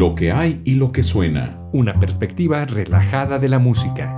Lo 0.00 0.14
que 0.14 0.32
hay 0.32 0.62
y 0.64 0.76
lo 0.76 0.92
que 0.92 1.02
suena. 1.02 1.58
Una 1.74 2.00
perspectiva 2.00 2.64
relajada 2.64 3.38
de 3.38 3.50
la 3.50 3.58
música. 3.58 4.10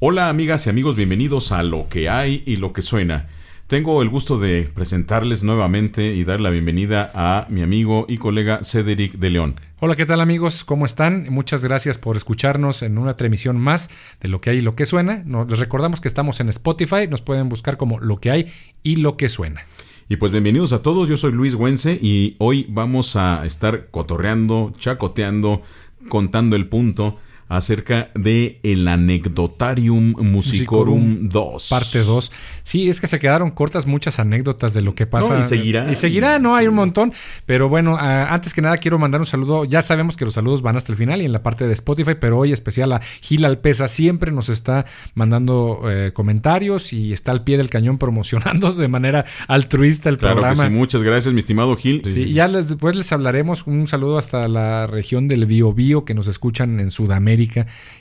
Hola 0.00 0.28
amigas 0.28 0.66
y 0.66 0.68
amigos, 0.68 0.94
bienvenidos 0.94 1.50
a 1.50 1.62
Lo 1.62 1.88
que 1.88 2.10
hay 2.10 2.42
y 2.44 2.56
lo 2.56 2.74
que 2.74 2.82
suena. 2.82 3.28
Tengo 3.68 4.02
el 4.02 4.10
gusto 4.10 4.38
de 4.38 4.64
presentarles 4.64 5.42
nuevamente 5.42 6.14
y 6.14 6.24
dar 6.24 6.42
la 6.42 6.50
bienvenida 6.50 7.10
a 7.14 7.46
mi 7.48 7.62
amigo 7.62 8.04
y 8.06 8.18
colega 8.18 8.60
Cedric 8.64 9.14
de 9.14 9.30
León. 9.30 9.54
Hola, 9.80 9.96
¿qué 9.96 10.04
tal 10.04 10.20
amigos? 10.20 10.66
¿Cómo 10.66 10.84
están? 10.84 11.28
Muchas 11.30 11.64
gracias 11.64 11.96
por 11.96 12.18
escucharnos 12.18 12.82
en 12.82 12.98
una 12.98 13.14
transmisión 13.14 13.56
más 13.56 13.88
de 14.20 14.28
Lo 14.28 14.42
que 14.42 14.50
hay 14.50 14.58
y 14.58 14.60
lo 14.60 14.76
que 14.76 14.84
suena. 14.84 15.22
Nos, 15.24 15.48
les 15.48 15.58
recordamos 15.58 16.02
que 16.02 16.08
estamos 16.08 16.38
en 16.40 16.50
Spotify, 16.50 17.08
nos 17.08 17.22
pueden 17.22 17.48
buscar 17.48 17.78
como 17.78 17.98
Lo 17.98 18.18
que 18.18 18.30
hay 18.30 18.52
y 18.82 18.96
lo 18.96 19.16
que 19.16 19.30
suena. 19.30 19.62
Y 20.08 20.16
pues 20.16 20.32
bienvenidos 20.32 20.72
a 20.72 20.82
todos, 20.82 21.08
yo 21.08 21.16
soy 21.16 21.32
Luis 21.32 21.54
Güense 21.54 21.98
y 22.00 22.34
hoy 22.38 22.66
vamos 22.68 23.16
a 23.16 23.46
estar 23.46 23.88
cotorreando, 23.90 24.72
chacoteando, 24.76 25.62
contando 26.08 26.56
el 26.56 26.68
punto 26.68 27.18
acerca 27.56 28.10
de 28.14 28.58
el 28.62 28.88
Anecdotarium 28.88 30.14
Musicorum 30.16 31.28
2. 31.28 31.68
Parte 31.68 32.02
2. 32.02 32.32
Sí, 32.62 32.88
es 32.88 32.98
que 33.00 33.06
se 33.06 33.18
quedaron 33.18 33.50
cortas 33.50 33.86
muchas 33.86 34.18
anécdotas 34.18 34.72
de 34.72 34.80
lo 34.80 34.94
que 34.94 35.06
pasa. 35.06 35.34
No, 35.34 35.40
y 35.40 35.42
seguirá. 35.42 35.92
Y 35.92 35.94
seguirá, 35.94 36.38
¿no? 36.38 36.56
Hay 36.56 36.66
un 36.66 36.74
montón. 36.74 37.12
Pero 37.44 37.68
bueno, 37.68 37.96
ah, 38.00 38.32
antes 38.32 38.54
que 38.54 38.62
nada 38.62 38.78
quiero 38.78 38.98
mandar 38.98 39.20
un 39.20 39.26
saludo. 39.26 39.66
Ya 39.66 39.82
sabemos 39.82 40.16
que 40.16 40.24
los 40.24 40.32
saludos 40.32 40.62
van 40.62 40.78
hasta 40.78 40.92
el 40.92 40.96
final 40.96 41.20
y 41.20 41.26
en 41.26 41.32
la 41.32 41.42
parte 41.42 41.66
de 41.66 41.74
Spotify, 41.74 42.12
pero 42.18 42.38
hoy 42.38 42.52
especial 42.52 42.92
a 42.92 43.00
Gil 43.20 43.44
Alpesa. 43.44 43.86
Siempre 43.86 44.32
nos 44.32 44.48
está 44.48 44.86
mandando 45.14 45.82
eh, 45.90 46.12
comentarios 46.14 46.94
y 46.94 47.12
está 47.12 47.32
al 47.32 47.44
pie 47.44 47.58
del 47.58 47.68
cañón 47.68 47.98
promocionando 47.98 48.72
de 48.72 48.88
manera 48.88 49.26
altruista 49.46 50.08
el 50.08 50.16
claro 50.16 50.36
programa. 50.36 50.62
Que 50.64 50.70
sí, 50.70 50.74
muchas 50.74 51.02
gracias, 51.02 51.34
mi 51.34 51.40
estimado 51.40 51.76
Gil. 51.76 52.00
Sí, 52.06 52.32
ya 52.32 52.48
les, 52.48 52.68
después 52.68 52.96
les 52.96 53.12
hablaremos. 53.12 53.66
Un 53.66 53.86
saludo 53.86 54.16
hasta 54.16 54.48
la 54.48 54.86
región 54.86 55.28
del 55.28 55.44
Biobío 55.44 56.06
que 56.06 56.14
nos 56.14 56.28
escuchan 56.28 56.80
en 56.80 56.90
Sudamérica 56.90 57.41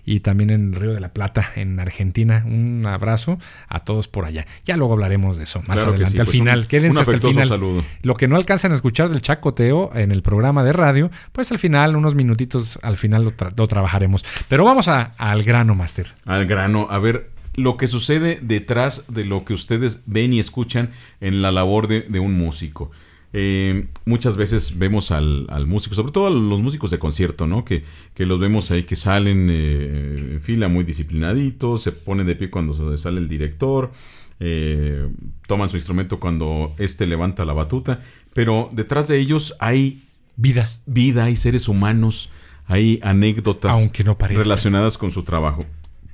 y 0.06 0.20
también 0.22 0.50
en 0.50 0.74
Río 0.74 0.94
de 0.94 1.00
la 1.00 1.14
Plata, 1.14 1.50
en 1.56 1.80
Argentina. 1.80 2.44
Un 2.46 2.86
abrazo 2.86 3.38
a 3.68 3.80
todos 3.82 4.08
por 4.08 4.26
allá. 4.26 4.46
Ya 4.66 4.78
luego 4.78 4.94
hablaremos 4.94 5.38
de 5.38 5.44
eso 5.44 5.60
más 5.68 5.78
Claro 5.78 5.92
adelante. 5.92 6.14
sí, 6.14 6.20
al 6.20 6.28
final, 6.28 6.60
un- 6.60 6.66
quédense 6.66 6.98
un 6.98 7.02
hasta 7.02 7.14
el 7.14 7.22
final. 7.22 7.48
saludo. 7.48 7.84
Lo 8.04 8.16
que 8.16 8.28
no 8.28 8.36
alcanzan 8.36 8.72
a 8.72 8.76
escuchar 8.76 9.10
del 9.10 9.22
chacoteo 9.22 9.92
en 9.96 10.12
el 10.12 10.22
programa 10.22 10.64
de 10.64 10.74
radio, 10.74 11.12
pues 11.32 11.52
al 11.52 11.60
final, 11.60 11.96
unos 11.96 12.16
minutitos 12.16 12.80
al 12.82 12.98
final 12.98 13.24
lo, 13.24 13.32
tra- 13.32 13.54
lo 13.56 13.68
trabajaremos. 13.68 14.26
Pero 14.50 14.64
vamos 14.66 14.88
a- 14.88 15.14
al 15.18 15.44
grano, 15.44 15.76
Master. 15.76 16.08
Al 16.26 16.46
grano, 16.46 16.88
a 16.90 17.00
ver 17.00 17.32
lo 17.56 17.76
que 17.78 17.88
sucede 17.88 18.40
detrás 18.42 19.06
de 19.10 19.26
lo 19.26 19.44
que 19.44 19.54
ustedes 19.54 20.02
ven 20.06 20.32
y 20.34 20.40
escuchan 20.40 20.92
en 21.20 21.42
la 21.42 21.52
labor 21.52 21.88
de, 21.88 22.02
de 22.02 22.20
un 22.20 22.34
músico. 22.38 22.92
Eh, 23.34 23.88
muchas 24.06 24.36
veces 24.36 24.78
vemos 24.78 25.12
al, 25.12 25.48
al 25.50 25.66
músico, 25.66 25.96
sobre 25.96 26.12
todo 26.12 26.28
a 26.28 26.30
los 26.30 26.62
músicos 26.62 26.92
de 26.92 27.00
concierto, 27.00 27.48
¿no? 27.48 27.64
Que, 27.64 27.84
que 28.14 28.26
los 28.26 28.40
vemos 28.40 28.72
ahí 28.72 28.84
que 28.84 28.96
salen 28.96 29.48
eh, 29.50 30.34
en 30.34 30.42
fila 30.42 30.68
muy 30.68 30.84
disciplinaditos, 30.84 31.84
se 31.84 31.92
ponen 31.94 32.28
de 32.28 32.36
pie 32.36 32.50
cuando 32.50 32.98
sale 32.98 33.20
el 33.20 33.30
director, 33.30 33.92
eh, 34.40 35.08
toman 35.48 35.70
su 35.70 35.78
instrumento 35.78 36.20
cuando 36.20 36.74
éste 36.78 37.08
levanta 37.08 37.46
la 37.46 37.54
batuta, 37.54 38.02
pero 38.34 38.70
detrás 38.74 39.08
de 39.08 39.20
ellos 39.20 39.56
hay 39.60 40.04
Vida. 40.36 40.68
vida, 40.86 41.26
hay 41.26 41.36
seres 41.36 41.68
humanos, 41.68 42.30
hay 42.66 43.00
anécdotas 43.04 43.76
Aunque 43.76 44.04
no 44.04 44.18
relacionadas 44.20 44.98
con 44.98 45.12
su 45.12 45.24
trabajo. 45.24 45.64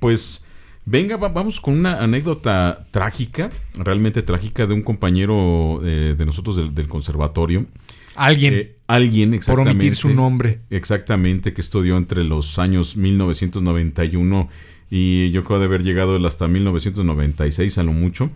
Pues 0.00 0.44
venga, 0.90 1.16
va- 1.16 1.28
vamos 1.28 1.60
con 1.60 1.74
una 1.78 2.02
anécdota 2.02 2.86
trágica, 2.90 3.50
realmente 3.74 4.22
trágica, 4.22 4.66
de 4.66 4.74
un 4.74 4.82
compañero 4.82 5.80
eh, 5.84 6.14
de 6.16 6.26
nosotros 6.26 6.56
del, 6.56 6.74
del 6.74 6.88
conservatorio. 6.88 7.66
Alguien, 8.14 8.54
Eh, 8.54 8.76
alguien, 8.88 9.30
por 9.30 9.36
exactamente. 9.36 9.70
omitir 9.72 9.94
su 9.94 10.12
nombre. 10.14 10.60
Exactamente, 10.70 11.52
que 11.52 11.60
estudió 11.60 11.96
entre 11.96 12.24
los 12.24 12.58
años 12.58 12.96
1991 12.96 14.48
y 14.90 15.30
yo 15.30 15.44
creo 15.44 15.58
de 15.58 15.66
haber 15.66 15.82
llegado 15.84 16.16
hasta 16.26 16.48
1996 16.48 17.78
a 17.78 17.82
lo 17.84 17.92
mucho. 17.92 18.30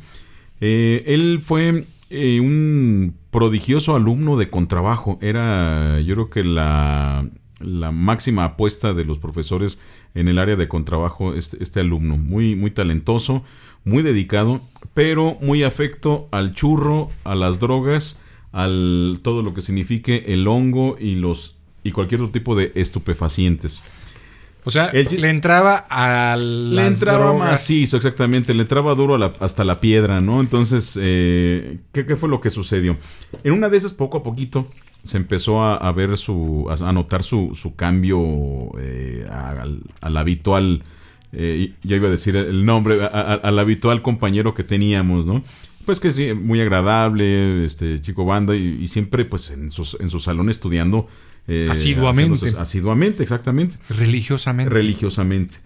Eh, 0.60 1.02
él 1.06 1.40
fue 1.42 1.86
eh, 2.10 2.40
un 2.40 3.14
prodigioso 3.30 3.96
alumno 3.96 4.36
de 4.36 4.50
contrabajo. 4.50 5.18
Era, 5.22 6.00
yo 6.00 6.14
creo 6.14 6.30
que 6.30 6.44
la, 6.44 7.26
la 7.64 7.90
máxima 7.92 8.44
apuesta 8.44 8.94
de 8.94 9.04
los 9.04 9.18
profesores 9.18 9.78
en 10.14 10.28
el 10.28 10.38
área 10.38 10.56
de 10.56 10.68
contrabajo, 10.68 11.34
este, 11.34 11.62
este 11.62 11.80
alumno. 11.80 12.16
Muy, 12.18 12.56
muy 12.56 12.70
talentoso, 12.70 13.42
muy 13.84 14.02
dedicado, 14.02 14.60
pero 14.94 15.36
muy 15.40 15.62
afecto 15.64 16.28
al 16.30 16.54
churro, 16.54 17.10
a 17.24 17.34
las 17.34 17.60
drogas, 17.60 18.18
al 18.52 19.20
todo 19.22 19.42
lo 19.42 19.54
que 19.54 19.62
signifique 19.62 20.24
el 20.28 20.46
hongo 20.46 20.96
y 21.00 21.14
los 21.16 21.56
y 21.84 21.90
cualquier 21.92 22.20
otro 22.20 22.32
tipo 22.32 22.54
de 22.54 22.70
estupefacientes. 22.74 23.82
O 24.64 24.70
sea, 24.70 24.86
El 24.90 25.08
le 25.20 25.28
entraba 25.30 25.86
a 25.90 26.36
Le 26.36 26.86
entraba 26.86 27.32
macizo, 27.32 27.96
exactamente, 27.96 28.54
le 28.54 28.62
entraba 28.62 28.94
duro 28.94 29.18
la- 29.18 29.32
hasta 29.40 29.64
la 29.64 29.80
piedra, 29.80 30.20
¿no? 30.20 30.40
Entonces, 30.40 30.96
eh, 31.02 31.78
¿qué, 31.90 32.06
qué 32.06 32.14
fue 32.14 32.28
lo 32.28 32.40
que 32.40 32.50
sucedió? 32.50 32.96
En 33.42 33.54
una 33.54 33.68
de 33.68 33.78
esas, 33.78 33.92
poco 33.92 34.18
a 34.18 34.22
poquito, 34.22 34.68
se 35.02 35.16
empezó 35.16 35.62
a, 35.62 35.76
a 35.76 35.92
ver 35.92 36.16
su, 36.16 36.66
a, 36.70 36.92
notar 36.92 37.22
su, 37.22 37.54
su 37.54 37.74
cambio 37.74 38.20
eh, 38.78 39.26
al, 39.30 39.80
al 40.00 40.16
habitual, 40.16 40.82
eh, 41.32 41.72
ya 41.82 41.96
iba 41.96 42.08
a 42.08 42.10
decir 42.10 42.36
el 42.36 42.64
nombre, 42.64 43.02
a- 43.02 43.08
al 43.34 43.58
habitual 43.58 44.02
compañero 44.02 44.54
que 44.54 44.62
teníamos, 44.64 45.26
¿no? 45.26 45.42
Pues 45.84 45.98
que 45.98 46.12
sí, 46.12 46.32
muy 46.34 46.60
agradable, 46.60 47.64
este 47.64 48.00
chico 48.00 48.24
banda 48.24 48.54
y, 48.54 48.78
y 48.80 48.86
siempre 48.88 49.24
pues 49.24 49.50
en, 49.50 49.72
sus, 49.72 49.96
en 49.98 50.10
su 50.10 50.20
salón 50.20 50.48
estudiando. 50.50 51.08
eh, 51.48 51.66
Asiduamente. 51.68 52.54
asiduamente, 52.56 53.22
exactamente 53.24 53.76
Religiosamente. 53.88 54.72
religiosamente. 54.72 55.56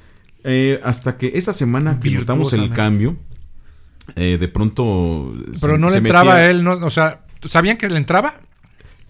Eh, 0.45 0.81
hasta 0.85 1.19
que 1.19 1.33
esa 1.35 1.53
semana 1.53 2.01
que 2.01 2.11
notamos 2.13 2.53
el 2.55 2.71
cambio, 2.71 3.17
eh, 4.15 4.39
de 4.41 4.49
pronto... 4.49 5.33
Pero 5.61 5.75
se- 5.75 5.79
no 5.79 5.91
le 5.91 5.99
entraba 5.99 6.37
a 6.37 6.49
él, 6.51 6.65
no, 6.65 6.73
o 6.73 6.91
sea, 6.91 7.21
¿sabían 7.45 7.77
que 7.77 7.91
le 7.91 7.99
entraba? 7.99 8.41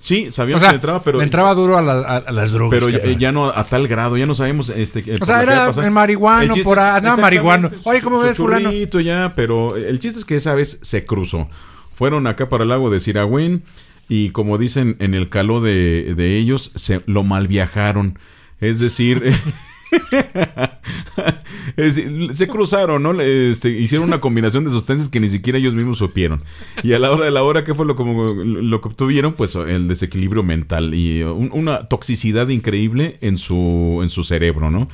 Sí, 0.06 0.28
O 0.28 0.30
sabíamos 0.30 0.60
sea, 0.60 0.70
que 0.70 0.76
entraba, 0.76 1.02
pero... 1.02 1.18
le 1.18 1.24
entraba 1.24 1.52
duro 1.52 1.76
a, 1.76 1.82
la- 1.82 1.94
a- 2.00 2.16
a 2.18 2.30
las 2.30 2.52
drogas. 2.52 2.78
pero 2.78 2.88
ya, 3.18 3.32
no 3.32 3.46
a 3.46 3.64
tal 3.64 3.88
grado, 3.88 4.16
ya 4.16 4.24
no 4.24 4.36
sabemos 4.36 4.68
este 4.68 5.02
O 5.20 5.24
sea, 5.24 5.42
era 5.42 5.66
a 5.66 5.84
el 5.84 5.90
marihuano 5.90 6.54
El 6.54 6.62
por 6.62 6.78
ahí, 6.78 6.96
andaba 6.98 7.16
marihuano. 7.16 7.70
Oye, 7.82 8.00
¿cómo 8.02 8.20
ves, 8.20 8.36
fulano? 8.36 8.70
ya, 9.00 9.32
pero 9.34 9.74
el 9.76 9.98
chiste 9.98 10.20
es 10.20 10.24
que 10.24 10.36
esa 10.36 10.54
vez 10.54 10.78
se 10.82 11.04
cruzó. 11.04 11.48
Fueron 11.92 12.28
acá 12.28 12.48
para 12.48 12.62
el 12.62 12.68
lago 12.68 12.88
de 12.88 13.00
Siragüen 13.00 13.64
y 14.08 14.30
como 14.30 14.58
dicen 14.58 14.94
en 15.00 15.14
el 15.14 15.28
caló 15.28 15.60
de, 15.60 16.14
de 16.14 16.36
ellos, 16.36 16.70
se 16.76 17.02
lo 17.06 17.24
malviajaron. 17.24 18.16
Es 18.60 18.78
decir, 18.78 19.34
se 22.32 22.48
cruzaron, 22.48 23.02
¿no? 23.02 23.20
Este, 23.20 23.70
hicieron 23.70 24.08
una 24.08 24.20
combinación 24.20 24.64
de 24.64 24.70
sustancias 24.70 25.08
que 25.08 25.20
ni 25.20 25.28
siquiera 25.28 25.58
ellos 25.58 25.74
mismos 25.74 25.98
supieron. 25.98 26.42
Y 26.82 26.92
a 26.92 26.98
la 26.98 27.10
hora 27.10 27.24
de 27.24 27.30
la 27.30 27.42
hora, 27.42 27.64
¿qué 27.64 27.74
fue 27.74 27.86
lo, 27.86 27.96
como, 27.96 28.34
lo 28.34 28.80
que 28.80 28.88
obtuvieron? 28.88 29.34
Pues 29.34 29.54
el 29.54 29.88
desequilibrio 29.88 30.42
mental 30.42 30.94
y 30.94 31.22
un- 31.22 31.50
una 31.52 31.84
toxicidad 31.84 32.48
increíble 32.48 33.18
en 33.20 33.38
su, 33.38 34.00
en 34.02 34.10
su 34.10 34.24
cerebro, 34.24 34.70
¿no? 34.70 34.88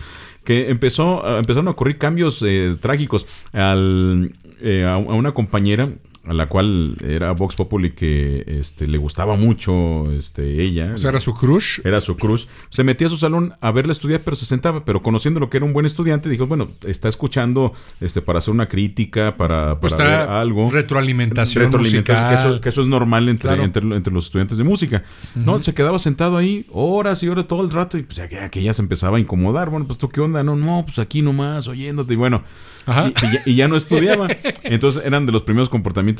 Que 0.44 0.70
empezó, 0.70 1.38
empezaron 1.38 1.68
a 1.68 1.72
ocurrir 1.72 1.98
cambios 1.98 2.42
eh, 2.44 2.76
trágicos 2.80 3.26
eh, 3.54 4.84
a 4.84 4.96
una 4.96 5.32
compañera 5.32 5.88
a 6.24 6.32
la 6.32 6.46
cual 6.46 6.96
era 7.04 7.32
Vox 7.32 7.56
Populi 7.56 7.90
que 7.92 8.44
este, 8.46 8.86
le 8.86 8.96
gustaba 8.98 9.36
mucho 9.36 10.04
este, 10.12 10.62
ella. 10.62 10.92
O 10.94 10.96
sea, 10.96 11.10
era 11.10 11.18
su 11.20 11.34
crush. 11.34 11.80
Era 11.84 12.00
su 12.00 12.16
cruz. 12.16 12.46
Se 12.70 12.84
metía 12.84 13.08
a 13.08 13.10
su 13.10 13.16
salón 13.16 13.54
a 13.60 13.72
verla 13.72 13.92
estudiar, 13.92 14.20
pero 14.24 14.36
se 14.36 14.46
sentaba. 14.46 14.84
Pero 14.84 15.02
conociendo 15.02 15.40
lo 15.40 15.50
que 15.50 15.56
era 15.56 15.66
un 15.66 15.72
buen 15.72 15.84
estudiante, 15.86 16.28
dijo, 16.28 16.46
bueno, 16.46 16.68
está 16.86 17.08
escuchando 17.08 17.72
este 18.00 18.22
para 18.22 18.38
hacer 18.38 18.52
una 18.54 18.68
crítica, 18.68 19.36
para, 19.36 19.80
Pues 19.80 19.94
para 19.94 20.20
ver 20.20 20.28
algo. 20.28 20.70
retroalimentación, 20.70 21.64
Retroalimentación, 21.64 22.28
que 22.28 22.34
eso, 22.34 22.42
musical. 22.44 22.60
que 22.60 22.68
eso 22.68 22.82
es 22.82 22.86
normal 22.86 23.28
entre, 23.28 23.48
Claro. 23.48 23.64
entre, 23.64 23.82
entre 23.96 24.12
los 24.12 24.26
estudiantes 24.26 24.58
de 24.58 24.64
música. 24.64 25.02
No, 25.34 25.60
se 25.62 25.74
quedaba 25.74 25.98
sentado 25.98 26.36
ahí 26.36 26.64
horas 26.70 27.22
y 27.22 27.28
horas 27.28 27.48
todo 27.48 27.64
el 27.64 27.70
rato 27.70 27.98
y 27.98 28.02
pues 28.04 28.16
ya 28.16 28.28
que, 28.28 28.48
que 28.50 28.62
ya 28.62 28.72
se 28.74 28.82
empezaba 28.82 29.16
a 29.16 29.20
incomodar. 29.20 29.70
Bueno, 29.70 29.86
pues 29.86 29.98
tú 29.98 30.08
qué 30.08 30.20
onda, 30.20 30.42
no, 30.44 30.54
no, 30.54 30.82
pues 30.86 30.98
aquí 30.98 31.20
nomás 31.22 31.66
oyéndote 31.68 32.12
y 32.12 32.16
bueno. 32.16 32.42
Ajá. 32.84 33.08
Y, 33.22 33.26
y 33.26 33.32
ya, 33.32 33.42
y 33.46 33.54
ya 33.54 33.68
no 33.68 33.76
estudiaba. 33.76 34.28
Entonces 34.64 35.02
eran 35.04 35.24
de 35.26 35.32
los 35.32 35.42
primeros 35.42 35.68
comportamientos 35.68 36.11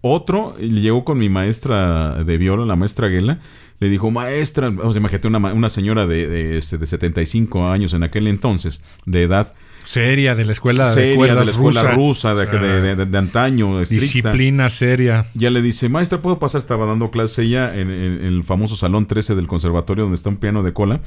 Otro 0.00 0.56
llegó 0.58 1.04
con 1.04 1.18
mi 1.18 1.28
maestra 1.28 2.24
de 2.24 2.38
viola, 2.38 2.64
la 2.66 2.76
maestra 2.76 3.08
Guela. 3.08 3.38
Le 3.80 3.88
dijo, 3.88 4.10
maestra, 4.12 4.68
o 4.68 4.92
sea, 4.92 5.00
imagínate 5.00 5.26
una, 5.28 5.38
una 5.52 5.68
señora 5.70 6.06
de, 6.06 6.28
de, 6.28 6.58
este, 6.58 6.78
de 6.78 6.86
75 6.86 7.66
años 7.66 7.92
en 7.94 8.04
aquel 8.04 8.28
entonces, 8.28 8.80
de 9.06 9.24
edad 9.24 9.52
Seria, 9.82 10.36
de 10.36 10.44
la 10.44 10.52
escuela 10.52 10.86
de 10.88 10.94
seria, 10.94 11.10
de 11.10 11.16
cuerdas 11.16 11.44
la 11.46 11.50
escuela 11.50 11.82
rusa. 11.82 11.94
rusa, 11.94 12.34
de, 12.36 12.46
de, 12.46 12.94
de- 12.94 13.06
de 13.06 13.18
antaño, 13.18 13.80
estricta. 13.80 14.04
Disciplina 14.04 14.68
seria. 14.68 15.26
Ya 15.34 15.50
le 15.50 15.60
dice, 15.62 15.88
maestra, 15.88 16.22
¿puedo 16.22 16.38
pasar? 16.38 16.60
Estaba 16.60 16.86
dando 16.86 17.10
clase 17.10 17.42
ella 17.42 17.74
en, 17.76 17.90
en- 17.90 18.18
en 18.20 18.24
el 18.34 18.44
famoso 18.44 18.76
Salón 18.76 19.06
13 19.06 19.34
del 19.34 19.48
conservatorio 19.48 20.04
donde 20.04 20.14
está 20.14 20.28
un 20.28 20.36
piano 20.36 20.62
de 20.62 20.72
cola. 20.72 21.00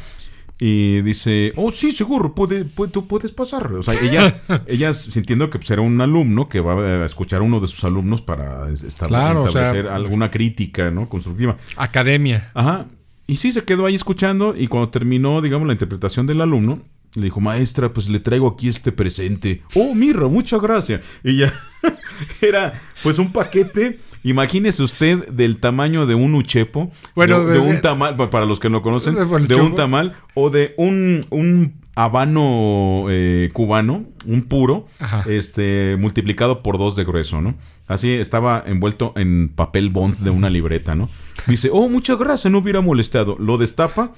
Y 0.57 1.02
dice, 1.02 1.52
oh, 1.57 1.69
sí, 1.72 1.92
seguro, 1.92 2.34
puede, 2.34 2.63
puede- 2.63 2.92
tú 2.92 3.07
puedes 3.07 3.31
pasar. 3.31 3.72
O 3.74 3.84
sea, 3.84 3.94
ella, 4.02 4.42
ella 4.68 4.94
sintiendo 4.94 5.50
que 5.50 5.60
pues, 5.60 5.69
era 5.72 5.81
un 5.81 6.00
alumno 6.00 6.48
que 6.48 6.62
va 6.62 7.04
a 7.04 7.06
escuchar 7.06 7.42
a 7.42 7.44
uno 7.44 7.60
de 7.60 7.68
sus 7.68 7.84
alumnos 7.84 8.22
para 8.22 8.69
es- 8.72 8.84
establecer 8.84 9.07
Claro, 9.07 9.42
o 9.44 9.48
sea, 9.50 9.63
establecer 9.63 9.92
alguna 9.92 10.31
crítica, 10.31 10.92
¿no? 10.92 11.10
Constructiva. 11.10 11.57
Academia. 11.75 12.50
Ajá. 12.54 12.86
Y 13.28 13.36
sí, 13.38 13.52
se 13.52 13.63
quedó 13.63 13.86
ahí 13.86 13.96
escuchando 13.96 14.56
y 14.57 14.68
cuando 14.68 14.90
terminó, 14.90 15.42
digamos, 15.42 15.68
la 15.68 15.74
interpretación 15.74 16.25
del 16.28 16.40
alumno, 16.42 16.80
le 17.16 17.24
dijo, 17.24 17.42
maestra, 17.42 17.92
pues 17.92 18.07
le 18.10 18.19
traigo 18.19 18.48
aquí 18.48 18.68
este 18.69 18.92
presente. 18.92 19.62
Oh, 19.74 19.94
mirra, 19.96 20.28
muchas 20.28 20.62
gracias. 20.62 21.02
Y 21.24 21.38
ya 21.38 21.54
era 22.42 22.81
pues 23.04 23.19
un 23.19 23.31
paquete, 23.31 24.00
imagínese 24.30 24.83
usted, 24.83 25.27
del 25.30 25.57
tamaño 25.57 26.06
de 26.06 26.16
un 26.16 26.36
uchepo, 26.36 26.92
Bueno, 27.16 27.39
de, 27.39 27.45
de 27.54 27.60
pues, 27.60 27.69
un 27.69 27.75
eh, 27.75 27.80
tamal, 27.80 28.16
pa- 28.18 28.30
para 28.30 28.45
los 28.45 28.60
que 28.60 28.69
no 28.69 28.81
conocen, 28.81 29.16
bueno, 29.30 29.48
de 29.48 29.56
un 29.56 29.75
tamal 29.75 30.16
o 30.33 30.50
de 30.50 30.74
un, 30.77 31.25
un 31.30 31.74
habano 31.95 33.06
eh, 33.10 33.50
cubano, 33.54 34.04
un 34.25 34.42
puro, 34.44 34.88
Ajá. 35.00 35.24
este 35.27 35.95
multiplicado 35.98 36.62
por 36.63 36.77
dos 36.77 36.95
de 36.95 37.04
grueso, 37.06 37.39
¿no? 37.42 37.56
Así 37.88 38.10
estaba 38.12 38.63
envuelto 38.66 39.13
en 39.16 39.50
papel 39.50 39.89
bond 39.92 40.18
de 40.18 40.30
una 40.31 40.50
libreta, 40.50 40.95
¿no? 40.95 41.07
Dice, 41.48 41.69
oh, 41.71 41.88
muchas 41.88 42.18
gracias, 42.18 42.51
no 42.51 42.57
hubiera 42.57 42.81
molestado. 42.81 43.38
Lo 43.39 43.57
destapa 43.57 44.12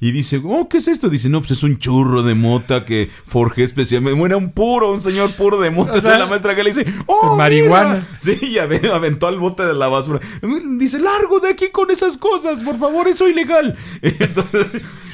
y 0.00 0.12
dice, 0.12 0.40
oh, 0.44 0.68
¿qué 0.68 0.78
es 0.78 0.86
esto? 0.88 1.08
Dice, 1.08 1.28
no, 1.28 1.40
pues 1.40 1.50
es 1.52 1.62
un 1.64 1.78
churro 1.78 2.22
de 2.22 2.34
mota 2.34 2.84
que 2.84 3.10
forjé 3.26 3.64
especialmente. 3.64 4.18
Bueno, 4.18 4.38
un 4.38 4.52
puro, 4.52 4.92
un 4.92 5.00
señor 5.00 5.32
puro 5.32 5.60
de 5.60 5.70
mota. 5.70 5.94
O 5.94 6.00
sea, 6.00 6.16
la 6.18 6.26
maestra 6.26 6.54
que 6.54 6.62
le 6.62 6.70
dice, 6.72 6.86
oh, 7.06 7.34
marihuana. 7.36 7.94
mira". 7.94 8.08
Sí, 8.20 8.38
y 8.40 8.58
ave- 8.58 8.90
aventó 8.92 9.26
al 9.26 9.38
bote 9.40 9.64
de 9.66 9.74
la 9.74 9.88
basura. 9.88 10.20
Dice, 10.78 11.00
largo 11.00 11.40
de 11.40 11.48
aquí 11.50 11.68
con 11.72 11.90
esas 11.90 12.16
cosas, 12.16 12.62
por 12.62 12.78
favor, 12.78 13.08
eso 13.08 13.26
es 13.26 13.32
ilegal. 13.32 13.76
Entonces, 14.02 14.66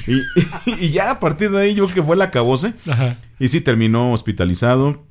y, 0.07 0.85
y 0.85 0.91
ya 0.91 1.09
a 1.11 1.19
partir 1.19 1.49
de 1.51 1.61
ahí 1.61 1.73
yo 1.73 1.85
creo 1.85 1.95
que 1.95 2.03
fue 2.03 2.15
la 2.15 2.29
cabose. 2.29 2.73
Ajá. 2.87 3.17
Y 3.39 3.47
sí, 3.47 3.61
terminó 3.61 4.13
hospitalizado. 4.13 5.03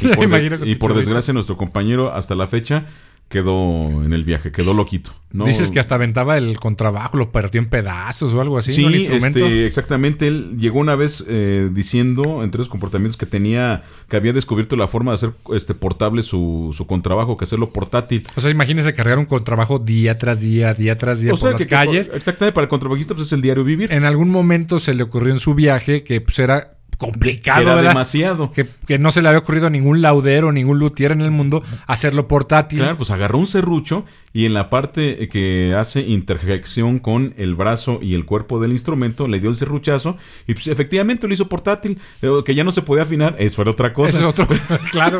Y 0.00 0.08
por, 0.08 0.28
de- 0.94 0.96
y 0.96 0.96
desgracia, 0.98 1.34
nuestro 1.34 1.56
compañero 1.56 2.12
hasta 2.12 2.34
la 2.34 2.46
fecha 2.46 2.86
quedó 3.28 4.04
en 4.04 4.12
el 4.12 4.24
viaje, 4.24 4.52
quedó 4.52 4.74
loquito. 4.74 5.14
No- 5.32 5.46
Dices 5.46 5.70
que 5.70 5.80
hasta 5.80 5.94
aventaba 5.94 6.36
el 6.36 6.60
contrabajo, 6.60 7.16
lo 7.16 7.32
partió 7.32 7.62
en 7.62 7.70
pedazos 7.70 8.34
o 8.34 8.42
algo 8.42 8.58
así. 8.58 8.78
¿no? 8.82 8.88
El 8.88 8.94
Sí, 8.94 9.00
instrumento. 9.06 9.38
este, 9.38 9.66
exactamente. 9.66 10.26
Él 10.28 10.58
llegó 10.58 10.78
una 10.80 10.96
vez 10.96 11.24
eh, 11.26 11.70
diciendo, 11.72 12.44
entre 12.44 12.58
los 12.58 12.68
comportamientos, 12.68 13.16
que 13.16 13.24
tenía, 13.24 13.84
que 14.10 14.16
había 14.18 14.34
descubierto 14.34 14.76
la 14.76 14.86
forma 14.86 15.12
de 15.12 15.14
hacer 15.14 15.30
este 15.54 15.72
portable 15.72 16.22
su, 16.22 16.74
su 16.76 16.86
contrabajo, 16.86 17.38
que 17.38 17.44
hacerlo 17.44 17.70
portátil. 17.70 18.26
O 18.36 18.40
sea, 18.42 18.50
imagínese 18.50 18.92
cargar 18.92 19.18
un 19.18 19.24
contrabajo 19.24 19.78
día 19.78 20.18
tras 20.18 20.40
día, 20.42 20.74
día 20.74 20.98
tras 20.98 21.20
día 21.22 21.32
O 21.32 21.36
sea, 21.38 21.52
por 21.52 21.60
las 21.60 21.62
que- 21.62 21.68
calles. 21.74 22.10
exactamente, 22.14 22.52
para 22.54 22.64
el 22.64 22.68
contrabajista 22.68 23.14
pues, 23.14 23.28
es 23.28 23.32
el 23.32 23.40
diario 23.40 23.64
vivir. 23.64 23.90
En 23.94 24.04
algún 24.04 24.28
momento 24.28 24.78
se 24.78 24.92
le 24.92 25.04
ocurrió 25.04 25.32
en 25.32 25.40
su 25.40 25.54
viaje 25.54 26.04
que 26.04 26.20
pues 26.20 26.38
era 26.38 26.74
complicado, 27.02 27.62
Era 27.62 27.74
¿verdad? 27.74 27.90
demasiado. 27.90 28.52
Que, 28.52 28.64
que 28.86 28.96
no 28.98 29.10
se 29.10 29.22
le 29.22 29.28
había 29.28 29.40
ocurrido 29.40 29.66
a 29.66 29.70
ningún 29.70 30.02
laudero, 30.02 30.52
ningún 30.52 30.78
luthier 30.78 31.10
en 31.10 31.20
el 31.20 31.32
mundo 31.32 31.62
hacerlo 31.88 32.28
portátil. 32.28 32.78
Claro, 32.78 32.96
pues 32.96 33.10
agarró 33.10 33.38
un 33.38 33.48
serrucho 33.48 34.04
y 34.32 34.46
en 34.46 34.54
la 34.54 34.70
parte 34.70 35.28
que 35.28 35.74
hace 35.76 36.00
interjección 36.02 37.00
con 37.00 37.34
el 37.36 37.56
brazo 37.56 37.98
y 38.00 38.14
el 38.14 38.24
cuerpo 38.24 38.60
del 38.60 38.70
instrumento 38.70 39.26
le 39.26 39.40
dio 39.40 39.50
el 39.50 39.56
serruchazo 39.56 40.16
y 40.46 40.54
pues 40.54 40.68
efectivamente 40.68 41.26
lo 41.26 41.34
hizo 41.34 41.48
portátil, 41.48 41.98
eh, 42.22 42.30
que 42.44 42.54
ya 42.54 42.62
no 42.62 42.70
se 42.70 42.82
podía 42.82 43.02
afinar, 43.02 43.34
eso 43.38 43.62
era 43.62 43.72
otra 43.72 43.92
cosa. 43.92 44.10
Ese 44.10 44.18
es 44.18 44.24
otro, 44.24 44.46
claro. 44.92 45.18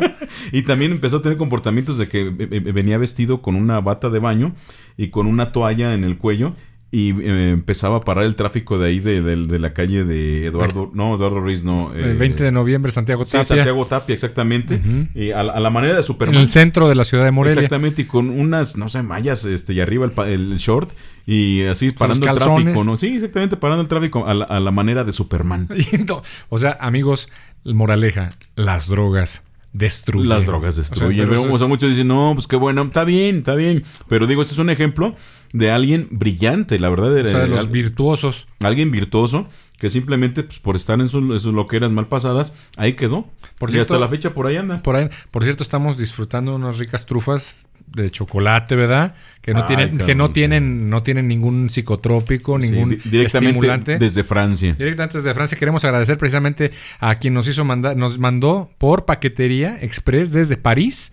Y 0.53 0.63
también 0.63 0.93
empezó 0.93 1.17
a 1.17 1.23
tener 1.23 1.37
comportamientos 1.37 1.99
de 1.99 2.07
que 2.07 2.21
eh, 2.21 2.35
eh, 2.39 2.61
venía 2.73 2.97
vestido 2.97 3.43
con 3.43 3.57
una 3.57 3.81
bata 3.81 4.09
de 4.09 4.21
baño 4.21 4.55
y 4.97 5.09
con 5.09 5.27
una 5.27 5.51
toalla 5.51 5.95
en 5.95 6.05
el 6.05 6.17
cuello 6.17 6.55
y 6.95 7.11
eh, 7.23 7.51
empezaba 7.53 7.97
a 7.97 8.01
parar 8.03 8.25
el 8.25 8.37
tráfico 8.37 8.79
de 8.79 8.89
ahí 8.91 9.01
de, 9.01 9.23
de- 9.23 9.47
de 9.47 9.59
la 9.59 9.73
calle 9.73 10.05
de 10.05 10.45
Eduardo, 10.47 10.91
no, 10.93 11.15
Eduardo 11.17 11.41
Ruiz, 11.41 11.65
no. 11.65 11.91
eh, 11.95 12.11
El 12.11 12.19
20 12.19 12.45
de 12.45 12.53
noviembre, 12.53 12.93
Santiago 12.93 13.25
sí, 13.25 13.33
Tapia. 13.33 13.45
Santiago 13.47 13.87
Tapia, 13.87 14.15
exactamente. 14.15 14.75
Ujú. 14.77 15.09
Y 15.19 15.31
a, 15.31 15.43
la- 15.43 15.55
a 15.55 15.61
la 15.61 15.71
manera 15.71 15.95
de 15.95 16.01
en 16.01 16.05
Superman. 16.05 16.37
el 16.37 16.51
centro 16.51 16.91
de 16.91 16.95
la 16.95 17.05
ciudad 17.05 17.25
de 17.25 17.31
Morelia. 17.31 17.55
Exactamente, 17.61 18.03
y 18.03 18.05
con 18.05 18.29
unas, 18.29 18.77
no 18.77 18.89
sé, 18.91 19.03
mallas, 19.03 19.45
este, 19.47 19.73
y 19.73 19.81
arriba 19.81 20.05
el, 20.27 20.29
el 20.53 20.59
short, 20.59 20.91
y 21.27 21.63
así 21.65 21.93
parando 21.93 22.29
el 22.31 22.37
tráfico, 22.37 22.85
¿no? 22.85 22.97
Sí, 22.99 23.15
exactamente, 23.15 23.57
parando 23.57 23.81
el 23.83 23.89
tráfico 23.89 24.27
a 24.27 24.35
la, 24.35 24.45
a 24.45 24.61
la 24.61 24.71
manera 24.71 25.03
de 25.03 25.13
Superman. 25.13 25.69
O 26.51 26.59
sea, 26.59 26.77
amigos, 26.79 27.31
moraleja, 27.65 28.31
las 28.57 28.89
drogas 28.89 29.43
destruyen. 29.73 30.29
Las 30.29 30.45
drogas 30.47 30.77
O 30.79 30.83
sea, 30.85 30.91
destruyen. 30.91 31.29
pero, 31.29 31.51
o 31.53 31.59
sea, 31.59 31.67
muchos 31.67 31.89
dicen, 31.91 32.09
no, 32.09 32.33
pues 32.35 32.47
qué 32.47 32.57
bueno, 32.57 32.83
está 32.83 33.05
bien, 33.05 33.39
está 33.39 33.55
bien. 33.55 33.85
Pero 34.09 34.27
digo, 34.27 34.43
este 34.43 34.53
es 34.55 34.59
un 34.59 34.69
ejemplo 34.69 35.15
de 35.53 35.71
alguien 35.71 36.09
brillante, 36.11 36.79
la 36.79 36.89
verdad. 36.91 37.15
o 37.15 37.29
sea, 37.29 37.41
de 37.41 37.49
los 37.49 37.61
al- 37.67 37.69
virtuosos. 37.69 38.47
alguien 38.61 38.91
virtuoso 38.91 39.49
que 39.79 39.91
simplemente, 39.91 40.45
pues, 40.45 40.61
por 40.61 40.77
estar 40.77 41.01
en 41.01 41.09
sus, 41.09 41.23
en 41.29 41.41
sus 41.41 41.53
loqueras 41.53 41.91
mal 41.91 42.07
pasadas, 42.07 42.53
ahí 42.77 42.93
quedó. 42.95 43.27
Por 43.59 43.69
y 43.69 43.73
cierto- 43.73 43.95
hasta 43.95 44.01
la 44.05 44.09
fecha 44.09 44.33
por 44.33 44.47
ahí 44.47 44.57
anda. 44.57 44.83
Por 44.83 44.97
ahí, 44.97 45.09
por 45.31 45.43
cierto, 45.45 45.63
estamos 45.63 45.99
disfrutando 45.99 46.55
unas 46.55 46.79
ricas 46.79 47.05
trufas 47.05 47.67
de 47.89 48.11
chocolate, 48.11 48.77
¿verdad? 48.77 49.15
Que 49.43 49.53
no 49.53 49.61
Ay, 49.61 49.67
tienen, 49.67 49.99
que 49.99 50.15
no 50.15 50.31
tienen, 50.31 50.89
no 50.89 51.03
tienen 51.03 51.27
ningún 51.29 51.69
psicotrópico, 51.69 52.57
ningún 52.59 52.91
di- 52.91 52.97
directamente 53.05 53.59
estimulante. 53.59 53.99
desde 53.99 54.23
Francia. 54.25 54.75
Directamente 54.79 55.19
desde 55.19 55.35
Francia 55.35 55.59
queremos 55.59 55.85
agradecer 55.85 56.17
precisamente 56.17 56.71
a 57.01 57.17
quien 57.17 57.35
nos 57.35 57.49
hizo 57.49 57.65
mandar, 57.65 57.97
nos 57.97 58.19
mandó 58.19 58.71
por 58.79 59.05
paquetería 59.05 59.79
express 59.83 60.31
desde 60.33 60.57
París 60.57 61.13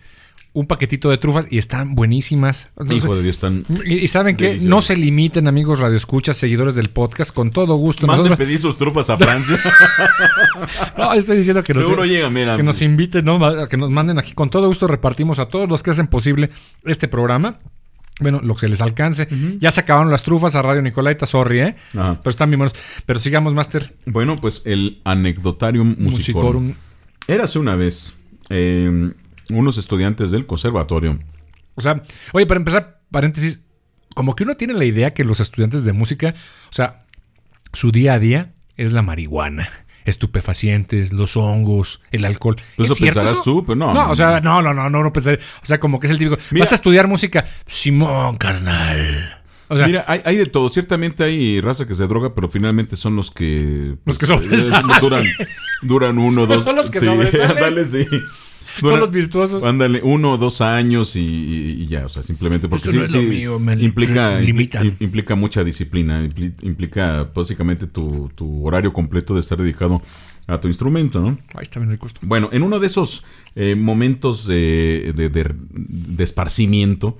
un 0.52 0.66
paquetito 0.66 1.08
de 1.10 1.16
trufas 1.18 1.46
y 1.50 1.58
están 1.58 1.94
buenísimas. 1.94 2.70
Hijo 2.90 3.14
de 3.14 3.22
Dios, 3.22 3.38
tan... 3.38 3.64
y, 3.84 3.94
y 3.94 4.08
saben 4.08 4.36
que 4.36 4.58
no 4.58 4.80
se 4.80 4.96
limiten, 4.96 5.46
amigos 5.46 5.78
radioescuchas, 5.78 6.36
seguidores 6.36 6.74
del 6.74 6.90
podcast, 6.90 7.32
con 7.34 7.50
todo 7.52 7.76
gusto. 7.76 8.06
Manden 8.06 8.24
Nosotros- 8.24 8.46
pedir 8.46 8.58
sus 8.60 8.76
trufas 8.76 9.10
a 9.10 9.16
Francia. 9.18 9.60
no, 10.96 11.12
estoy 11.12 11.38
diciendo 11.38 11.62
que 11.62 11.74
nos, 11.74 11.84
Seguro 11.84 12.04
llega, 12.04 12.30
mira. 12.30 12.56
que 12.56 12.62
nos 12.62 12.82
inviten, 12.82 13.24
¿no? 13.24 13.68
Que 13.68 13.76
nos 13.76 13.90
manden 13.90 14.18
aquí. 14.18 14.32
Con 14.32 14.50
todo 14.50 14.66
gusto 14.66 14.86
repartimos 14.86 15.38
a 15.38 15.46
todos 15.46 15.68
los 15.68 15.82
que 15.82 15.90
hacen 15.90 16.06
posible 16.08 16.50
este 16.84 17.08
programa. 17.08 17.58
Bueno, 18.20 18.40
lo 18.42 18.54
que 18.54 18.68
les 18.68 18.82
alcance. 18.82 19.28
Ya 19.60 19.70
se 19.70 19.80
acabaron 19.80 20.10
las 20.10 20.22
trufas 20.22 20.54
a 20.54 20.60
Radio 20.62 20.82
Nicolaita, 20.82 21.24
sorry, 21.24 21.60
¿eh? 21.60 21.76
Ajá. 21.96 22.18
Pero 22.22 22.30
están 22.30 22.50
bien 22.50 22.58
buenos. 22.58 22.74
Pero 23.06 23.18
sigamos, 23.18 23.54
Master. 23.54 23.94
Bueno, 24.04 24.38
pues 24.40 24.60
el 24.66 25.00
anecdotarium 25.04 25.94
musicorum. 25.98 26.64
Musicorum. 26.66 26.74
Érase 27.28 27.58
una 27.58 27.76
vez 27.76 28.14
eh, 28.50 29.12
unos 29.52 29.78
estudiantes 29.78 30.30
del 30.30 30.46
conservatorio. 30.46 31.18
O 31.74 31.80
sea, 31.80 32.02
oye, 32.32 32.46
para 32.46 32.58
empezar, 32.58 33.00
paréntesis, 33.10 33.60
como 34.14 34.34
que 34.34 34.44
uno 34.44 34.56
tiene 34.56 34.74
la 34.74 34.84
idea 34.84 35.12
que 35.12 35.24
los 35.24 35.40
estudiantes 35.40 35.84
de 35.84 35.92
música, 35.92 36.34
o 36.70 36.72
sea, 36.72 37.02
su 37.72 37.92
día 37.92 38.14
a 38.14 38.18
día 38.18 38.52
es 38.76 38.92
la 38.92 39.02
marihuana, 39.02 39.68
estupefacientes, 40.04 41.12
los 41.12 41.36
hongos, 41.36 42.02
el 42.10 42.24
alcohol. 42.24 42.56
Pues 42.76 42.86
¿Es 42.86 42.92
eso 42.92 42.94
cierto 42.96 43.20
pensarás 43.20 43.32
eso? 43.40 43.42
tú, 43.44 43.64
pero 43.64 43.76
no, 43.76 43.94
No, 43.94 44.10
o 44.10 44.14
sea, 44.14 44.40
no, 44.40 44.62
no, 44.62 44.74
no, 44.74 44.88
no, 44.90 45.02
no 45.02 45.12
pensaré. 45.12 45.36
O 45.62 45.66
sea, 45.66 45.78
como 45.80 46.00
que 46.00 46.06
es 46.06 46.10
el 46.12 46.18
típico. 46.18 46.36
Mira- 46.50 46.64
Vas 46.64 46.72
a 46.72 46.76
estudiar 46.76 47.06
música, 47.08 47.44
Simón, 47.66 48.36
carnal. 48.36 49.36
O 49.68 49.76
sea, 49.76 49.86
Mira, 49.86 50.04
hay, 50.08 50.20
hay 50.24 50.36
de 50.36 50.46
todo. 50.46 50.68
Ciertamente 50.68 51.22
hay 51.22 51.60
raza 51.60 51.86
que 51.86 51.94
se 51.94 52.04
droga, 52.08 52.34
pero 52.34 52.48
finalmente 52.48 52.96
son 52.96 53.14
los 53.14 53.30
que... 53.30 53.94
Los 54.04 54.18
que 54.18 54.24
eh, 54.24 54.28
sobresalen. 54.28 55.00
duran, 55.00 55.24
duran 55.82 56.18
uno, 56.18 56.46
dos... 56.48 56.64
Son 56.64 56.74
los 56.74 56.90
que 56.90 56.98
sí, 56.98 57.06
sobresalen. 57.06 57.50
ándale, 57.56 57.84
sí. 58.76 58.80
son 58.82 59.00
los 59.00 59.10
virtuosos. 59.10 59.64
Ándale, 59.64 60.00
uno 60.02 60.32
o 60.32 60.38
dos 60.38 60.60
años 60.60 61.16
y, 61.16 61.20
y- 61.20 61.86
ya, 61.86 62.06
o 62.06 62.08
sea, 62.08 62.22
simplemente 62.22 62.68
porque 62.68 62.88
Esto 62.88 62.98
no 63.00 63.04
es 63.06 63.12
lo 63.12 63.22
mío, 63.22 63.58
me 63.58 63.74
implica, 63.74 64.38
li- 64.40 64.46
limitan. 64.46 64.84
impli- 64.86 64.96
implica 65.00 65.34
mucha 65.34 65.64
disciplina, 65.64 66.22
impli- 66.24 66.54
implica 66.62 67.28
básicamente 67.34 67.86
tu, 67.86 68.30
tu 68.34 68.66
horario 68.66 68.92
completo 68.92 69.34
de 69.34 69.40
estar 69.40 69.58
dedicado 69.58 70.02
a 70.46 70.60
tu 70.60 70.68
instrumento, 70.68 71.20
¿no? 71.20 71.28
Ahí 71.54 71.62
está 71.62 71.78
bien 71.80 71.90
rico 71.90 72.06
esto. 72.06 72.20
Bueno, 72.22 72.48
en 72.52 72.62
uno 72.62 72.78
de 72.80 72.86
esos 72.86 73.24
eh, 73.54 73.74
momentos 73.76 74.46
de, 74.46 75.12
de- 75.14 75.28
de- 75.28 75.54
de 75.70 76.24
esparcimiento, 76.24 77.18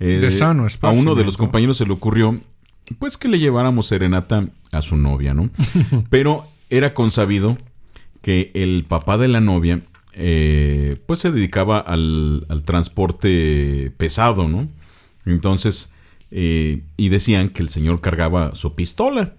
eh, 0.00 0.18
De 0.20 0.30
sano 0.30 0.66
a 0.82 0.90
uno 0.90 1.14
de 1.16 1.24
los 1.24 1.36
compañeros 1.36 1.76
se 1.78 1.84
le 1.86 1.92
ocurrió, 1.92 2.40
pues 3.00 3.16
que 3.16 3.28
le 3.28 3.38
lleváramos 3.40 3.88
serenata 3.88 4.46
a 4.72 4.80
su 4.82 4.96
novia, 4.96 5.34
¿no? 5.34 5.50
Pero 6.10 6.44
era 6.70 6.94
consabido 6.94 7.58
que 8.22 8.50
el 8.54 8.84
papá 8.86 9.18
de 9.18 9.26
la 9.28 9.40
novia, 9.40 9.80
eh, 10.20 10.96
pues 11.06 11.20
se 11.20 11.30
dedicaba 11.30 11.78
al, 11.78 12.44
al 12.48 12.64
transporte 12.64 13.92
pesado, 13.96 14.48
¿no? 14.48 14.68
Entonces, 15.26 15.90
eh, 16.30 16.82
y 16.96 17.08
decían 17.08 17.48
que 17.48 17.62
el 17.62 17.68
señor 17.68 18.00
cargaba 18.00 18.54
su 18.54 18.74
pistola, 18.74 19.34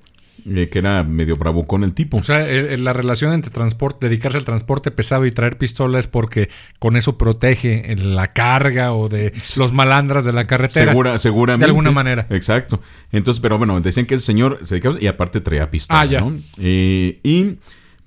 eh, 0.50 0.70
que 0.72 0.80
era 0.80 1.04
medio 1.04 1.36
bravucón 1.36 1.84
el 1.84 1.94
tipo. 1.94 2.18
O 2.18 2.24
sea, 2.24 2.48
el- 2.50 2.68
el- 2.68 2.84
la 2.86 2.94
relación 2.94 3.34
entre 3.34 3.52
transporte, 3.52 4.08
dedicarse 4.08 4.38
al 4.38 4.46
transporte 4.46 4.90
pesado 4.90 5.26
y 5.26 5.32
traer 5.32 5.58
pistola 5.58 6.00
es 6.00 6.08
porque 6.08 6.50
con 6.80 6.96
eso 6.96 7.18
protege 7.18 7.96
la 7.98 8.28
carga 8.28 8.94
o 8.94 9.10
de 9.10 9.34
los 9.58 9.74
malandras 9.74 10.24
de 10.24 10.32
la 10.32 10.46
carretera. 10.46 10.92
Segura, 10.92 11.20
seguramente. 11.20 11.66
De 11.66 11.70
alguna 11.72 11.92
manera. 11.92 12.26
Exacto. 12.30 12.82
Entonces, 13.12 13.42
pero 13.42 13.58
bueno, 13.58 13.80
decían 13.82 14.06
que 14.06 14.16
ese 14.16 14.26
señor 14.26 14.60
se 14.64 14.76
dedicaba 14.76 14.96
y 15.00 15.08
aparte 15.08 15.42
traía 15.42 15.70
pistola, 15.70 16.00
Ah, 16.00 16.06
ya. 16.06 16.22
¿no? 16.22 16.34
Eh, 16.58 17.20
y 17.24 17.58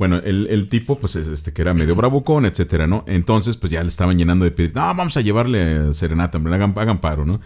bueno, 0.03 0.17
el, 0.17 0.49
el 0.51 0.67
tipo, 0.67 0.99
pues, 0.99 1.15
es 1.15 1.29
este 1.29 1.53
que 1.53 1.63
era 1.63 1.75
medio 1.75 1.95
bravucón, 1.95 2.45
etcétera, 2.45 2.89
¿no? 2.89 3.05
Entonces, 3.07 3.57
pues 3.57 3.71
ya 3.71 3.81
le 3.85 3.89
estaban 3.89 4.19
llenando 4.19 4.45
de 4.45 4.51
pedir, 4.51 4.75
no, 4.75 4.83
vamos 4.97 5.17
a 5.17 5.21
llevarle 5.21 5.95
serenata, 5.95 6.39
hombre, 6.39 6.53
hagan, 6.57 6.75
hagan 6.77 7.01
paro, 7.01 7.25
¿no? 7.25 7.41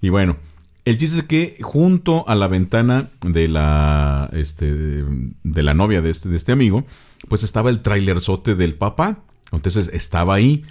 Y 0.00 0.08
bueno, 0.08 0.36
El 0.84 0.96
chiste 0.96 1.18
es 1.18 1.24
que 1.24 1.56
junto 1.60 2.28
a 2.28 2.34
la 2.34 2.48
ventana 2.48 3.10
de 3.20 3.46
la, 3.48 4.28
este, 4.32 5.04
de 5.44 5.62
la 5.62 5.74
novia 5.74 6.00
de 6.00 6.10
este, 6.10 6.28
de 6.30 6.36
este 6.36 6.52
amigo, 6.52 6.84
pues 7.28 7.42
estaba 7.42 7.70
el 7.70 7.80
trailerzote 7.80 8.54
del 8.54 8.74
papá. 8.74 9.18
Entonces 9.52 9.88
estaba 9.92 10.34
ahí. 10.34 10.64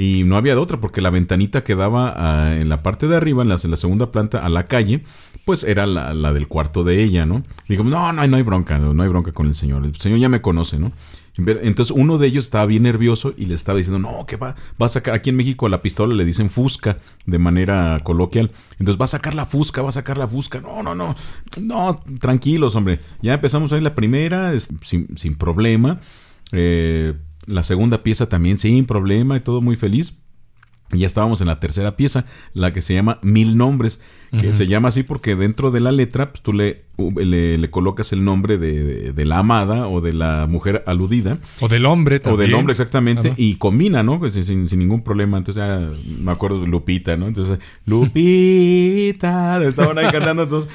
Y 0.00 0.24
no 0.24 0.38
había 0.38 0.54
de 0.54 0.60
otra, 0.62 0.80
porque 0.80 1.02
la 1.02 1.10
ventanita 1.10 1.62
que 1.62 1.74
daba 1.74 2.14
ah, 2.16 2.56
en 2.56 2.70
la 2.70 2.82
parte 2.82 3.06
de 3.06 3.16
arriba, 3.16 3.42
en 3.42 3.50
la, 3.50 3.58
segunda 3.58 4.10
planta, 4.10 4.38
a 4.38 4.48
la 4.48 4.66
calle, 4.66 5.04
pues 5.44 5.62
era 5.62 5.84
la, 5.84 6.14
la 6.14 6.32
del 6.32 6.48
cuarto 6.48 6.84
de 6.84 7.02
ella, 7.02 7.26
¿no? 7.26 7.44
Digo, 7.68 7.84
no, 7.84 8.10
no, 8.10 8.26
no 8.26 8.36
hay 8.38 8.42
bronca, 8.42 8.78
no, 8.78 9.02
hay 9.02 9.08
bronca 9.10 9.32
con 9.32 9.46
el 9.46 9.54
señor. 9.54 9.84
El 9.84 9.94
señor 9.96 10.18
ya 10.18 10.30
me 10.30 10.40
conoce, 10.40 10.78
¿no? 10.78 10.92
Entonces 11.36 11.94
uno 11.94 12.16
de 12.16 12.28
ellos 12.28 12.44
estaba 12.44 12.64
bien 12.64 12.84
nervioso 12.84 13.34
y 13.36 13.44
le 13.44 13.54
estaba 13.54 13.76
diciendo, 13.76 13.98
no, 13.98 14.24
que 14.24 14.36
va, 14.36 14.56
va 14.80 14.86
a 14.86 14.88
sacar, 14.88 15.14
aquí 15.14 15.28
en 15.28 15.36
México 15.36 15.66
a 15.66 15.68
la 15.68 15.82
pistola 15.82 16.14
le 16.14 16.24
dicen 16.24 16.48
fusca 16.48 16.96
de 17.26 17.38
manera 17.38 17.98
coloquial. 18.02 18.52
Entonces 18.78 18.98
va 18.98 19.04
a 19.04 19.08
sacar 19.08 19.34
la 19.34 19.44
fusca, 19.44 19.82
va 19.82 19.90
a 19.90 19.92
sacar 19.92 20.16
la 20.16 20.26
fusca. 20.26 20.62
No, 20.62 20.82
no, 20.82 20.94
no, 20.94 21.14
no, 21.60 22.00
tranquilos, 22.18 22.74
hombre. 22.74 23.00
Ya 23.20 23.34
empezamos 23.34 23.70
ahí 23.74 23.82
la 23.82 23.94
primera 23.94 24.58
sin, 24.58 25.18
sin 25.18 25.34
problema. 25.34 26.00
Eh, 26.52 27.12
la 27.46 27.62
segunda 27.62 28.02
pieza 28.02 28.28
también 28.28 28.58
sin 28.58 28.86
problema 28.86 29.36
y 29.36 29.40
todo 29.40 29.60
muy 29.60 29.76
feliz. 29.76 30.16
Y 30.92 30.98
ya 30.98 31.06
estábamos 31.06 31.40
en 31.40 31.46
la 31.46 31.60
tercera 31.60 31.96
pieza, 31.96 32.24
la 32.52 32.72
que 32.72 32.80
se 32.80 32.94
llama 32.94 33.20
Mil 33.22 33.56
Nombres, 33.56 34.00
que 34.40 34.52
se 34.52 34.66
llama 34.66 34.88
así 34.88 35.04
porque 35.04 35.36
dentro 35.36 35.70
de 35.70 35.78
la 35.78 35.92
letra 35.92 36.32
pues, 36.32 36.42
tú 36.42 36.52
le, 36.52 36.82
le, 37.16 37.58
le 37.58 37.70
colocas 37.70 38.12
el 38.12 38.24
nombre 38.24 38.58
de, 38.58 38.82
de- 38.82 39.12
de 39.12 39.24
la 39.24 39.38
amada 39.38 39.86
o 39.86 40.00
de 40.00 40.12
la 40.12 40.48
mujer 40.48 40.82
aludida, 40.88 41.38
O 41.60 41.68
del 41.68 41.86
hombre 41.86 42.16
o 42.16 42.20
también. 42.20 42.40
del 42.50 42.54
hombre 42.54 42.72
exactamente, 42.72 43.34
y 43.36 43.54
combina, 43.54 44.02
¿no? 44.02 44.18
Pues, 44.18 44.32
sin, 44.34 44.42
sin- 44.44 44.68
sin 44.68 44.80
ningún 44.80 45.02
problema. 45.04 45.38
Entonces 45.38 45.62
ya 45.62 45.90
me 46.20 46.32
acuerdo 46.32 46.60
de 46.60 46.66
Lupita, 46.66 47.16
¿no? 47.16 47.28
Entonces, 47.28 47.58
Lupita, 47.86 49.62
estaban 49.66 49.98
ahí 49.98 50.08
cantando 50.10 50.48
todos. 50.48 50.68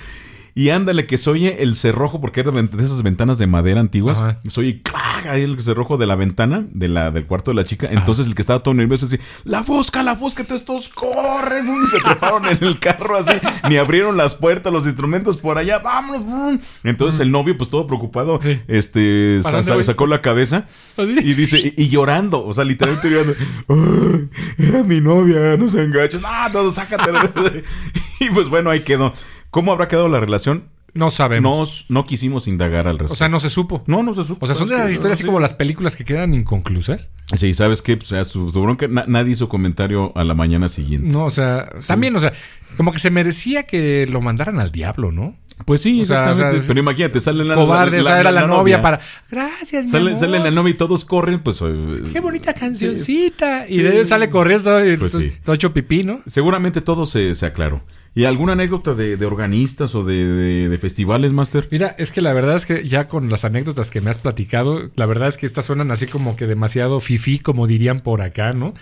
Y 0.58 0.70
ándale, 0.70 1.06
que 1.06 1.18
se 1.18 1.30
oye 1.30 1.62
el 1.64 1.76
cerrojo, 1.76 2.22
porque 2.22 2.40
era 2.40 2.50
de 2.52 2.62
esas 2.84 3.04
ventanas 3.04 3.38
de 3.38 3.46
madera 3.46 3.82
antiguas. 3.82 4.20
Ajá. 4.20 4.40
Se 4.48 4.62
oye 4.62 4.82
¡clac! 4.82 5.26
ahí 5.28 5.42
el 5.42 5.60
cerrojo 5.62 5.98
de 5.98 6.06
la 6.08 6.16
ventana 6.16 6.66
de 6.72 6.88
la, 6.88 7.12
del 7.12 7.26
cuarto 7.26 7.52
de 7.52 7.56
la 7.56 7.66
chica. 7.66 7.90
Entonces 7.92 8.26
el 8.26 8.36
que 8.36 8.42
estaba 8.42 8.60
todo 8.62 8.74
nervioso 8.74 9.06
decía, 9.06 9.24
la 9.44 9.64
fosca, 9.64 10.02
la 10.02 10.16
fosca, 10.16 10.44
entonces 10.44 10.66
todos 10.66 10.88
corren. 10.88 11.66
Y 11.84 11.88
se 11.88 12.00
treparon 12.00 12.46
en 12.46 12.64
el 12.64 12.80
carro 12.80 13.18
así. 13.18 13.34
Ni 13.70 13.76
abrieron 13.76 14.16
las 14.16 14.34
puertas, 14.36 14.72
los 14.72 14.86
instrumentos 14.86 15.36
por 15.36 15.58
allá. 15.58 15.80
Vámonos. 15.80 16.26
brum. 16.26 16.60
Entonces 16.86 17.20
el 17.20 17.32
novio, 17.32 17.58
pues 17.58 17.70
todo 17.70 17.86
preocupado, 17.86 18.40
Sí. 18.42 18.62
este, 18.70 19.42
sacó 19.84 20.08
la 20.08 20.22
cabeza. 20.22 20.68
¿Así? 20.96 21.16
Y 21.20 21.34
dice, 21.34 21.74
y, 21.76 21.84
y 21.84 21.90
llorando, 21.90 22.46
o 22.46 22.54
sea, 22.54 22.64
literalmente 22.64 23.10
llorando. 23.10 23.34
"Ay, 23.68 24.30
era 24.58 24.84
mi 24.84 25.02
novia, 25.02 25.58
no 25.58 25.68
se 25.68 25.84
enganches. 25.84 26.22
No, 26.22 26.30
todo, 26.54 26.74
sácatela. 26.74 27.30
y 28.22 28.30
pues 28.30 28.48
bueno, 28.48 28.70
ahí 28.70 28.80
quedó. 28.80 29.14
¿Cómo 29.56 29.72
habrá 29.72 29.88
quedado 29.88 30.10
la 30.10 30.20
relación? 30.20 30.66
No 30.94 31.12
sabemos. 31.12 31.86
No, 31.88 32.02
no 32.02 32.06
quisimos 32.06 32.46
indagar 32.50 32.88
al 32.90 32.96
respecto. 33.00 33.14
o 33.14 33.16
sea, 33.16 33.30
no 33.30 33.40
se 33.40 33.50
supo. 33.50 33.84
no, 33.88 34.04
no 34.04 34.14
se 34.14 34.26
supo. 34.26 34.44
O 34.44 34.48
sea, 34.48 34.54
son 34.56 34.68
de 34.68 34.76
esas 34.76 34.88
Sí, 34.88 34.94
historias 34.96 35.14
así 35.16 35.24
sí. 35.24 35.26
como 35.28 35.40
las 35.40 35.54
películas 35.54 35.96
que 35.96 36.04
quedan 36.04 36.34
inconclusas. 36.34 37.10
Sí, 37.38 37.54
¿sabes 37.54 37.82
qué? 37.82 37.96
Pues, 37.96 38.12
o 38.12 38.16
sea, 38.16 38.26
su, 38.26 38.50
su 38.50 38.62
bronca, 38.62 38.88
na- 38.90 39.06
nadie 39.08 39.32
hizo 39.32 39.48
comentario 39.48 40.12
a 40.18 40.26
la 40.26 40.34
mañana 40.34 40.68
siguiente. 40.68 41.08
No, 41.10 41.24
o 41.24 41.30
sea, 41.30 41.70
también, 41.88 42.14
o 42.18 42.20
sea, 42.20 42.34
como 42.76 42.92
que 42.92 43.00
se 43.00 43.12
merecía 43.12 43.64
que 43.64 44.06
lo 44.10 44.20
mandaran 44.20 44.60
al 44.60 44.74
diablo, 44.74 45.14
¿no? 45.14 45.36
Pues 45.66 45.82
sí, 45.82 46.02
O 46.02 46.06
sea, 46.06 46.32
exactamente. 46.32 46.58
o 46.58 46.62
sea, 46.62 46.68
Pero 46.68 46.80
imagínate, 46.82 47.20
sale 47.22 47.46
la 47.46 47.56
Cobarde, 47.56 48.02
o 48.02 48.04
sea, 48.04 48.20
era 48.20 48.32
la, 48.32 48.46
novia, 48.46 48.82
para. 48.82 49.00
Gracias, 49.32 49.86
mi 49.86 49.92
Sale, 49.92 50.08
amor. 50.10 50.20
sale 50.20 50.40
la 50.40 50.52
novia 50.52 50.72
y 50.72 50.74
todos 50.74 51.06
corren, 51.06 51.40
pues... 51.42 51.62
eh, 51.62 52.04
Qué 52.12 52.20
bonita 52.20 52.54
cancioncita. 52.54 53.66
Y 53.70 53.76
Sí. 53.78 53.82
de 53.84 53.90
ahí 54.00 54.06
sale 54.06 54.30
corriendo 54.30 54.86
y 54.86 54.98
Pues 54.98 55.14
todo, 55.14 55.22
todo 55.44 55.56
hecho 55.56 55.74
pipí, 55.74 56.04
¿no? 56.04 56.22
Seguramente 56.26 56.82
todo 56.82 57.06
se, 57.06 57.36
se 57.36 57.46
aclaró. 57.46 57.82
¿Y 58.18 58.24
alguna 58.24 58.54
anécdota 58.54 58.94
de, 58.96 59.18
de 59.18 59.26
organistas 59.26 59.94
o 59.94 60.06
de, 60.06 60.26
de- 60.70 60.78
festivales, 60.80 61.34
Master? 61.34 61.68
Mira, 61.70 61.96
es 62.00 62.12
que 62.14 62.22
la 62.22 62.32
verdad 62.32 62.56
es 62.56 62.66
que 62.66 62.88
ya 62.88 63.08
con 63.08 63.30
las 63.30 63.44
anécdotas 63.44 63.92
que 63.92 64.00
me 64.00 64.10
has 64.10 64.20
platicado, 64.20 64.90
la 64.96 65.06
verdad 65.06 65.28
es 65.28 65.38
que 65.38 65.46
estas 65.46 65.66
suenan 65.66 65.92
así 65.92 66.08
como 66.08 66.38
que 66.38 66.48
demasiado 66.48 67.02
fifí, 67.02 67.40
como 67.40 67.68
dirían 67.68 68.00
por 68.02 68.22
acá, 68.22 68.54
¿no? 68.54 68.74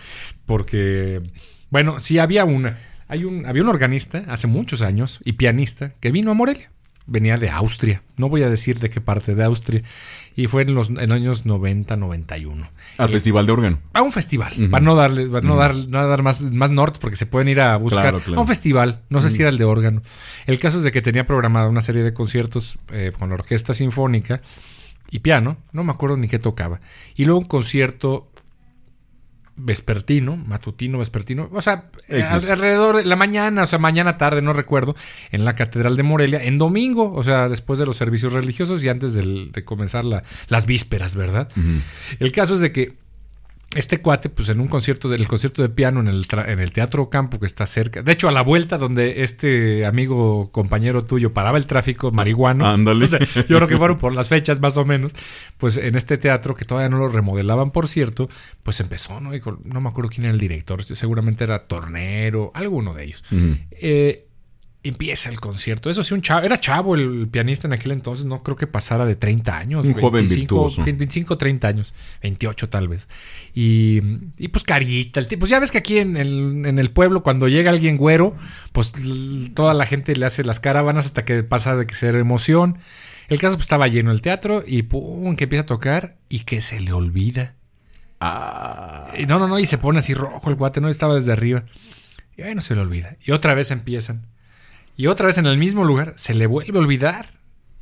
Porque, 0.46 1.22
bueno, 1.72 2.00
sí 2.00 2.20
había 2.20 2.46
una. 2.46 2.78
Hay 3.08 3.26
un, 3.26 3.46
había 3.46 3.64
un 3.64 3.70
organista 3.70 4.24
hace 4.28 4.48
muchos 4.48 4.82
años 4.82 5.20
y 5.26 5.34
pianista 5.34 5.94
que 6.00 6.12
vino 6.12 6.32
a 6.32 6.36
Morelia. 6.36 6.70
Venía 7.06 7.38
de 7.38 7.50
Austria. 7.50 8.02
No 8.18 8.30
voy 8.30 8.44
a 8.44 8.50
decir 8.50 8.80
de 8.80 8.90
qué 8.90 9.02
parte 9.02 9.36
de 9.36 9.44
Austria. 9.44 9.84
Y 10.36 10.48
fue 10.48 10.64
en 10.64 10.74
los 10.74 10.90
en 10.90 11.12
años 11.12 11.46
90, 11.46 11.96
91. 11.96 12.70
Al 12.98 13.10
festival 13.10 13.46
de 13.46 13.52
órgano. 13.52 13.80
a 13.94 14.02
un 14.02 14.12
festival, 14.12 14.54
para 14.72 14.84
no 14.84 14.96
darle, 14.96 15.28
para 15.28 15.46
no 15.46 15.56
dar, 15.56 15.76
no 15.76 16.08
dar 16.08 16.24
más, 16.24 16.42
más 16.42 16.72
norte, 16.72 17.00
porque 17.00 17.18
se 17.18 17.26
pueden 17.26 17.50
ir 17.50 17.62
a 17.62 17.78
buscar 17.78 18.02
Claro, 18.04 18.20
claro. 18.20 18.38
a 18.38 18.42
un 18.42 18.48
festival, 18.48 19.02
no 19.10 19.22
sé 19.22 19.30
si 19.30 19.42
era 19.42 19.50
el 19.50 19.58
de 19.58 19.66
órgano. 19.66 20.02
El 20.48 20.58
caso 20.60 20.78
es 20.80 20.84
de 20.84 20.92
que 20.92 21.02
tenía 21.02 21.28
programada 21.28 21.68
una 21.68 21.82
serie 21.82 22.04
de 22.04 22.14
conciertos 22.14 22.78
eh, 22.92 23.12
con 23.18 23.30
la 23.30 23.36
orquesta 23.36 23.74
sinfónica 23.76 24.42
y 25.12 25.20
piano, 25.20 25.58
no 25.72 25.84
me 25.84 25.92
acuerdo 25.92 26.18
ni 26.18 26.28
qué 26.28 26.40
tocaba. 26.40 26.80
Y 27.16 27.26
luego 27.26 27.40
un 27.42 27.46
concierto 27.46 28.32
vespertino, 29.56 30.36
matutino, 30.36 30.98
vespertino, 30.98 31.50
o 31.52 31.62
sea, 31.62 31.86
eh, 32.08 32.24
al- 32.24 32.50
alrededor 32.50 32.98
de 32.98 33.06
la 33.06 33.16
mañana, 33.16 33.64
o 33.64 33.66
sea, 33.66 33.80
mañana 33.80 34.18
tarde, 34.18 34.42
no 34.42 34.52
recuerdo, 34.54 34.96
en 35.32 35.46
la 35.46 35.56
Catedral 35.56 35.96
de 35.96 36.04
Morelia, 36.04 36.44
en 36.44 36.58
domingo, 36.58 37.14
o 37.14 37.24
sea, 37.24 37.50
después 37.50 37.78
de 37.80 37.86
los 37.86 37.96
servicios 37.98 38.34
religiosos 38.34 38.84
y 38.84 38.90
antes 38.90 39.14
del- 39.14 39.52
de 39.52 39.64
comenzar 39.64 40.06
la- 40.06 40.24
las 40.50 40.66
vísperas, 40.66 41.16
¿verdad? 41.16 41.50
El 42.20 42.32
caso 42.32 42.56
es 42.56 42.60
de 42.62 42.72
que 42.72 43.03
este 43.76 44.00
cuate, 44.02 44.30
pues 44.30 44.50
en 44.50 44.60
un 44.60 44.68
concierto, 44.68 45.10
del 45.10 45.28
concierto 45.28 45.62
de 45.62 45.70
piano 45.70 46.00
en 46.00 46.08
el, 46.08 46.26
en 46.48 46.60
el 46.60 46.72
Teatro 46.72 47.10
Campo 47.10 47.40
que 47.40 47.46
está 47.46 47.66
cerca, 47.66 48.04
de 48.04 48.12
hecho 48.12 48.28
a 48.28 48.32
la 48.32 48.42
vuelta 48.42 48.78
donde 48.78 49.24
este 49.24 49.86
amigo 49.86 50.52
compañero 50.52 51.02
tuyo 51.02 51.34
paraba 51.34 51.58
el 51.58 51.66
tráfico 51.66 52.12
marihuano, 52.12 52.66
Ándale. 52.68 53.06
o 53.06 53.08
sea, 53.08 53.20
yo 53.20 53.44
creo 53.58 53.68
que 53.68 53.78
fueron 53.78 53.98
por 53.98 54.14
las 54.14 54.30
fechas 54.30 54.60
más 54.60 54.78
o 54.78 54.86
menos, 54.86 55.14
pues 55.58 55.78
en 55.78 55.96
este 55.96 56.18
teatro 56.18 56.56
que 56.56 56.66
todavía 56.66 56.90
no 56.90 56.98
lo 56.98 57.08
remodelaban, 57.08 57.72
por 57.72 57.88
cierto, 57.88 58.30
pues 58.64 58.80
empezó, 58.80 59.20
¿no? 59.20 59.34
Y 59.34 59.40
con- 59.40 59.60
no 59.64 59.82
me 59.82 59.90
acuerdo 59.90 60.10
quién 60.12 60.26
era 60.26 60.34
el 60.34 60.40
director, 60.40 60.84
seguramente 60.84 61.44
era 61.44 61.66
Tornero, 61.68 62.52
alguno 62.54 62.94
de 62.94 63.04
ellos. 63.06 63.24
Eh, 63.72 64.28
empieza 64.84 65.30
el 65.30 65.40
concierto. 65.40 65.90
Eso 65.90 66.04
sí, 66.04 66.14
un 66.14 66.22
chavo, 66.22 66.46
era 66.46 66.60
chavo 66.60 66.96
el 66.96 67.28
pianista 67.30 67.68
en 67.68 67.74
aquel 67.74 67.94
entonces, 67.94 68.26
no 68.26 68.44
creo 68.44 68.58
que 68.58 68.68
pasara 68.68 69.06
de 69.06 69.16
30 69.16 69.58
años. 69.58 69.86
Un 69.86 69.94
joven 69.94 70.28
virtuoso. 70.28 70.84
25, 70.84 71.38
30 71.38 71.68
años, 71.68 71.94
28 72.22 72.70
tal 72.70 72.90
vez. 72.90 73.08
Y, 73.54 74.02
y 74.38 74.50
pues 74.50 74.64
carita, 74.64 75.20
el 75.20 75.28
tipo, 75.28 75.42
pues 75.42 75.52
ya 75.52 75.60
ves 75.60 75.72
que 75.72 75.78
aquí 75.78 75.98
en 75.98 76.18
el, 76.18 76.66
en 76.66 76.80
el 76.80 76.92
pueblo 76.92 77.24
cuando 77.24 77.48
llega 77.48 77.72
alguien 77.72 77.98
güero, 77.98 78.36
pues 78.74 78.92
toda 79.54 79.74
la 79.74 79.86
gente 79.86 80.16
le 80.16 80.26
hace 80.26 80.44
las 80.44 80.60
caravanas 80.60 81.06
hasta 81.06 81.24
que 81.24 81.44
pasa 81.44 81.76
de 81.76 81.88
que 81.88 81.96
ser 81.96 82.16
emoción. 82.16 82.78
El 83.30 83.40
caso 83.40 83.56
pues 83.56 83.66
estaba 83.66 83.88
lleno 83.88 84.12
el 84.12 84.22
teatro 84.22 84.64
y 84.68 84.84
pum, 84.84 85.36
que 85.38 85.46
empieza 85.46 85.64
a 85.64 85.66
tocar 85.66 86.18
y 86.28 86.40
que 86.40 86.62
se 86.62 86.82
le 86.82 86.92
olvida. 86.92 87.56
Ah. 88.20 89.14
Y 89.18 89.26
no, 89.26 89.40
no, 89.40 89.48
no, 89.48 89.60
y 89.60 89.66
se 89.66 89.78
pone 89.78 90.00
así 90.00 90.14
rojo 90.14 90.50
el 90.50 90.56
guate, 90.56 90.82
no 90.82 90.90
estaba 90.90 91.16
desde 91.16 91.32
arriba. 91.32 91.64
Y 92.36 92.42
ahí 92.42 92.54
no 92.54 92.62
se 92.62 92.76
le 92.76 92.82
olvida. 92.82 93.16
Y 93.24 93.32
otra 93.32 93.54
vez 93.54 93.72
empiezan. 93.72 94.26
Y 94.96 95.08
otra 95.08 95.28
vez 95.28 95.38
en 95.38 95.46
el 95.46 95.58
mismo 95.58 95.84
lugar 95.84 96.14
se 96.18 96.34
le 96.34 96.46
vuelve 96.48 96.78
a 96.78 96.82
olvidar. 96.82 97.28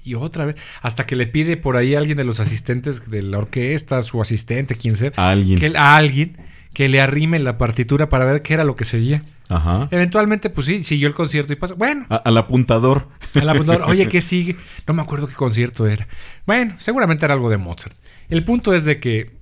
Y 0.03 0.15
otra 0.15 0.45
vez. 0.45 0.55
Hasta 0.81 1.05
que 1.05 1.15
le 1.15 1.27
pide 1.27 1.57
por 1.57 1.77
ahí 1.77 1.93
a 1.93 1.99
alguien 1.99 2.17
de 2.17 2.23
los 2.23 2.39
asistentes 2.39 3.09
de 3.11 3.21
la 3.21 3.37
orquesta, 3.37 4.01
su 4.01 4.19
asistente, 4.21 4.75
quien 4.75 4.95
sea, 4.95 5.11
A 5.17 5.29
alguien. 5.29 5.59
que, 5.59 5.73
a 5.77 5.95
alguien 5.95 6.37
que 6.73 6.87
le 6.89 7.01
arrime 7.01 7.37
la 7.37 7.57
partitura 7.57 8.09
para 8.09 8.25
ver 8.25 8.41
qué 8.41 8.53
era 8.55 8.63
lo 8.63 8.75
que 8.75 8.85
seguía. 8.85 9.21
Ajá. 9.49 9.89
Eventualmente, 9.91 10.49
pues 10.49 10.65
sí, 10.67 10.83
siguió 10.85 11.07
el 11.07 11.13
concierto 11.13 11.53
y 11.53 11.57
pasó. 11.57 11.75
Bueno, 11.75 12.05
A- 12.09 12.15
al 12.15 12.37
apuntador. 12.37 13.09
al 13.35 13.49
apuntador, 13.49 13.83
oye, 13.83 14.07
¿qué 14.07 14.21
sigue? 14.21 14.55
No 14.87 14.93
me 14.95 15.01
acuerdo 15.03 15.27
qué 15.27 15.35
concierto 15.35 15.85
era. 15.85 16.07
Bueno, 16.47 16.73
seguramente 16.79 17.25
era 17.25 17.33
algo 17.35 17.49
de 17.49 17.57
Mozart. 17.57 17.95
El 18.29 18.43
punto 18.45 18.73
es 18.73 18.85
de 18.85 18.99
que. 18.99 19.40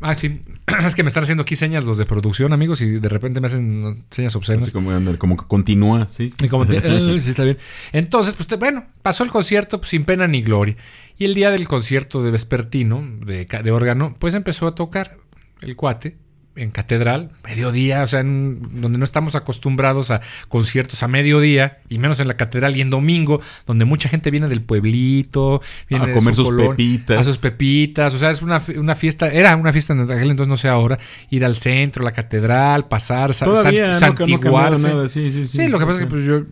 Ah, 0.00 0.14
sí. 0.14 0.40
Es 0.86 0.94
que 0.94 1.02
me 1.02 1.08
están 1.08 1.22
haciendo 1.22 1.42
aquí 1.42 1.56
señas 1.56 1.84
los 1.84 1.98
de 1.98 2.04
producción, 2.04 2.52
amigos, 2.52 2.80
y 2.82 2.86
de 3.00 3.08
repente 3.08 3.40
me 3.40 3.46
hacen 3.48 4.04
señas 4.10 4.36
obscenas. 4.36 4.64
Así 4.64 4.72
como, 4.72 5.36
que 5.36 5.46
continúa, 5.46 6.08
sí. 6.10 6.32
Y 6.42 6.48
como 6.48 6.66
te- 6.66 6.76
eh, 6.84 7.20
sí, 7.20 7.30
está 7.30 7.44
bien. 7.44 7.58
Entonces, 7.92 8.34
pues 8.34 8.46
te- 8.46 8.56
bueno, 8.56 8.86
pasó 9.02 9.24
el 9.24 9.30
concierto 9.30 9.78
pues, 9.78 9.90
sin 9.90 10.04
pena 10.04 10.26
ni 10.26 10.42
gloria. 10.42 10.76
Y 11.18 11.24
el 11.24 11.34
día 11.34 11.50
del 11.50 11.66
concierto 11.66 12.22
de 12.22 12.30
Vespertino, 12.30 13.02
de, 13.24 13.44
de 13.46 13.70
órgano, 13.70 14.14
pues 14.18 14.34
empezó 14.34 14.66
a 14.66 14.74
tocar 14.74 15.16
el 15.62 15.74
cuate 15.74 16.16
en 16.58 16.70
catedral, 16.70 17.30
mediodía, 17.44 18.02
o 18.02 18.06
sea, 18.06 18.20
en- 18.20 18.60
donde 18.80 18.98
no 18.98 19.04
estamos 19.04 19.34
acostumbrados 19.36 20.10
a 20.10 20.20
conciertos 20.48 21.02
a 21.02 21.08
mediodía, 21.08 21.78
y 21.88 21.98
menos 21.98 22.20
en 22.20 22.28
la 22.28 22.36
catedral 22.36 22.76
y 22.76 22.80
en 22.80 22.90
domingo, 22.90 23.40
donde 23.66 23.84
mucha 23.84 24.08
gente 24.08 24.30
viene 24.30 24.48
del 24.48 24.62
pueblito, 24.62 25.60
viene 25.88 26.04
A 26.04 26.08
de 26.08 26.14
comer 26.14 26.34
su 26.34 26.44
sus 26.44 26.54
pepitas. 26.56 27.18
A 27.20 27.24
sus 27.24 27.38
pepitas, 27.38 28.14
o 28.14 28.18
sea, 28.18 28.30
es 28.30 28.42
una, 28.42 28.60
una 28.76 28.94
fiesta, 28.94 29.28
era 29.28 29.56
una 29.56 29.72
fiesta 29.72 29.92
en 29.92 30.00
aquel 30.10 30.30
entonces, 30.30 30.48
no 30.48 30.56
sé 30.56 30.68
ahora, 30.68 30.98
ir 31.30 31.44
al 31.44 31.56
centro, 31.56 32.04
la 32.04 32.12
catedral, 32.12 32.86
pasar, 32.88 33.34
sa- 33.34 33.44
Todavía 33.46 33.92
san- 33.92 34.14
no, 34.14 34.18
no 34.20 34.26
santiguarse. 34.26 34.88
nada, 34.88 35.08
sí, 35.08 35.30
sí, 35.32 35.46
sí. 35.46 35.58
Sí, 35.58 35.68
lo 35.68 35.78
que 35.78 35.86
pasa 35.86 35.98
es 35.98 36.04
que 36.04 36.10
pues 36.10 36.24
yo 36.24 36.42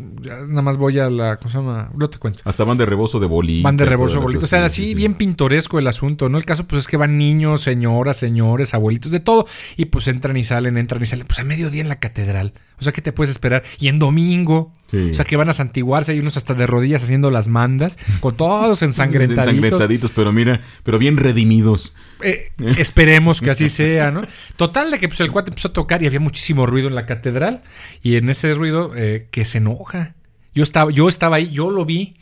nada 0.49 0.63
más 0.63 0.77
voy 0.77 0.99
a 0.99 1.09
la, 1.11 1.37
¿cómo 1.37 1.51
se 1.51 1.59
llama? 1.59 1.91
No 1.97 2.09
te 2.09 2.19
cuento. 2.19 2.41
Hasta 2.45 2.65
van 2.65 2.79
de 2.79 2.87
rebozo 2.87 3.19
de 3.21 3.27
bolita. 3.27 3.65
Van 3.67 3.77
de 3.77 3.85
rebozo 3.85 4.15
toda 4.15 4.21
la 4.21 4.25
bolito. 4.25 4.45
O 4.45 4.49
sea, 4.49 4.61
sí, 4.61 4.65
así 4.83 4.89
sí. 4.89 4.95
bien 4.95 5.15
pintoresco 5.15 5.79
el 5.79 5.87
asunto, 5.87 6.29
¿no? 6.29 6.39
El 6.39 6.45
caso 6.45 6.67
pues 6.67 6.81
es 6.81 6.89
que 6.89 6.97
van 6.97 7.19
niños, 7.19 7.63
señoras, 7.63 8.17
señores, 8.19 8.75
abuelitos, 8.75 9.11
de 9.13 9.21
todo. 9.21 9.47
Y 9.77 9.87
pues 9.97 10.09
entran 10.09 10.37
y 10.37 10.45
salen, 10.45 10.77
entran 10.77 11.03
y 11.03 11.07
salen. 11.07 11.27
Pues 11.27 11.39
a 11.39 11.45
mediodía 11.45 11.81
en 11.81 11.89
la 11.89 11.99
catedral. 11.99 12.53
O 12.79 12.85
sea, 12.85 12.93
¿qué 12.93 13.01
te 13.01 13.13
puedes 13.13 13.31
esperar? 13.31 13.63
Y 13.81 13.89
en 13.89 13.99
domingo. 13.99 14.71
Sí. 14.91 15.09
O 15.11 15.15
sea, 15.15 15.25
que 15.25 15.37
van 15.37 15.49
a 15.49 15.55
santiguarse. 15.55 16.13
Hay 16.13 16.19
unos 16.19 16.37
hasta 16.37 16.53
de 16.53 16.67
rodillas 16.67 17.03
haciendo 17.03 17.31
las 17.31 17.49
mandas. 17.49 17.99
Con 18.21 18.37
todos 18.37 18.83
ensangrentaditos. 18.83 19.47
Ensangrentaditos, 19.55 20.11
pero 20.15 20.35
mira, 20.35 20.61
pero 20.83 20.99
bien 20.99 21.17
redimidos. 21.17 21.95
Eh, 22.23 22.53
esperemos 22.77 23.41
que 23.41 23.49
así 23.49 23.71
sea, 23.71 24.11
¿no? 24.11 24.27
Total 24.57 24.91
de 24.91 24.99
que 24.99 25.09
pues, 25.09 25.19
el 25.21 25.33
cuate 25.33 25.49
empezó 25.49 25.69
a 25.69 25.73
tocar 25.73 26.03
y 26.03 26.07
había 26.07 26.21
muchísimo 26.21 26.67
ruido 26.67 26.89
en 26.89 26.95
la 26.95 27.07
catedral. 27.07 27.63
Y 28.03 28.17
en 28.17 28.29
ese 28.29 28.53
ruido 28.53 28.93
eh, 28.95 29.29
que 29.31 29.47
se 29.47 29.57
enoja. 29.57 30.15
Yo 30.55 30.63
estaba, 30.63 30.91
yo 30.91 31.09
estaba 31.09 31.37
ahí, 31.37 31.53
yo 31.53 31.71
lo 31.71 31.87
vi. 31.87 32.17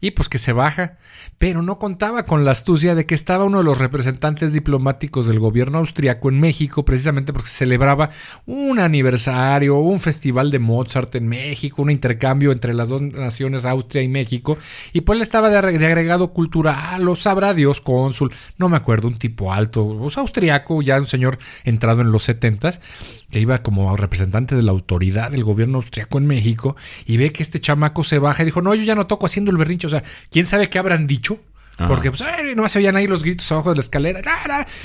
Y 0.00 0.12
pues 0.12 0.28
que 0.28 0.38
se 0.38 0.52
baja. 0.52 0.96
Pero 1.38 1.62
no 1.62 1.78
contaba 1.78 2.24
con 2.24 2.44
la 2.44 2.52
astucia 2.52 2.94
de 2.94 3.06
que 3.06 3.14
estaba 3.14 3.44
uno 3.44 3.58
de 3.58 3.64
los 3.64 3.78
representantes 3.78 4.52
diplomáticos 4.52 5.26
del 5.26 5.40
gobierno 5.40 5.78
austriaco 5.78 6.28
en 6.28 6.40
México, 6.40 6.84
precisamente 6.84 7.32
porque 7.32 7.48
se 7.48 7.58
celebraba 7.58 8.10
un 8.46 8.78
aniversario, 8.78 9.76
un 9.76 10.00
festival 10.00 10.50
de 10.50 10.58
Mozart 10.58 11.14
en 11.16 11.28
México, 11.28 11.82
un 11.82 11.90
intercambio 11.90 12.52
entre 12.52 12.74
las 12.74 12.88
dos 12.88 13.02
naciones, 13.02 13.64
Austria 13.64 14.02
y 14.02 14.08
México. 14.08 14.58
Y 14.92 15.02
pues 15.02 15.16
él 15.16 15.22
estaba 15.22 15.50
de, 15.50 15.58
agregado 15.58 16.32
cultural, 16.32 17.08
o 17.08 17.16
sabrá 17.16 17.54
Dios, 17.54 17.80
cónsul, 17.80 18.32
no 18.56 18.68
me 18.68 18.76
acuerdo, 18.76 19.08
un 19.08 19.16
tipo 19.18 19.52
alto, 19.52 19.96
pues 19.98 20.16
austriaco, 20.18 20.82
ya 20.82 20.96
un 20.96 21.06
señor 21.06 21.38
entrado 21.64 22.02
en 22.02 22.12
los 22.12 22.22
setentas, 22.22 22.80
que 23.30 23.40
iba 23.40 23.58
como 23.58 23.96
representante 23.96 24.54
de 24.56 24.62
la 24.62 24.70
autoridad 24.72 25.30
del 25.30 25.44
gobierno 25.44 25.76
austriaco 25.78 26.18
en 26.18 26.26
México, 26.26 26.76
y 27.06 27.16
ve 27.18 27.32
que 27.32 27.42
este 27.42 27.60
chamaco 27.60 28.02
se 28.04 28.18
baja 28.18 28.42
y 28.42 28.46
dijo, 28.46 28.62
no, 28.62 28.74
yo 28.74 28.82
ya 28.84 28.94
no 28.94 29.06
toco 29.06 29.26
haciendo 29.26 29.50
el 29.50 29.56
berrinche, 29.58 29.86
o 29.86 29.90
sea, 29.90 30.02
¿quién 30.30 30.46
sabe 30.46 30.70
qué 30.70 30.78
habrán 30.78 31.06
dicho? 31.06 31.38
Ajá. 31.76 31.86
Porque 31.86 32.10
pues 32.10 32.24
nomás 32.56 32.72
se 32.72 32.80
oían 32.80 32.96
ahí 32.96 33.06
los 33.06 33.22
gritos 33.22 33.52
abajo 33.52 33.70
de 33.70 33.76
la 33.76 33.80
escalera. 33.82 34.20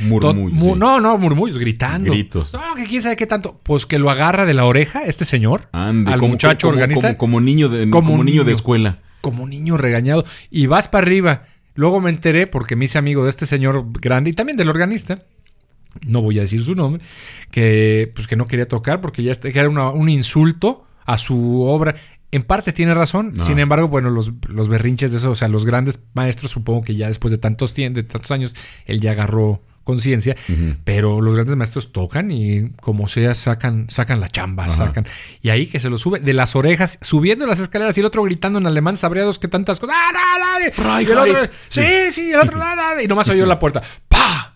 Murmullos, 0.01 0.35
Tot- 0.35 0.53
mu- 0.53 0.73
sí. 0.73 0.79
No, 0.79 0.99
no, 0.99 1.17
murmullos, 1.17 1.57
gritando. 1.57 2.11
Gritos. 2.11 2.53
No, 2.53 2.75
que 2.75 2.85
quién 2.85 3.01
sabe 3.01 3.15
qué 3.15 3.25
tanto. 3.25 3.59
Pues 3.63 3.87
que 3.87 3.97
lo 3.97 4.11
agarra 4.11 4.45
de 4.45 4.53
la 4.53 4.65
oreja 4.65 5.03
este 5.05 5.25
señor 5.25 5.69
Ande, 5.71 6.11
al 6.13 6.19
como- 6.19 6.33
muchacho 6.33 6.67
como- 6.67 6.73
organista 6.75 7.07
Como, 7.07 7.17
como 7.17 7.41
niño 7.41 7.67
de, 7.69 7.89
Como 7.89 8.13
un 8.13 8.25
niño 8.25 8.41
de 8.43 8.47
niño. 8.51 8.55
escuela. 8.57 8.99
como 9.21 9.47
niño 9.47 9.77
regañado 9.77 10.23
y 10.51 10.67
vas 10.67 10.87
para 10.87 11.07
arriba. 11.07 11.43
Luego 11.75 11.99
me 11.99 12.09
enteré 12.11 12.45
porque 12.45 12.75
me 12.75 12.85
hice 12.85 12.99
amigo 12.99 13.23
de 13.23 13.29
este 13.31 13.45
señor 13.47 13.85
grande 13.99 14.29
y 14.29 14.33
también 14.33 14.57
del 14.57 14.69
organista. 14.69 15.19
No 16.05 16.21
voy 16.21 16.39
a 16.39 16.41
decir 16.41 16.63
su 16.63 16.73
nombre, 16.75 17.01
que 17.51 18.11
pues 18.15 18.27
que 18.27 18.35
no 18.35 18.45
quería 18.45 18.67
tocar 18.67 19.01
porque 19.01 19.23
ya 19.23 19.33
que 19.33 19.57
era 19.57 19.69
una- 19.69 19.89
un 19.91 20.09
insulto 20.09 20.85
a 21.05 21.17
su 21.17 21.63
obra. 21.63 21.95
En 22.31 22.41
parte 22.43 22.71
tiene 22.73 22.95
razón, 22.95 23.33
sin 23.41 23.59
embargo, 23.59 23.89
bueno, 23.89 24.09
los, 24.09 24.31
los 24.49 24.67
berrinches 24.67 25.11
de 25.11 25.17
eso, 25.17 25.29
o 25.31 25.35
sea, 25.35 25.47
los 25.47 25.65
grandes 25.65 26.03
maestros, 26.15 26.49
supongo 26.49 26.81
que 26.81 26.95
ya 26.95 27.07
después 27.07 27.31
de 27.31 27.37
tantos, 27.37 27.75
de 27.75 27.91
tantos 28.03 28.31
años, 28.31 28.55
él 28.85 28.99
ya 29.01 29.11
agarró 29.11 29.61
conciencia, 29.83 30.35
pero 30.83 31.21
los 31.21 31.35
grandes 31.35 31.55
maestros 31.57 31.91
tocan 31.91 32.31
y 32.31 32.69
como 32.81 33.07
sea 33.07 33.35
sacan, 33.35 33.85
sacan 33.89 34.19
la 34.19 34.29
chamba, 34.29 34.65
Ajá. 34.65 34.73
sacan. 34.87 35.05
Y 35.43 35.49
ahí 35.49 35.67
que 35.67 35.79
se 35.79 35.91
lo 35.91 35.99
sube 35.99 36.21
de 36.21 36.33
las 36.33 36.55
orejas, 36.55 36.97
subiendo 37.01 37.45
las 37.45 37.59
escaleras 37.59 37.95
y 37.97 37.99
el 37.99 38.07
otro 38.07 38.23
gritando 38.23 38.57
en 38.57 38.65
alemán, 38.65 38.97
sabríados 38.97 39.37
que 39.37 39.47
tantas 39.47 39.79
cosas. 39.79 39.95
¡Ah, 39.99 40.39
no! 40.39 40.71
Freiheit. 40.71 41.09
Y 41.09 41.11
el 41.11 41.17
otro, 41.19 41.39
sí, 41.69 41.83
sí, 42.11 42.31
el 42.31 42.39
otro, 42.39 42.59
"Ah, 42.63 42.75
ah", 42.97 43.03
y 43.03 43.07
nomás 43.07 43.29
oyó 43.29 43.45
la 43.45 43.59
puerta. 43.59 43.83
¡Pa! 44.07 44.52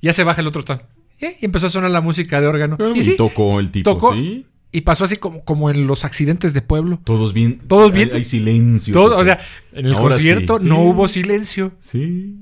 Ya 0.00 0.12
se 0.12 0.24
baja 0.24 0.40
el 0.40 0.46
otro 0.46 0.64
tan. 0.64 0.82
Y 1.20 1.44
empezó 1.44 1.66
a 1.66 1.70
sonar 1.70 1.90
la 1.90 2.00
música 2.00 2.40
de 2.40 2.46
órgano. 2.46 2.76
Y 2.94 3.02
sí, 3.02 3.16
tocó 3.16 3.58
el 3.60 3.70
tipo, 3.70 3.90
tocó. 3.90 4.14
¿sí? 4.14 4.46
y 4.70 4.82
pasó 4.82 5.04
así 5.04 5.16
como, 5.16 5.44
como 5.44 5.70
en 5.70 5.86
los 5.86 6.04
accidentes 6.04 6.52
de 6.54 6.62
pueblo. 6.62 7.00
Todos 7.04 7.32
bien. 7.32 7.60
Todos 7.66 7.92
bien. 7.92 8.10
Hay, 8.12 8.18
hay 8.18 8.24
silencio. 8.24 8.92
Todo, 8.92 9.18
o 9.18 9.24
sea, 9.24 9.38
en 9.72 9.86
el 9.86 9.94
Ahora 9.94 10.14
concierto 10.14 10.60
sí. 10.60 10.66
no 10.66 10.82
hubo 10.82 11.08
silencio. 11.08 11.72
Sí. 11.80 12.36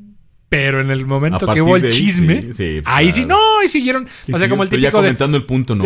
Pero 0.49 0.81
en 0.81 0.93
el 0.93 1.05
momento 1.07 1.53
que 1.53 1.61
hubo 1.61 1.76
el 1.76 1.87
ahí, 1.87 1.91
chisme, 1.91 2.41
sí, 2.43 2.53
sí, 2.53 2.83
ahí 2.85 3.07
claro. 3.07 3.11
sí, 3.12 3.25
no, 3.25 3.62
y 3.65 3.69
siguieron. 3.69 4.07
Sí, 4.25 4.33
o 4.33 4.38
sea, 4.38 4.49
como 4.49 4.62
el 4.62 4.69
pero 4.69 4.81
ya 4.81 4.88
típico 4.91 5.03
de. 5.03 5.09
comentando 5.09 5.37
el 5.37 5.43
punto, 5.45 5.75
¿no? 5.75 5.85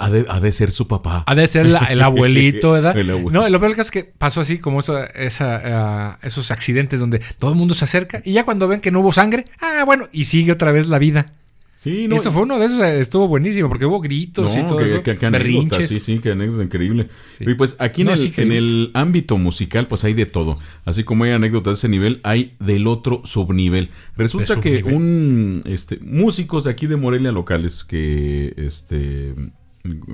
Ha 0.00 0.10
de, 0.10 0.26
ha 0.28 0.40
de 0.40 0.52
ser 0.52 0.72
su 0.72 0.88
papá. 0.88 1.22
Ha 1.24 1.34
de 1.36 1.46
ser 1.46 1.66
la- 1.66 1.86
el 1.90 2.02
abuelito, 2.02 2.72
¿verdad? 2.72 2.98
El. 2.98 3.24
No, 3.32 3.48
lo 3.48 3.60
peor 3.60 3.78
es 3.78 3.90
que 3.92 4.02
pasó 4.02 4.40
así 4.40 4.58
como 4.58 4.80
esa, 4.80 5.06
esa, 5.06 5.62
ah, 5.64 6.18
esos 6.22 6.50
accidentes 6.50 6.98
donde 6.98 7.20
todo 7.38 7.50
el 7.52 7.56
mundo 7.56 7.74
se 7.76 7.84
acerca 7.84 8.22
y 8.24 8.32
ya 8.32 8.44
cuando 8.44 8.66
ven 8.66 8.80
que 8.80 8.90
no 8.90 9.00
hubo 9.00 9.12
sangre, 9.12 9.44
ah, 9.60 9.84
bueno, 9.86 10.08
y 10.12 10.24
sigue 10.24 10.50
otra 10.50 10.72
vez 10.72 10.88
la 10.88 10.98
vida. 10.98 11.32
Sí, 11.78 12.08
no. 12.08 12.16
eso 12.16 12.32
fue 12.32 12.42
uno 12.42 12.58
de 12.58 12.66
esos, 12.66 12.80
estuvo 12.80 13.28
buenísimo 13.28 13.68
porque 13.68 13.84
hubo 13.84 14.00
gritos 14.00 14.56
y 14.56 14.62
No, 14.62 14.68
todo 14.68 14.78
que, 14.78 14.84
eso. 14.86 15.02
que- 15.02 15.16
que 15.18 15.26
anécdota, 15.26 15.86
sí, 15.86 16.00
sí, 16.00 16.18
que 16.20 16.30
anécdota 16.32 16.64
increíble. 16.64 17.08
Sí. 17.38 17.44
Y 17.46 17.54
pues 17.54 17.76
aquí 17.78 18.00
en, 18.00 18.06
No, 18.08 18.12
el, 18.14 18.18
sí, 18.18 18.32
en 18.38 18.50
el 18.52 18.90
ámbito 18.94 19.36
musical, 19.36 19.86
pues 19.86 20.02
hay 20.02 20.14
de 20.14 20.24
todo. 20.26 20.58
Así 20.86 21.04
como 21.04 21.24
hay 21.24 21.32
anécdotas 21.32 21.72
de 21.72 21.74
ese 21.74 21.88
nivel, 21.88 22.20
hay 22.24 22.54
del 22.60 22.86
otro 22.86 23.20
subnivel. 23.24 23.90
Resulta 24.16 24.54
De 24.56 24.60
que 24.62 24.78
subnivel. 24.80 24.94
un 24.94 25.62
este, 25.66 25.98
músicos 26.00 26.64
de 26.64 26.70
aquí 26.70 26.86
de 26.86 26.96
Morelia 26.96 27.30
locales, 27.30 27.84
que 27.84 28.54
este 28.56 29.34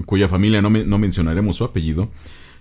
cuya 0.04 0.28
familia 0.28 0.60
no, 0.60 0.68
me- 0.68 0.84
no 0.84 0.98
mencionaremos 0.98 1.56
su 1.56 1.64
apellido, 1.64 2.10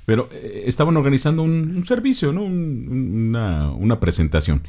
pero 0.05 0.29
eh, 0.31 0.63
estaban 0.67 0.95
organizando 0.95 1.41
un, 1.43 1.75
un 1.75 1.85
servicio, 1.85 2.31
¿no? 2.31 2.43
Un- 2.43 2.87
un- 2.89 3.27
una, 3.29 3.71
una 3.71 3.99
presentación 3.99 4.61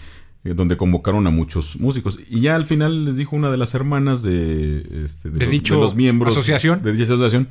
donde 0.44 0.76
convocaron 0.76 1.26
a 1.26 1.31
muchos 1.31 1.78
músicos. 1.78 2.18
Y 2.28 2.40
ya 2.40 2.55
al 2.57 2.66
final 2.66 3.05
les 3.05 3.16
dijo 3.16 3.37
una 3.37 3.50
de 3.50 3.57
las 3.57 3.74
hermanas 3.74 4.22
de, 4.22 4.85
este, 5.05 5.31
De 5.31 5.40
los, 5.40 5.50
dicho 5.50 5.81
los 5.81 5.94
miembros 5.94 6.37
asociación. 6.37 6.83
de 6.83 6.92
dicha 6.92 7.05
asociación. 7.05 7.48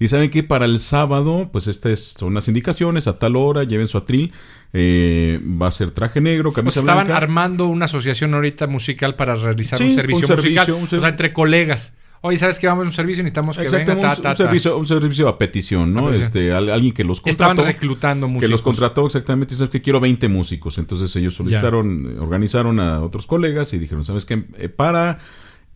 Y 0.00 0.08
saben 0.08 0.30
que 0.30 0.42
para 0.42 0.64
el 0.64 0.80
sábado, 0.80 1.50
pues 1.52 1.68
estas 1.68 2.00
son 2.18 2.34
las 2.34 2.48
indicaciones, 2.48 3.06
a 3.06 3.18
tal 3.20 3.36
hora, 3.36 3.62
lleven 3.62 3.86
su 3.86 3.98
atril, 3.98 4.32
eh, 4.72 5.38
va 5.60 5.68
a 5.68 5.70
ser 5.70 5.92
traje 5.92 6.20
negro, 6.20 6.50
O 6.50 6.52
camisa 6.52 6.74
sea, 6.74 6.80
estaban 6.82 7.04
blanca. 7.04 7.18
armando 7.18 7.66
una 7.68 7.84
asociación 7.84 8.34
ahorita 8.34 8.66
musical 8.66 9.14
para 9.14 9.36
realizar 9.36 9.78
Sí, 9.78 9.84
un 9.84 9.90
un 9.90 9.94
servicio 9.96 10.28
musical. 10.28 10.70
un 10.72 10.84
O 10.84 11.00
sea, 11.00 11.08
entre 11.08 11.32
colegas. 11.32 11.92
Oye, 12.24 12.36
¿sabes 12.38 12.58
qué? 12.60 12.68
Vamos 12.68 12.84
a 12.84 12.88
un 12.88 12.92
servicio 12.92 13.20
y 13.20 13.24
necesitamos 13.24 13.58
que 13.58 13.64
venga. 13.68 13.84
Ta, 13.84 13.94
un, 13.94 14.00
ta, 14.00 14.16
un 14.16 14.22
ta. 14.22 14.34
servicio, 14.36 14.78
un 14.78 14.86
servicio 14.86 15.28
a 15.28 15.36
petición, 15.38 15.92
¿no? 15.92 16.06
A 16.06 16.10
petición. 16.12 16.26
Este, 16.26 16.52
al- 16.52 16.70
alguien 16.70 16.94
que 16.94 17.02
los 17.04 17.20
Estaban 17.24 17.56
contrató. 17.56 17.66
reclutando 17.76 18.28
músicos. 18.28 18.46
Que 18.46 18.50
los 18.52 18.62
contrató 18.62 19.06
exactamente, 19.06 19.54
y 19.54 19.56
sabes 19.58 19.70
que 19.70 19.82
quiero 19.82 19.98
20 19.98 20.28
músicos. 20.28 20.78
Entonces 20.78 21.14
ellos 21.16 21.34
solicitaron, 21.34 22.14
eh, 22.16 22.20
organizaron 22.20 22.78
a 22.78 23.00
otros 23.00 23.26
colegas 23.26 23.72
y 23.72 23.78
dijeron, 23.78 24.04
¿sabes 24.04 24.24
qué? 24.24 24.44
Eh, 24.56 24.68
para 24.68 25.18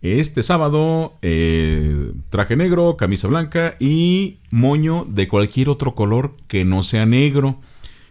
este 0.02 0.44
sábado, 0.44 1.14
eh, 1.22 2.12
traje 2.30 2.54
negro, 2.54 2.96
camisa 2.96 3.26
blanca 3.26 3.74
y 3.80 4.38
moño 4.52 5.04
de 5.08 5.26
cualquier 5.26 5.68
otro 5.68 5.94
color 5.96 6.36
que 6.46 6.64
no 6.64 6.84
sea 6.84 7.06
negro. 7.06 7.60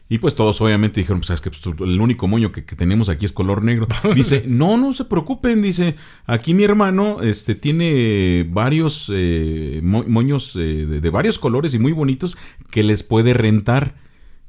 Y 0.08 0.20
pues 0.20 0.36
todos 0.36 0.62
obviamente 0.62 1.00
dijeron, 1.00 1.22
pues 1.26 1.41
que 1.41 1.50
el 1.84 2.00
único 2.00 2.28
moño 2.28 2.52
que, 2.52 2.63
que 2.63 2.76
tenemos 2.76 3.10
aquí 3.10 3.26
es 3.26 3.32
color 3.32 3.63
negro. 3.63 3.88
Dice, 4.15 4.44
no, 4.46 4.78
no 4.78 4.94
se 4.94 5.06
preocupen, 5.06 5.63
dice, 5.63 5.96
aquí 6.28 6.54
mi 6.54 6.63
hermano 6.63 7.22
este 7.24 7.56
tiene 7.56 8.46
varios 8.48 9.12
eh, 9.12 9.80
mo- 9.82 10.06
moños 10.08 10.56
eh, 10.58 10.86
de, 10.86 11.02
de 11.02 11.10
varios 11.10 11.39
colores 11.39 11.74
y 11.74 11.80
muy 11.80 11.91
bonitos 11.91 12.38
que 12.70 12.84
les 12.84 13.02
puede 13.02 13.34
rentar. 13.34 13.96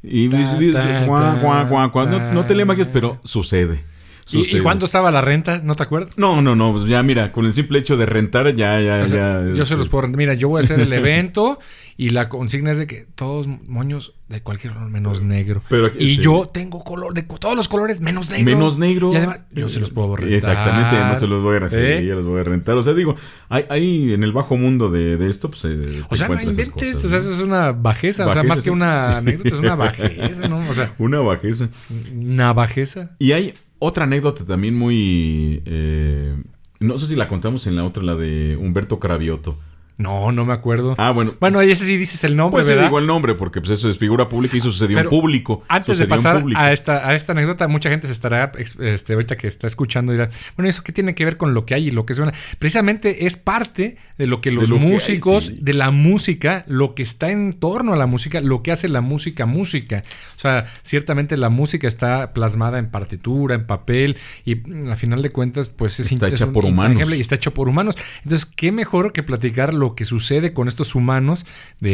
Y 0.02 0.28
dice. 0.28 0.58
No, 1.06 2.32
no 2.34 2.46
te 2.46 2.54
le 2.54 2.62
imaginas, 2.62 2.88
pero 2.92 3.18
sucede. 3.24 3.82
¿Y. 4.30 4.56
¿Y 4.56 4.60
cuánto 4.60 4.86
estaba 4.86 5.10
la 5.12 5.20
renta? 5.20 5.60
¿No 5.62 5.74
te 5.76 5.84
acuerdas? 5.84 6.18
No, 6.18 6.42
no, 6.42 6.56
no, 6.56 6.72
pues 6.72 6.86
ya 6.86 7.02
mira, 7.02 7.30
con 7.30 7.46
el 7.46 7.54
simple 7.54 7.78
hecho 7.78 7.96
de 7.96 8.06
rentar 8.06 8.54
ya, 8.56 8.80
ya, 8.80 9.02
O 9.04 9.06
sea, 9.06 9.40
ya. 9.42 9.48
yo 9.50 9.54
se 9.56 9.62
este, 9.62 9.76
los 9.76 9.88
puedo 9.88 10.02
rentar. 10.02 10.18
Mira, 10.18 10.34
yo 10.34 10.48
voy 10.48 10.60
a 10.60 10.64
hacer 10.64 10.80
el 10.80 10.92
evento 10.92 11.60
y 11.98 12.10
la 12.10 12.28
consigna 12.28 12.70
es 12.72 12.78
de 12.78 12.86
que 12.86 13.06
todos 13.14 13.46
moños 13.46 14.12
de 14.28 14.42
cualquier 14.42 14.74
color 14.74 14.90
menos 14.90 15.22
negro. 15.22 15.62
Pero 15.68 15.86
aquí- 15.86 16.04
y 16.04 16.16
sí. 16.16 16.22
yo 16.22 16.50
tengo 16.52 16.80
color 16.84 17.14
de 17.14 17.22
todos 17.22 17.56
los 17.56 17.68
colores 17.68 18.00
menos 18.00 18.28
negro. 18.28 18.44
Menos 18.44 18.76
negro. 18.78 19.12
Y 19.12 19.16
además, 19.16 19.40
yo 19.52 19.68
se 19.68 19.80
los 19.80 19.90
puedo 19.92 20.14
rentar. 20.16 20.34
Exactamente, 20.36 20.96
además 20.96 21.20
se 21.20 21.26
los 21.26 21.42
voy 21.42 21.56
a 21.56 21.60
rentar. 21.60 21.80
¿Eh? 21.80 22.00
sí, 22.00 22.06
ya 22.06 22.14
los 22.16 22.26
voy 22.26 22.40
a 22.40 22.44
rentar. 22.44 22.76
O 22.76 22.82
sea, 22.82 22.92
digo, 22.92 23.16
hay, 23.48 23.64
hay 23.70 24.12
en 24.12 24.22
el 24.24 24.32
bajo 24.32 24.56
mundo 24.56 24.90
de, 24.90 25.16
de 25.16 25.30
esto, 25.30 25.48
pues. 25.48 25.64
eh, 25.64 26.02
O 26.10 26.16
sea, 26.16 26.28
no 26.28 26.34
inventes. 26.40 26.68
cosas, 26.70 27.04
o 27.04 27.08
sea, 27.08 27.18
eso 27.18 27.32
es 27.34 27.40
una 27.40 27.72
bajeza. 27.72 28.26
o 28.26 28.32
sea, 28.32 28.42
más 28.42 28.60
que 28.60 28.70
una 28.70 29.16
anécdota, 29.18 29.48
es 29.48 29.54
una 29.60 29.74
bajeza, 29.76 30.48
¿no? 30.48 30.68
O 30.68 30.74
sea, 30.74 30.94
Una 30.98 31.20
bajeza. 31.20 31.68
una 32.14 32.52
bajeza. 32.52 33.16
Y 33.18 33.32
hay 33.32 33.54
otra 33.78 34.04
anécdota 34.04 34.44
también 34.44 34.74
muy. 34.76 35.62
eh, 35.64 36.34
no 36.80 36.98
sé 36.98 37.06
si 37.06 37.14
la 37.16 37.28
contamos 37.28 37.66
en 37.66 37.76
la 37.76 37.84
otra, 37.84 38.02
la 38.02 38.16
de 38.16 38.56
Humberto 38.60 38.98
Cravioto. 38.98 39.58
No, 39.98 40.30
no 40.30 40.44
me 40.44 40.52
acuerdo. 40.52 40.94
Ah, 40.98 41.10
bueno. 41.12 41.34
Bueno, 41.40 41.62
y 41.62 41.70
ese 41.70 41.86
sí 41.86 41.96
dices 41.96 42.22
el 42.24 42.36
nombre, 42.36 42.56
Pues 42.58 42.66
sí, 42.66 42.72
¿verdad? 42.74 42.84
digo 42.88 42.98
el 42.98 43.06
nombre, 43.06 43.34
porque 43.34 43.60
pues 43.60 43.70
eso 43.78 43.88
es 43.88 43.96
figura 43.96 44.28
pública 44.28 44.54
y 44.56 44.58
eso 44.60 44.70
sucedió 44.70 44.96
Pero 44.98 45.10
en 45.10 45.20
público. 45.20 45.62
Antes 45.68 45.98
de 45.98 46.06
pasar 46.06 46.44
a 46.54 46.72
esta, 46.72 47.08
a 47.08 47.14
esta 47.14 47.32
anécdota, 47.32 47.66
mucha 47.68 47.88
gente 47.88 48.06
se 48.06 48.12
estará, 48.12 48.52
este, 48.80 49.14
ahorita 49.14 49.36
que 49.36 49.46
está 49.46 49.66
escuchando, 49.66 50.12
dirá, 50.12 50.28
bueno, 50.56 50.68
¿eso 50.68 50.82
qué 50.82 50.92
tiene 50.92 51.14
que 51.14 51.24
ver 51.24 51.38
con 51.38 51.54
lo 51.54 51.64
que 51.64 51.74
hay 51.74 51.88
y 51.88 51.90
lo 51.90 52.04
que 52.04 52.14
suena? 52.14 52.32
Precisamente 52.58 53.26
es 53.26 53.36
parte 53.38 53.96
de 54.18 54.26
lo 54.26 54.40
que 54.40 54.50
los 54.50 54.68
lo 54.68 54.76
que 54.78 54.82
hay, 54.84 54.90
músicos, 54.90 55.44
sí. 55.46 55.58
de 55.60 55.72
la 55.72 55.90
música, 55.90 56.64
lo 56.66 56.94
que 56.94 57.02
está 57.02 57.30
en 57.30 57.54
torno 57.54 57.92
a 57.92 57.96
la 57.96 58.06
música, 58.06 58.40
lo 58.40 58.62
que 58.62 58.72
hace 58.72 58.88
la 58.88 59.00
música 59.00 59.46
música. 59.46 60.04
O 60.36 60.38
sea, 60.38 60.66
ciertamente 60.82 61.36
la 61.36 61.48
música 61.48 61.88
está 61.88 62.32
plasmada 62.34 62.78
en 62.78 62.90
partitura, 62.90 63.54
en 63.54 63.66
papel, 63.66 64.16
y 64.44 64.56
mm, 64.56 64.90
a 64.90 64.96
final 64.96 65.22
de 65.22 65.30
cuentas, 65.30 65.68
pues 65.70 66.00
es, 66.00 66.12
Está 66.12 66.26
in- 66.28 66.34
es 66.34 66.40
hecha 66.40 66.46
un 66.48 66.52
por 66.52 66.64
humanos. 66.66 67.02
y 67.16 67.20
está 67.20 67.34
hecho 67.36 67.54
por 67.54 67.68
humanos. 67.68 67.94
Entonces, 68.24 68.44
¿qué 68.44 68.72
mejor 68.72 69.12
que 69.12 69.22
platicar 69.22 69.72
lo 69.72 69.85
que 69.94 70.04
sucede 70.04 70.52
con 70.52 70.68
estos 70.68 70.94
humanos 70.94 71.46
de, 71.80 71.90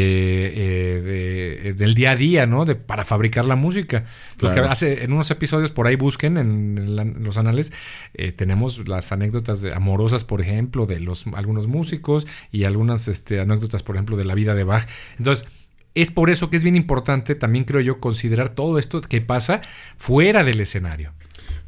eh, 0.46 0.52
eh, 1.64 1.74
del 1.76 1.94
día 1.94 2.12
a 2.12 2.16
día, 2.16 2.46
¿no? 2.46 2.64
De, 2.64 2.74
para 2.74 3.04
fabricar 3.04 3.44
la 3.44 3.56
música. 3.56 4.04
Lo 4.40 4.48
que 4.54 4.60
hace 4.60 5.04
en 5.04 5.12
unos 5.12 5.30
episodios 5.30 5.70
por 5.70 5.86
ahí 5.86 5.96
busquen 5.96 6.36
en, 6.38 6.96
la- 6.96 7.02
en 7.02 7.22
los 7.24 7.36
anales, 7.38 7.72
eh, 8.14 8.32
tenemos 8.32 8.88
las 8.88 9.12
anécdotas 9.12 9.60
de- 9.60 9.74
amorosas, 9.74 10.24
por 10.24 10.40
ejemplo, 10.40 10.86
de 10.86 11.00
los 11.00 11.26
algunos 11.34 11.66
músicos 11.66 12.26
y 12.50 12.64
algunas 12.64 13.08
este, 13.08 13.40
anécdotas, 13.40 13.82
por 13.82 13.96
ejemplo, 13.96 14.16
de 14.16 14.24
la 14.24 14.34
vida 14.34 14.54
de 14.54 14.64
Bach. 14.64 14.88
Entonces, 15.18 15.46
es 15.94 16.10
por 16.10 16.30
eso 16.30 16.48
que 16.48 16.56
es 16.56 16.64
bien 16.64 16.76
importante 16.76 17.34
también, 17.34 17.64
creo 17.66 17.80
yo, 17.82 18.00
considerar 18.00 18.50
todo 18.54 18.78
esto 18.78 19.02
que 19.02 19.20
pasa 19.20 19.60
fuera 19.98 20.42
del 20.42 20.60
escenario. 20.60 21.12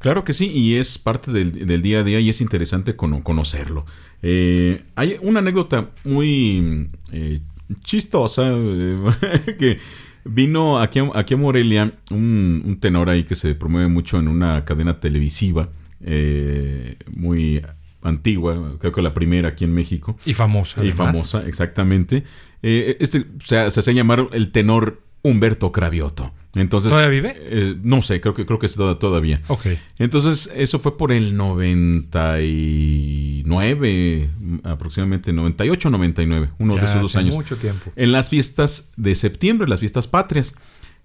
Claro 0.04 0.22
que 0.22 0.34
sí, 0.34 0.50
y 0.52 0.74
es 0.74 0.98
parte 0.98 1.32
del, 1.32 1.64
del 1.66 1.80
día 1.80 2.00
a 2.00 2.04
día 2.04 2.20
y 2.20 2.28
es 2.28 2.42
interesante 2.42 2.94
cono- 2.94 3.22
conocerlo. 3.22 3.86
Eh, 4.20 4.82
hay 4.96 5.16
una 5.22 5.38
anécdota 5.38 5.92
muy 6.04 6.90
eh, 7.10 7.40
chistosa 7.82 8.50
eh, 8.52 8.98
que 9.58 9.78
vino 10.26 10.78
aquí 10.78 10.98
a, 10.98 11.10
aquí 11.14 11.32
a 11.32 11.36
Morelia 11.38 11.92
un, 12.10 12.62
un 12.66 12.80
tenor 12.80 13.08
ahí 13.08 13.24
que 13.24 13.34
se 13.34 13.54
promueve 13.54 13.88
mucho 13.88 14.18
en 14.18 14.28
una 14.28 14.66
cadena 14.66 15.00
televisiva 15.00 15.70
eh, 16.02 16.96
muy 17.16 17.62
antigua, 18.02 18.76
creo 18.78 18.92
que 18.92 19.00
la 19.00 19.14
primera 19.14 19.48
aquí 19.48 19.64
en 19.64 19.72
México. 19.72 20.18
Y 20.26 20.34
famosa. 20.34 20.84
Y 20.84 20.88
además. 20.90 21.12
famosa, 21.14 21.48
exactamente. 21.48 22.24
Eh, 22.62 22.98
este 23.00 23.24
se, 23.42 23.70
se 23.70 23.80
hace 23.80 23.94
llamar 23.94 24.28
el 24.32 24.52
tenor 24.52 25.00
Humberto 25.22 25.72
Cravioto. 25.72 26.30
Entonces, 26.54 26.90
¿Todavía 26.90 27.10
vive? 27.10 27.36
eh, 27.40 27.76
no 27.82 28.02
sé, 28.02 28.20
creo 28.20 28.34
que 28.34 28.46
creo 28.46 28.58
que 28.58 28.66
es 28.66 28.74
toda- 28.74 28.98
todavía. 28.98 29.40
Ok. 29.48 29.66
Entonces, 29.98 30.50
eso 30.54 30.78
fue 30.78 30.96
por 30.96 31.12
el 31.12 31.36
99, 31.36 34.30
aproximadamente 34.64 35.32
98, 35.32 35.90
99, 35.90 36.50
uno 36.58 36.74
de 36.74 36.80
Ya 36.80 36.86
esos 36.86 37.02
dos 37.02 37.10
hace 37.12 37.18
años. 37.18 37.34
mucho 37.34 37.56
tiempo. 37.56 37.90
En 37.96 38.12
las 38.12 38.28
fiestas 38.28 38.92
de 38.96 39.14
septiembre, 39.14 39.68
las 39.68 39.80
fiestas 39.80 40.06
patrias. 40.08 40.54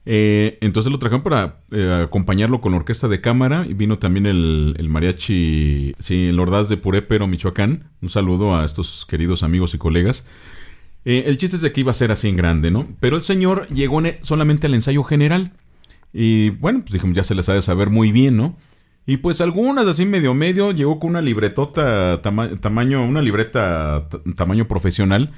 Eh, 0.05 0.57
entonces 0.61 0.91
lo 0.91 0.97
trajeron 0.97 1.21
para 1.23 1.59
eh, 1.71 2.01
acompañarlo 2.05 2.61
con 2.61 2.71
la 2.71 2.77
orquesta 2.79 3.07
de 3.09 3.21
cámara 3.21 3.65
y 3.69 3.73
vino 3.73 3.99
también 3.99 4.25
el, 4.25 4.73
el 4.77 4.89
mariachi, 4.89 5.93
sí, 5.99 6.27
el 6.27 6.39
Ordaz 6.39 6.69
de 6.69 6.77
Purépero, 6.77 7.27
Michoacán. 7.27 7.89
Un 8.01 8.09
saludo 8.09 8.55
a 8.57 8.65
estos 8.65 9.05
queridos 9.07 9.43
amigos 9.43 9.73
y 9.73 9.77
colegas. 9.77 10.25
Eh, 11.11 11.23
el 11.25 11.37
chiste 11.37 11.55
es 11.55 11.63
de 11.63 11.71
que 11.71 11.79
iba 11.79 11.89
a 11.89 11.95
ser 11.95 12.11
así 12.11 12.27
en 12.27 12.35
grande, 12.35 12.69
¿no? 12.69 12.87
Pero 12.99 13.15
el 13.15 13.23
señor 13.23 13.67
llegó 13.69 13.99
solamente 14.21 14.67
al 14.67 14.75
ensayo 14.75 15.03
general. 15.03 15.53
Y 16.13 16.51
bueno, 16.51 16.81
pues 16.81 16.91
dijimos, 16.93 17.15
ya 17.15 17.23
se 17.23 17.33
les 17.33 17.49
ha 17.49 17.55
de 17.55 17.63
saber 17.63 17.89
muy 17.89 18.11
bien, 18.11 18.37
¿no? 18.37 18.55
Y 19.07 19.17
pues 19.17 19.41
algunas 19.41 19.87
así 19.87 20.05
medio 20.05 20.35
medio, 20.35 20.71
llegó 20.71 20.99
con 20.99 21.09
una 21.09 21.21
libretota 21.21 22.21
tama- 22.21 22.55
tamaño, 22.57 23.03
una 23.03 23.23
libreta 23.23 24.07
tamaño 24.35 24.67
profesional. 24.67 25.31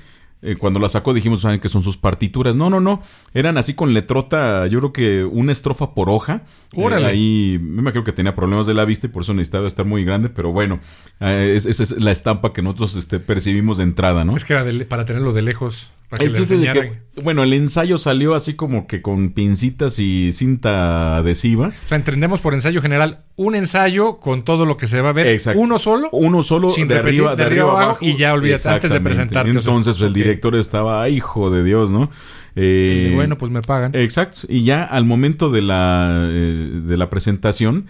Eh, 0.43 0.55
cuando 0.55 0.79
la 0.79 0.89
sacó 0.89 1.13
dijimos, 1.13 1.41
¿saben 1.41 1.59
qué 1.59 1.69
son 1.69 1.83
sus 1.83 1.97
partituras? 1.97 2.55
No, 2.55 2.69
no, 2.71 2.79
no. 2.79 3.01
Eran 3.33 3.57
así 3.59 3.75
con 3.75 3.93
letrota, 3.93 4.65
yo 4.67 4.79
creo 4.79 4.91
que 4.93 5.23
una 5.23 5.51
estrofa 5.51 5.93
por 5.93 6.09
hoja. 6.09 6.41
Órale. 6.75 7.05
Eh, 7.05 7.09
ahí 7.09 7.59
me 7.61 7.81
imagino 7.81 8.03
que 8.03 8.11
tenía 8.11 8.33
problemas 8.33 8.65
de 8.65 8.73
la 8.73 8.85
vista 8.85 9.05
y 9.05 9.09
por 9.09 9.21
eso 9.21 9.33
necesitaba 9.35 9.67
estar 9.67 9.85
muy 9.85 10.03
grande, 10.03 10.29
pero 10.29 10.51
bueno, 10.51 10.79
eh, 11.19 11.53
es- 11.55 11.65
esa 11.65 11.83
es 11.83 11.91
la 12.01 12.11
estampa 12.11 12.53
que 12.53 12.61
nosotros 12.63 12.95
este, 12.95 13.19
percibimos 13.19 13.77
de 13.77 13.83
entrada, 13.83 14.25
¿no? 14.25 14.35
Es 14.35 14.43
que 14.45 14.53
era 14.53 14.63
de- 14.63 14.85
para 14.85 15.05
tenerlo 15.05 15.31
de 15.33 15.43
lejos. 15.43 15.91
Para 16.11 16.25
El 16.25 16.33
chiste 16.33 16.55
es 16.55 16.61
de 16.61 16.71
que, 16.71 17.21
bueno, 17.23 17.41
el 17.41 17.53
ensayo 17.53 17.97
salió 17.97 18.35
así 18.35 18.53
como 18.55 18.85
que 18.85 19.01
con 19.01 19.31
pincitas 19.31 19.97
y 19.97 20.33
cinta 20.33 21.15
adhesiva. 21.15 21.69
O 21.69 21.87
sea, 21.87 21.95
entendemos 21.97 22.41
por 22.41 22.53
ensayo 22.53 22.81
general 22.81 23.19
un 23.37 23.55
ensayo 23.55 24.17
con 24.19 24.43
todo 24.43 24.65
lo 24.65 24.75
que 24.75 24.87
se 24.87 24.99
va 24.99 25.11
a 25.11 25.13
ver. 25.13 25.27
Exacto. 25.27 25.61
Uno 25.61 25.79
solo. 25.79 26.09
Uno 26.11 26.43
solo 26.43 26.67
Sin 26.67 26.89
de 26.89 26.95
repetir, 26.95 27.21
arriba, 27.21 27.35
de 27.37 27.43
arriba 27.45 27.71
abajo. 27.71 27.97
y 28.01 28.17
ya 28.17 28.33
olvídate, 28.33 28.67
antes 28.67 28.91
de 28.91 28.99
presentarte, 28.99 29.51
o 29.57 29.61
sea, 29.61 29.71
Entonces 29.73 30.01
el 30.01 30.13
director 30.13 30.53
estaba, 30.55 31.01
"Ay, 31.01 31.15
hijo 31.15 31.49
de 31.49 31.63
Dios, 31.63 31.91
¿no? 31.91 32.11
Eh, 32.57 33.07
Y 33.09 33.15
bueno, 33.15 33.37
pues 33.37 33.49
me 33.49 33.61
pagan. 33.61 33.95
Exacto. 33.95 34.39
Y 34.49 34.65
ya 34.65 34.83
al 34.83 35.05
momento 35.05 35.49
de 35.49 35.61
la, 35.61 36.27
eh, 36.29 36.81
de 36.83 36.97
la 36.97 37.09
presentación, 37.09 37.87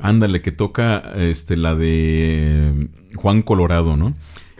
ándale, 0.00 0.42
que 0.42 0.50
toca 0.50 1.12
este, 1.16 1.56
la 1.56 1.76
de 1.76 1.86
eh, 2.70 2.88
Juan 3.14 3.42
Colorado, 3.42 3.96
¿no? 3.96 4.14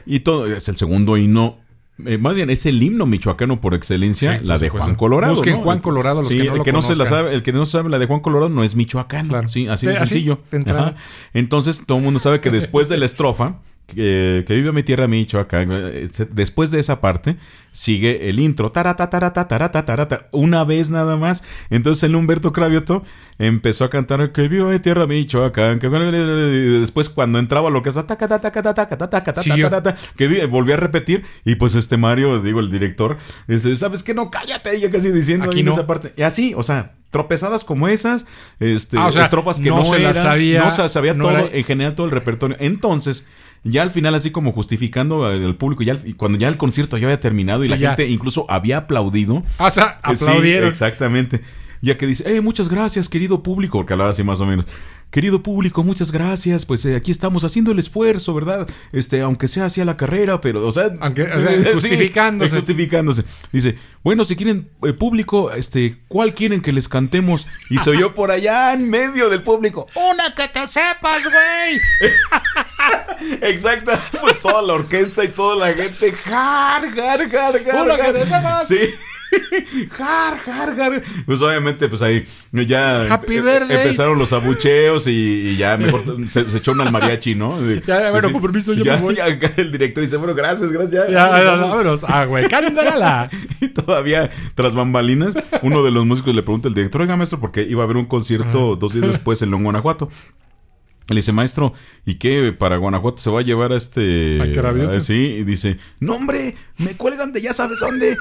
Y 0.06 0.20
todo, 0.20 0.46
es 0.46 0.68
el 0.68 0.76
segundo 0.76 1.16
himno. 1.16 1.58
Eh, 2.06 2.18
más 2.18 2.34
bien, 2.34 2.50
es 2.50 2.66
el 2.66 2.82
himno 2.82 3.06
michoacano 3.06 3.60
por 3.60 3.74
excelencia, 3.74 4.38
Sí, 4.38 4.44
la 4.44 4.58
de. 4.58 4.68
Juan 4.70 4.94
Colorado. 4.94 5.34
Busquen 5.34 5.54
¿no? 5.54 5.60
Juan 5.60 5.80
Colorado, 5.80 6.22
los 6.22 6.28
Sí, 6.30 6.38
que 6.38 6.44
no 6.44 6.52
el 6.52 6.58
lo 6.58 6.64
que 6.64 6.72
no 6.72 6.82
se 6.82 6.96
la 6.96 7.06
sabe, 7.06 7.34
el 7.34 7.42
que 7.42 7.52
no 7.52 7.66
sabe 7.66 7.90
la 7.90 7.98
de 7.98 8.06
Juan 8.06 8.20
Colorado 8.20 8.48
no 8.48 8.64
es 8.64 8.74
michoacano. 8.76 9.28
Claro. 9.28 9.48
Sí, 9.48 9.68
así 9.68 9.86
de 9.86 9.94
Eh, 9.94 9.98
sencillo. 9.98 10.40
Ajá. 10.66 10.96
Entonces, 11.34 11.82
todo 11.86 11.98
el 11.98 12.04
mundo 12.04 12.18
sabe 12.18 12.40
que 12.40 12.50
después 12.50 12.88
de 12.88 12.96
la 12.96 13.04
estrofa, 13.04 13.56
que, 13.94 14.44
que 14.46 14.54
vive 14.54 14.72
mi 14.72 14.82
tierra 14.82 15.06
Michoacán, 15.06 15.68
eh, 15.72 16.08
después 16.30 16.70
de 16.70 16.80
esa 16.80 17.00
parte, 17.00 17.36
sigue 17.72 18.28
el 18.28 18.38
intro. 18.38 18.70
Tarata, 18.72 19.08
tarata, 19.10 19.48
tarata, 19.48 19.84
tarata, 19.84 20.28
una 20.32 20.64
vez 20.64 20.90
nada 20.90 21.16
más. 21.16 21.42
Entonces 21.70 22.04
el 22.04 22.14
Humberto 22.14 22.52
Cravioto 22.52 23.02
empezó 23.38 23.84
a 23.84 23.90
cantar 23.90 24.32
que 24.32 24.48
viva 24.48 24.70
mi 24.70 24.78
tierra 24.78 25.06
Michoacán. 25.06 25.78
Que... 25.78 25.86
y 25.86 26.80
Después, 26.80 27.08
cuando 27.08 27.38
entraba 27.38 27.70
lo 27.70 27.82
que 27.82 27.90
es 27.90 27.96
que 30.16 30.46
volvió 30.46 30.74
a 30.74 30.76
repetir. 30.76 31.24
Y 31.44 31.56
pues 31.56 31.74
este 31.74 31.96
Mario, 31.96 32.40
digo, 32.42 32.60
el 32.60 32.70
director, 32.70 33.16
este, 33.48 33.74
¿sabes 33.76 34.02
qué? 34.02 34.14
No, 34.14 34.30
cállate, 34.30 34.78
ya 34.80 34.90
casi 34.90 35.10
diciendo 35.10 35.46
Aquí 35.46 35.56
ahí 35.56 35.60
en 35.60 35.68
esa 35.68 35.86
parte. 35.86 36.12
Y 36.16 36.22
así, 36.22 36.54
o 36.56 36.62
sea, 36.62 36.94
tropezadas 37.10 37.64
como 37.64 37.88
esas, 37.88 38.26
este, 38.60 38.98
Ah, 38.98 39.06
o 39.06 39.10
sea, 39.12 39.24
estrofas 39.24 39.58
que 39.58 39.68
no 39.68 39.76
no, 39.78 39.84
se 39.84 39.98
las 39.98 40.16
sabía, 40.18 40.64
no 40.64 40.70
se 40.70 40.88
sabía 40.88 41.14
no 41.14 41.24
todo, 41.24 41.38
era- 41.38 41.48
en 41.56 41.64
general 41.64 41.94
todo 41.94 42.06
el 42.06 42.12
repertorio. 42.12 42.56
Entonces, 42.58 43.26
ya 43.64 43.82
al 43.82 43.90
final 43.90 44.14
así 44.14 44.30
como 44.30 44.52
justificando 44.52 45.24
al 45.26 45.54
público, 45.56 45.82
ya 45.82 45.92
al- 45.94 46.02
y 46.08 46.14
cuando 46.14 46.38
ya 46.38 46.48
el 46.48 46.56
concierto 46.56 46.96
ya 46.98 47.06
había 47.06 47.20
terminado 47.20 47.62
y 47.62 47.66
Sí, 47.66 47.70
la 47.72 47.76
ya. 47.76 47.88
gente 47.90 48.08
incluso 48.08 48.46
había 48.48 48.78
aplaudido. 48.78 49.42
Ah, 49.58 49.66
o 49.66 49.70
sea, 49.70 50.00
que 50.06 50.16
sí, 50.16 50.24
exactamente. 50.52 51.40
Ya 51.80 51.98
que 51.98 52.06
dice, 52.06 52.24
eh, 52.36 52.40
muchas 52.40 52.68
gracias, 52.68 53.08
querido 53.08 53.42
público, 53.42 53.78
porque 53.78 53.92
hablaba 53.92 54.10
así 54.10 54.22
más 54.22 54.40
o 54.40 54.46
menos. 54.46 54.66
Querido 55.12 55.42
público, 55.42 55.82
muchas 55.82 56.10
gracias. 56.10 56.64
Pues 56.64 56.86
eh, 56.86 56.96
aquí 56.96 57.10
estamos 57.10 57.44
haciendo 57.44 57.70
el 57.70 57.78
esfuerzo, 57.78 58.32
¿verdad? 58.32 58.66
Este, 58.92 59.20
aunque 59.20 59.46
sea 59.46 59.66
hacia 59.66 59.84
la 59.84 59.98
carrera, 59.98 60.40
pero, 60.40 60.66
o 60.66 60.72
sea, 60.72 60.90
Aunque, 61.00 61.24
o 61.24 61.38
sea, 61.38 61.50
sí, 61.62 61.68
justificándose. 61.74 62.56
justificándose. 62.56 63.22
Dice, 63.52 63.76
bueno, 64.02 64.24
si 64.24 64.36
quieren, 64.36 64.70
eh, 64.82 64.94
público, 64.94 65.52
este, 65.52 65.98
¿cuál 66.08 66.32
quieren 66.32 66.62
que 66.62 66.72
les 66.72 66.88
cantemos? 66.88 67.46
Y 67.68 67.76
se 67.76 67.90
oyó 67.90 68.14
por 68.14 68.30
allá 68.30 68.72
en 68.72 68.88
medio 68.88 69.28
del 69.28 69.42
público. 69.42 69.86
¡Una 69.94 70.34
que 70.34 70.48
te 70.48 70.66
sepas, 70.66 71.22
güey! 71.24 71.78
Exacto, 73.42 73.92
pues 74.18 74.40
toda 74.40 74.62
la 74.62 74.72
orquesta 74.72 75.24
y 75.24 75.28
toda 75.28 75.56
la 75.56 75.74
gente. 75.74 76.10
¡Jar, 76.12 76.90
jar, 76.94 77.30
jar, 77.30 77.64
jar! 77.64 77.82
¡Una 77.84 77.96
que 77.96 78.02
jar". 78.02 78.12
te 78.14 78.24
sepas! 78.24 78.66
Sí. 78.68 78.78
jar, 79.90 80.38
jar, 80.38 80.76
jar. 80.76 81.02
Pues 81.26 81.40
obviamente, 81.40 81.88
pues 81.88 82.02
ahí 82.02 82.24
ya 82.52 83.12
Happy 83.12 83.36
eh, 83.36 83.40
birthday. 83.42 83.76
empezaron 83.82 84.18
los 84.18 84.32
abucheos 84.32 85.06
y, 85.06 85.10
y 85.50 85.56
ya 85.56 85.76
mejor 85.76 86.02
se, 86.28 86.48
se 86.48 86.58
echó 86.58 86.72
una 86.72 86.84
al 86.84 86.92
mariachi, 86.92 87.34
¿no? 87.34 87.58
Ya, 87.86 88.00
ya, 88.00 88.10
bueno, 88.10 88.28
Sí. 88.28 88.32
con 88.34 88.42
permiso, 88.42 88.72
yo 88.74 88.84
ya, 88.84 88.96
me 88.96 89.02
voy. 89.02 89.14
ya 89.16 89.26
el 89.56 89.72
director 89.72 90.02
dice, 90.04 90.16
bueno, 90.16 90.34
gracias, 90.34 90.70
gracias. 90.72 91.08
Ya, 91.10 91.26
vámonos. 91.28 92.04
Ah, 92.06 92.24
güey, 92.24 92.48
cándala. 92.48 93.30
Y 93.60 93.68
todavía, 93.68 94.30
tras 94.54 94.74
bambalinas, 94.74 95.32
uno 95.62 95.82
de 95.82 95.90
los 95.90 96.04
músicos 96.04 96.34
le 96.34 96.42
pregunta 96.42 96.68
al 96.68 96.74
director, 96.74 97.00
oiga, 97.02 97.16
maestro, 97.16 97.38
porque 97.40 97.62
iba 97.62 97.82
a 97.82 97.84
haber 97.84 97.96
un 97.96 98.06
concierto 98.06 98.76
dos 98.76 98.92
días 98.94 99.06
después 99.06 99.40
en 99.42 99.50
León, 99.50 99.62
Guanajuato. 99.64 100.08
Le 101.08 101.16
dice, 101.16 101.32
maestro, 101.32 101.74
¿y 102.06 102.14
qué? 102.14 102.52
¿Para 102.56 102.76
Guanajuato 102.76 103.18
se 103.18 103.28
va 103.30 103.40
a 103.40 103.42
llevar 103.42 103.72
a 103.72 103.76
este...? 103.76 104.38
¿A 104.40 104.96
a- 104.96 105.00
sí, 105.00 105.36
y 105.40 105.44
dice, 105.44 105.76
no, 106.00 106.14
hombre, 106.14 106.54
me 106.78 106.92
cuelgan 106.96 107.32
de 107.32 107.42
ya 107.42 107.52
sabes 107.52 107.80
dónde. 107.80 108.16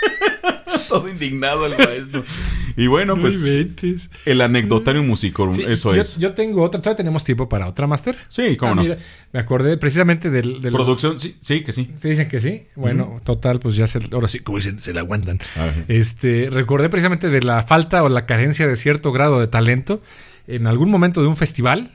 Todo 0.88 1.08
indignado 1.08 1.66
el 1.66 1.76
maestro. 1.78 2.24
Y 2.76 2.86
bueno, 2.86 3.14
No 3.16 3.22
pues, 3.22 3.34
inventes. 3.36 4.10
el 4.24 4.40
anecdotario 4.40 5.02
musical, 5.02 5.52
Sí, 5.54 5.62
eso 5.66 5.94
yo, 5.94 6.02
es. 6.02 6.18
Yo 6.18 6.32
tengo 6.34 6.62
otra. 6.62 6.80
Todavía 6.80 6.96
tenemos 6.96 7.22
tiempo 7.24 7.48
para 7.48 7.68
otra, 7.68 7.86
Master. 7.86 8.16
Sí, 8.28 8.56
cómo 8.56 8.72
Ah, 8.72 8.74
no. 8.76 8.82
mira, 8.82 8.98
me 9.32 9.40
acordé 9.40 9.76
precisamente 9.76 10.30
del... 10.30 10.60
del 10.60 10.72
Producción, 10.72 11.18
sí, 11.20 11.36
sí, 11.42 11.62
que 11.62 11.72
sí. 11.72 11.84
¿Te 11.84 12.08
dicen 12.08 12.28
que 12.28 12.40
sí? 12.40 12.66
Bueno, 12.76 13.20
total, 13.24 13.60
pues 13.60 13.76
ya 13.76 13.86
se, 13.86 14.00
ahora 14.12 14.28
sí, 14.28 14.40
como 14.40 14.58
dicen, 14.58 14.78
se 14.80 14.92
la 14.94 15.00
aguantan. 15.00 15.38
Ajá. 15.56 15.72
Este, 15.88 16.48
recordé 16.50 16.88
precisamente 16.88 17.28
de 17.28 17.42
la 17.42 17.62
falta 17.62 18.02
o 18.02 18.08
la 18.08 18.26
carencia 18.26 18.66
de 18.66 18.76
cierto 18.76 19.12
grado 19.12 19.40
de 19.40 19.48
talento 19.48 20.02
en 20.46 20.66
algún 20.66 20.90
momento 20.90 21.20
de 21.22 21.28
un 21.28 21.36
festival 21.36 21.92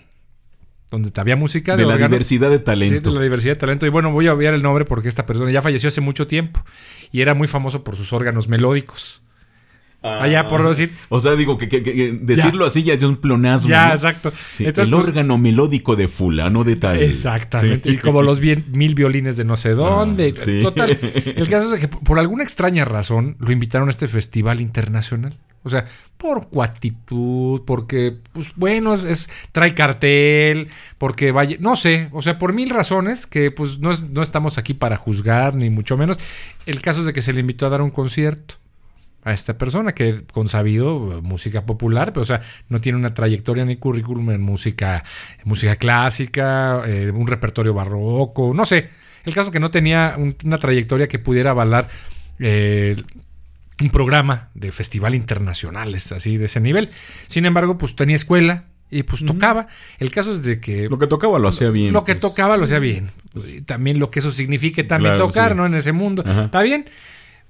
donde 0.96 1.12
había 1.22 1.36
música 1.36 1.76
De 1.76 1.86
la 1.86 1.98
diversidad 1.98 2.50
de 2.50 2.58
Sí, 2.58 2.64
talento. 2.64 3.10
de 3.10 3.16
la 3.16 3.22
diversidad 3.22 3.54
de 3.54 3.60
talento. 3.60 3.86
Y 3.86 3.90
bueno, 3.90 4.12
voy 4.12 4.28
a 4.28 4.34
obviar 4.34 4.54
el 4.54 4.62
nombre 4.64 4.86
porque 4.86 5.08
esta 5.10 5.26
persona 5.26 5.52
ya 5.52 5.62
falleció 5.62 5.88
hace 5.90 6.02
mucho 6.02 6.28
tiempo 6.28 6.64
y 7.12 7.22
era 7.22 7.34
muy 7.34 7.48
famoso 7.48 7.84
por 7.84 7.96
sus 7.96 8.12
órganos 8.14 8.48
melódicos. 8.48 9.22
Allá 10.02 10.48
por 10.48 10.68
decir. 10.70 10.94
O 11.10 11.20
sea, 11.20 11.36
digo 11.36 11.58
que, 11.58 11.68
que- 11.68 11.82
que 11.82 12.20
decirlo 12.22 12.66
así 12.66 12.84
ya 12.84 12.94
es 12.94 13.02
un 13.02 13.16
plonasmo. 13.18 13.70
Ya, 13.70 13.88
¿no? 13.88 13.94
exacto. 13.96 14.32
Sí, 14.52 14.64
Entonces, 14.66 14.86
el 14.92 14.92
pues, 15.00 15.08
órgano 15.08 15.38
melódico 15.40 15.96
de 15.96 16.08
fulano 16.08 16.64
de 16.64 16.76
tal. 16.76 17.02
Exactamente. 17.02 17.90
Sí. 17.90 17.96
Y 17.96 17.98
como 17.98 18.22
los 18.22 18.40
bien- 18.40 18.66
mil 18.72 18.94
violines 18.94 19.36
de 19.36 19.46
no 19.46 19.56
sé 19.56 19.72
dónde. 19.72 20.36
Ah, 20.38 20.42
sí. 20.46 20.62
Total. 20.62 20.92
El 21.36 21.50
caso 21.50 21.74
es 21.74 21.80
que 21.82 21.88
por 21.88 22.20
alguna 22.20 22.44
extraña 22.44 22.86
razón 22.86 23.36
lo 23.40 23.52
invitaron 23.52 23.88
a 23.88 23.92
este 23.92 24.08
festival 24.08 24.62
internacional. 24.62 25.38
O 25.66 25.70
sea, 25.70 25.86
por 26.18 26.48
cuatitud, 26.50 27.64
porque, 27.66 28.16
pues 28.34 28.52
bueno, 28.56 28.94
es, 28.94 29.30
trae 29.52 29.74
cartel, 29.74 30.70
porque 30.98 31.32
vaya, 31.32 31.58
no 31.60 31.76
sé, 31.76 32.08
o 32.14 32.22
sea, 32.22 32.38
por 32.38 32.54
mil 32.54 32.70
razones 32.70 33.26
que 33.28 33.52
pues 33.52 33.80
no, 33.80 33.92
es- 33.92 34.02
no 34.04 34.22
estamos 34.22 34.58
aquí 34.58 34.74
para 34.76 34.96
juzgar, 34.98 35.56
ni 35.56 35.70
mucho 35.70 35.98
menos. 35.98 36.20
El 36.66 36.82
caso 36.82 37.02
es 37.02 37.08
de 37.08 37.14
que 37.14 37.22
se 37.22 37.34
le 37.34 37.42
invitó 37.42 37.66
a 37.66 37.70
dar 37.70 37.82
un 37.82 37.92
concierto. 37.92 38.56
a 39.24 39.34
esta 39.34 39.58
persona 39.58 39.94
que 39.94 40.22
con 40.32 40.48
sabido 40.48 41.20
música 41.24 41.66
popular, 41.66 42.14
pero 42.14 42.22
o 42.22 42.26
sea, 42.26 42.42
no 42.70 42.80
tiene 42.80 43.00
una 43.00 43.16
trayectoria 43.16 43.66
ni 43.66 43.76
currículum 43.78 44.30
en 44.30 44.42
música, 44.44 45.04
música 45.46 45.78
clásica, 45.78 46.84
eh, 46.86 47.10
un 47.12 47.26
repertorio 47.26 47.74
barroco, 47.74 48.54
no 48.54 48.66
sé. 48.66 48.90
El 49.26 49.34
caso 49.34 49.50
es 49.50 49.54
que 49.54 49.60
no 49.60 49.72
tenía 49.72 50.16
una 50.44 50.60
trayectoria 50.60 51.08
que 51.08 51.18
pudiera 51.18 51.50
avalar 51.52 51.90
eh, 52.38 52.96
un 53.82 53.90
programa 53.90 54.50
de 54.54 54.72
festival 54.72 55.16
internacionales, 55.16 56.12
así 56.12 56.38
de 56.38 56.46
ese 56.46 56.60
nivel. 56.60 56.92
Sin 57.28 57.46
embargo, 57.46 57.78
pues 57.78 57.96
tenía 57.96 58.16
escuela, 58.16 58.66
y 58.90 59.04
pues 59.04 59.26
tocaba. 59.26 59.68
El 60.00 60.12
caso 60.12 60.32
es 60.32 60.44
de 60.44 60.60
que. 60.60 60.88
Lo 60.90 61.00
que 61.00 61.08
tocaba 61.08 61.40
lo 61.40 61.48
hacía 61.48 61.70
bien. 61.70 61.92
Lo 61.92 62.04
que 62.04 62.14
pues. 62.14 62.22
tocaba 62.22 62.56
lo 62.56 62.64
hacía 62.64 62.80
bien. 62.80 63.10
También 63.66 64.00
lo 64.00 64.10
que 64.12 64.20
eso 64.20 64.32
signifique 64.32 64.84
también 64.84 65.18
tocar, 65.18 65.56
¿no? 65.56 65.66
En 65.66 65.74
ese 65.74 65.92
mundo. 65.92 66.24
Está 66.24 66.62
bien. 66.62 66.86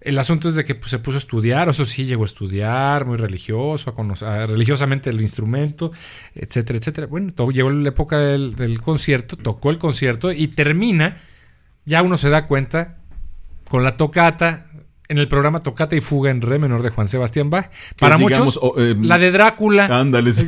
El 0.02 0.20
asunto 0.20 0.50
es 0.50 0.54
de 0.54 0.64
que 0.66 0.76
pues, 0.76 0.92
se 0.92 1.00
puso 1.00 1.18
a 1.18 1.20
estudiar, 1.20 1.68
eso 1.68 1.84
sí, 1.84 2.06
llegó 2.06 2.24
a 2.24 2.26
estudiar, 2.26 3.06
muy 3.06 3.18
religioso, 3.18 3.90
a 3.90 3.96
conocer 3.96 4.48
religiosamente 4.48 5.10
el 5.10 5.20
instrumento, 5.20 5.92
etcétera, 6.36 6.78
etcétera. 6.78 7.08
Bueno, 7.08 7.34
todo, 7.34 7.50
llegó 7.50 7.72
la 7.72 7.90
época 7.90 8.20
del, 8.20 8.80
concierto, 8.82 9.36
tocó 9.36 9.72
el 9.72 9.80
concierto 9.80 10.32
y 10.32 10.48
termina, 10.48 11.18
ya 11.86 12.04
uno 12.04 12.18
se 12.18 12.30
da 12.30 12.46
cuenta, 12.46 12.98
con 13.68 13.82
la 13.82 13.98
tocata, 13.98 14.68
en 15.08 15.18
el 15.18 15.28
programa 15.28 15.62
Tocata 15.62 15.96
y 15.96 16.02
Fuga 16.02 16.32
en 16.32 16.42
Re 16.42 16.60
menor 16.60 16.82
de 16.82 16.90
Juan 16.90 17.08
Sebastián 17.08 17.50
Bach. 17.50 17.70
Para 18.00 18.18
muchos, 18.18 18.60
eh, 18.78 18.96
la 19.00 19.18
de 19.18 19.32
Drácula. 19.32 19.86
Ándale, 19.86 20.34
sí. 20.34 20.48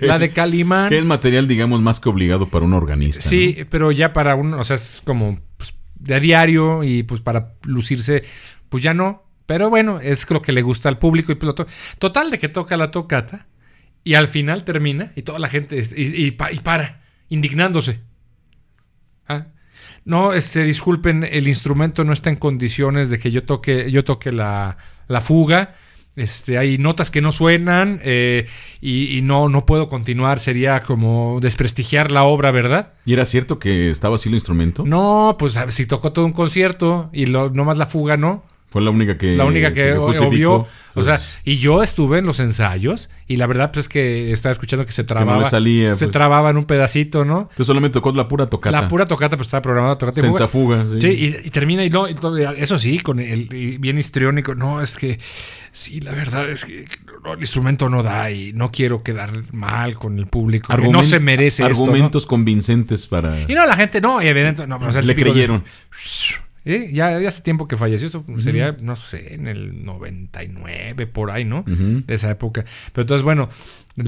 La 0.00 0.18
de 0.18 0.30
Calimán. 0.30 0.88
Que 0.88 0.98
es 0.98 1.04
material, 1.04 1.48
digamos, 1.48 1.80
más 1.80 2.00
que 2.00 2.08
obligado 2.08 2.48
para 2.48 2.64
un 2.64 2.74
organista. 2.74 3.22
Sí, 3.22 3.64
pero 3.70 3.92
ya 3.92 4.12
para 4.12 4.34
un, 4.34 4.54
o 4.54 4.64
sea, 4.64 4.76
es 4.76 5.02
como 5.04 5.38
pues, 5.56 5.74
de 5.94 6.14
a 6.14 6.20
diario 6.20 6.82
y 6.82 7.02
pues 7.02 7.20
para 7.20 7.54
lucirse 7.64 8.22
pues 8.68 8.82
ya 8.82 8.94
no. 8.94 9.24
Pero 9.46 9.70
bueno, 9.70 10.00
es 10.00 10.28
lo 10.30 10.40
que 10.40 10.52
le 10.52 10.62
gusta 10.62 10.88
al 10.88 10.98
público 10.98 11.30
y 11.30 11.34
piloto. 11.34 11.66
Total 11.98 12.30
de 12.30 12.38
que 12.38 12.48
toca 12.48 12.76
la 12.76 12.90
tocata 12.90 13.46
y 14.04 14.14
al 14.14 14.28
final 14.28 14.64
termina 14.64 15.12
y 15.14 15.22
toda 15.22 15.38
la 15.38 15.48
gente 15.48 15.82
y, 15.96 16.30
para, 16.30 17.02
indignándose. 17.28 18.00
No, 20.04 20.32
este, 20.32 20.64
disculpen, 20.64 21.24
el 21.24 21.48
instrumento 21.48 22.04
no 22.04 22.12
está 22.12 22.30
en 22.30 22.36
condiciones 22.36 23.10
de 23.10 23.18
que 23.18 23.30
yo 23.30 23.44
toque, 23.44 23.90
yo 23.90 24.04
toque 24.04 24.32
la, 24.32 24.76
la 25.08 25.20
fuga. 25.20 25.74
Este, 26.14 26.58
hay 26.58 26.76
notas 26.76 27.10
que 27.10 27.22
no 27.22 27.32
suenan 27.32 27.98
eh, 28.02 28.46
y, 28.82 29.20
no, 29.22 29.48
no 29.48 29.64
puedo 29.64 29.88
continuar. 29.88 30.40
Sería 30.40 30.82
como 30.82 31.38
desprestigiar 31.40 32.12
la 32.12 32.24
obra, 32.24 32.50
¿verdad? 32.50 32.92
¿Y 33.06 33.14
era 33.14 33.24
cierto 33.24 33.58
que 33.58 33.90
estaba 33.90 34.16
así 34.16 34.28
el 34.28 34.34
instrumento? 34.34 34.84
No, 34.84 35.36
pues 35.38 35.58
si 35.68 35.86
tocó 35.86 36.12
todo 36.12 36.26
un 36.26 36.32
concierto 36.32 37.08
y 37.12 37.26
lo, 37.26 37.50
nomás 37.50 37.78
la 37.78 37.86
fuga, 37.86 38.16
¿no? 38.16 38.42
Fue 38.72 38.80
la 38.80 38.90
única 38.90 39.18
que. 39.18 39.36
La 39.36 39.44
única 39.44 39.70
que, 39.74 39.92
obvio. 39.92 40.66
O 40.94 41.02
sea, 41.02 41.16
pues. 41.16 41.40
y 41.44 41.58
yo 41.58 41.82
estuve 41.82 42.18
en 42.18 42.26
los 42.26 42.40
ensayos 42.40 43.10
y 43.26 43.36
la 43.36 43.46
verdad 43.46 43.70
pues 43.70 43.84
es 43.84 43.88
que 43.88 44.32
estaba 44.32 44.52
escuchando 44.52 44.86
que 44.86 44.92
se 44.92 45.04
trababa. 45.04 45.48
salía, 45.48 45.94
se 45.94 46.06
pues. 46.06 46.12
trababa 46.12 46.50
en 46.50 46.56
un 46.56 46.64
pedacito, 46.64 47.24
¿no? 47.24 47.50
Tú 47.54 47.64
solamente 47.64 47.94
tocó 47.94 48.12
la 48.12 48.28
pura 48.28 48.48
tocata. 48.48 48.80
La 48.80 48.88
pura 48.88 49.06
tocata, 49.06 49.36
pues 49.36 49.48
estaba 49.48 49.60
programada 49.60 49.98
tocata. 49.98 50.22
Senza 50.22 50.48
fuga. 50.48 50.86
sí. 50.90 51.00
sí 51.02 51.36
y, 51.44 51.50
termina 51.50 51.84
y 51.84 51.90
no, 51.90 52.06
eso 52.06 52.78
sí, 52.78 52.98
con 53.00 53.20
el 53.20 53.46
bien 53.78 53.98
histriónico. 53.98 54.54
No, 54.54 54.80
es 54.80 54.96
que 54.96 55.18
sí, 55.70 56.00
la 56.00 56.12
verdad 56.12 56.48
es 56.48 56.64
que 56.64 56.86
el 57.30 57.40
instrumento 57.40 57.90
no 57.90 58.02
da 58.02 58.30
y 58.30 58.54
no 58.54 58.70
quiero 58.70 59.02
quedar 59.02 59.32
mal 59.52 59.94
con 59.96 60.18
el 60.18 60.26
público. 60.28 60.74
no 60.76 61.02
se 61.02 61.20
merece 61.20 61.62
Argumentos 61.62 62.24
convincentes 62.24 63.06
para. 63.06 63.38
Y 63.46 63.54
no, 63.54 63.66
la 63.66 63.76
gente 63.76 64.00
no, 64.00 64.22
y 64.22 64.28
evidentemente 64.28 64.66
no. 64.66 65.02
Le 65.02 65.14
creyeron. 65.14 65.62
Ya, 66.64 67.16
hace 67.16 67.42
tiempo 67.42 67.66
que 67.66 67.76
falleció, 67.76 68.06
eso 68.06 68.24
sería, 68.38 68.76
no 68.80 68.94
sé, 68.94 69.34
en 69.34 69.48
el 69.48 69.84
99, 69.84 71.06
por 71.08 71.30
ahí, 71.30 71.44
¿no? 71.44 71.64
De 71.66 72.14
esa 72.14 72.30
época. 72.30 72.64
Pero 72.92 73.02
entonces, 73.02 73.24
bueno, 73.24 73.48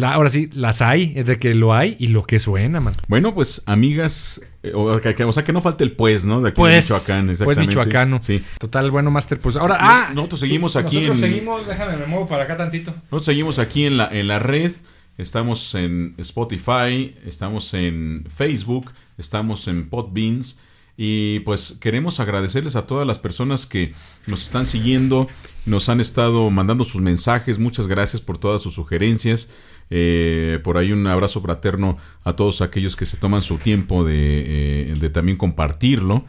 ahora 0.02 0.30
sí, 0.30 0.48
las 0.52 0.80
hay, 0.80 1.12
es 1.16 1.26
de 1.26 1.38
que 1.38 1.54
lo 1.54 1.74
hay 1.74 1.96
y 1.98 2.08
lo 2.08 2.24
que 2.24 2.38
suena, 2.38 2.80
man. 2.80 2.94
Bueno, 3.08 3.34
pues, 3.34 3.62
amigas, 3.66 4.40
eh, 4.62 4.72
o, 4.74 5.00
sea, 5.32 5.44
que 5.44 5.52
no 5.52 5.60
falte 5.60 5.84
el 5.84 5.92
pues, 5.92 6.24
¿no? 6.24 6.40
De 6.40 6.50
aquí 6.50 6.56
pues, 6.56 6.84
Michoacán, 6.84 7.30
exactamente. 7.30 7.44
Pues 7.44 7.58
michoacano. 7.58 8.22
Sí. 8.22 8.42
Total, 8.58 8.90
bueno, 8.90 9.10
Master, 9.10 9.40
pues 9.40 9.56
ahora, 9.56 9.76
ah. 9.80 10.12
Nosotros 10.14 10.40
seguimos 10.40 10.76
aquí 10.76 10.96
nosotros 10.96 11.20
seguimos, 11.20 11.66
déjame, 11.66 11.96
me 11.96 12.06
muevo 12.06 12.28
para 12.28 12.44
acá 12.44 12.56
tantito. 12.56 12.92
Nosotros 12.92 13.24
seguimos 13.24 13.58
aquí 13.58 13.84
en 13.84 13.96
la, 13.96 14.08
en 14.08 14.28
la 14.28 14.38
red. 14.38 14.72
Estamos 15.18 15.74
en 15.74 16.14
Spotify, 16.18 17.14
estamos 17.24 17.72
en 17.74 18.26
Facebook, 18.28 18.90
estamos 19.16 19.68
en 19.68 19.88
Podbeans. 19.88 20.58
Y 20.96 21.40
pues 21.40 21.76
queremos 21.80 22.20
agradecerles 22.20 22.76
a 22.76 22.86
todas 22.86 23.06
las 23.06 23.18
personas 23.18 23.66
que 23.66 23.92
nos 24.26 24.44
están 24.44 24.64
siguiendo, 24.64 25.28
nos 25.66 25.88
han 25.88 26.00
estado 26.00 26.48
mandando 26.50 26.84
sus 26.84 27.00
mensajes. 27.02 27.58
Muchas 27.58 27.86
gracias 27.86 28.22
por 28.22 28.38
todas 28.38 28.62
sus 28.62 28.74
sugerencias. 28.74 29.48
Eh, 29.90 30.60
por 30.62 30.78
ahí 30.78 30.92
un 30.92 31.06
abrazo 31.06 31.42
fraterno 31.42 31.98
a 32.22 32.36
todos 32.36 32.62
aquellos 32.62 32.96
que 32.96 33.06
se 33.06 33.16
toman 33.16 33.42
su 33.42 33.58
tiempo 33.58 34.04
de, 34.04 34.92
eh, 34.92 34.94
de 34.98 35.10
también 35.10 35.36
compartirlo 35.36 36.24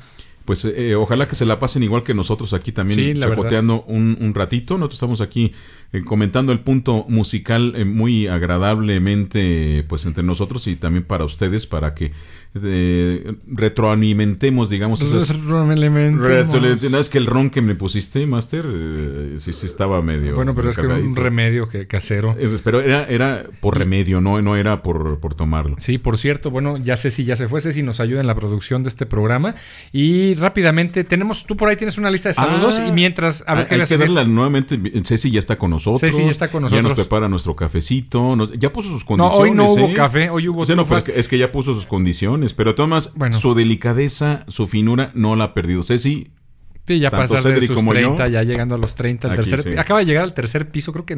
pues 0.46 0.64
eh, 0.64 0.94
ojalá 0.96 1.28
que 1.28 1.36
se 1.36 1.46
la 1.46 1.60
pasen 1.60 1.82
igual 1.82 2.04
que 2.04 2.14
nosotros 2.14 2.54
aquí 2.54 2.72
también 2.72 3.20
chacoteando 3.20 3.84
un, 3.88 4.16
un, 4.22 4.34
ratito. 4.36 4.76
Nosotros 4.76 4.98
estamos 4.98 5.22
aquí 5.22 5.52
eh, 5.92 6.04
comentando 6.04 6.52
el 6.52 6.60
punto 6.60 7.06
musical 7.10 7.74
eh, 7.76 7.84
muy 7.84 8.28
agradablemente 8.28 9.84
pues 9.90 10.06
entre 10.06 10.24
nosotros 10.24 10.68
y 10.68 10.76
también 10.76 11.04
para 11.04 11.26
ustedes 11.26 11.66
para 11.66 11.96
que 11.96 12.12
retroalimentemos 12.56 14.70
digamos 14.70 15.02
retroalimentemos 15.02 17.02
es 17.02 17.10
que 17.10 17.18
el 17.18 17.26
ron 17.26 17.50
que 17.50 17.62
me 17.62 17.76
pusiste 17.76 18.26
Master 18.26 18.66
sí 19.38 19.52
sí 19.52 19.66
estaba 19.66 20.02
medio 20.02 20.36
bueno 20.36 20.56
pero 20.56 20.70
es 20.70 20.78
que 20.78 20.86
era 20.86 20.96
un 20.96 21.16
remedio 21.16 21.68
que, 21.68 21.88
casero 21.88 22.36
pero 22.64 22.80
era 22.82 23.06
era 23.06 23.44
por 23.60 23.78
remedio 23.78 24.22
no 24.22 24.42
no 24.42 24.56
era 24.56 24.82
por, 24.82 25.20
por 25.20 25.36
tomarlo 25.36 25.76
sí 25.80 25.98
por 25.98 26.18
cierto 26.18 26.52
bueno 26.52 26.78
ya 26.78 26.96
sé 26.98 27.12
si 27.12 27.26
ya 27.26 27.36
se 27.36 27.48
fue 27.48 27.62
si 27.74 27.84
nos 27.84 28.00
ayuda 28.00 28.22
en 28.22 28.28
la 28.28 28.36
producción 28.36 28.84
de 28.84 28.90
este 28.90 29.06
programa 29.06 29.56
y 29.92 30.36
rápidamente, 30.36 31.04
tenemos, 31.04 31.46
tú 31.46 31.58
por 31.58 31.70
ahí 31.70 31.76
tienes 31.76 31.98
una 31.98 32.12
lista 32.12 32.30
de 32.30 32.34
saludos 32.34 32.80
y 32.80 32.90
ah, 32.90 32.92
mientras, 32.92 33.44
a 33.48 33.56
ver 33.56 33.68
qué 33.68 33.76
hay 33.76 33.84
que 33.84 33.98
darla 33.98 34.24
nuevamente, 34.24 34.80
Ceci 35.04 35.32
ya 35.32 35.40
está 35.40 35.58
con 35.58 35.72
nosotros. 35.72 36.02
Ceci 36.02 36.24
ya 36.24 36.30
está 36.30 36.50
con 36.50 36.64
nosotros. 36.64 36.84
Ya 36.84 36.88
nos 36.88 36.98
prepara 36.98 37.28
nuestro 37.28 37.56
cafecito, 37.56 38.54
ya 38.54 38.72
puso 38.72 38.90
sus 38.90 39.06
condiciones. 39.06 39.38
No, 39.38 39.44
hoy 39.44 39.52
no 39.52 39.72
hubo 39.72 39.90
¿eh? 39.90 39.94
café, 39.94 40.30
hoy 40.30 40.48
hubo 40.48 40.66
no, 40.66 40.98
es, 40.98 41.28
que, 41.28 41.38
ya 41.38 41.52
puso 41.52 41.74
sus 41.74 41.86
condiciones, 41.86 42.45
pero 42.54 42.76
Tomás, 42.76 43.12
bueno. 43.16 43.40
su 43.40 43.54
delicadeza, 43.54 44.46
su 44.48 44.68
finura, 44.68 45.12
no 45.14 45.36
la 45.36 45.46
ha 45.46 45.54
perdido. 45.54 45.84
Ceci, 45.84 46.32
Sí, 46.88 47.00
ya 47.00 47.10
pasar 47.10 47.42
de 47.44 47.66
sus 47.66 47.84
30, 47.84 48.28
ya 48.28 48.44
llegando 48.44 48.76
a 48.76 48.78
los 48.78 48.94
30, 48.94 49.30
tercer, 49.30 49.80
acaba 49.80 50.02
de 50.02 50.06
llegar 50.06 50.24
al 50.24 50.36
tercer 50.36 50.70
piso, 50.70 50.94
creo 50.94 51.06
que 51.06 51.16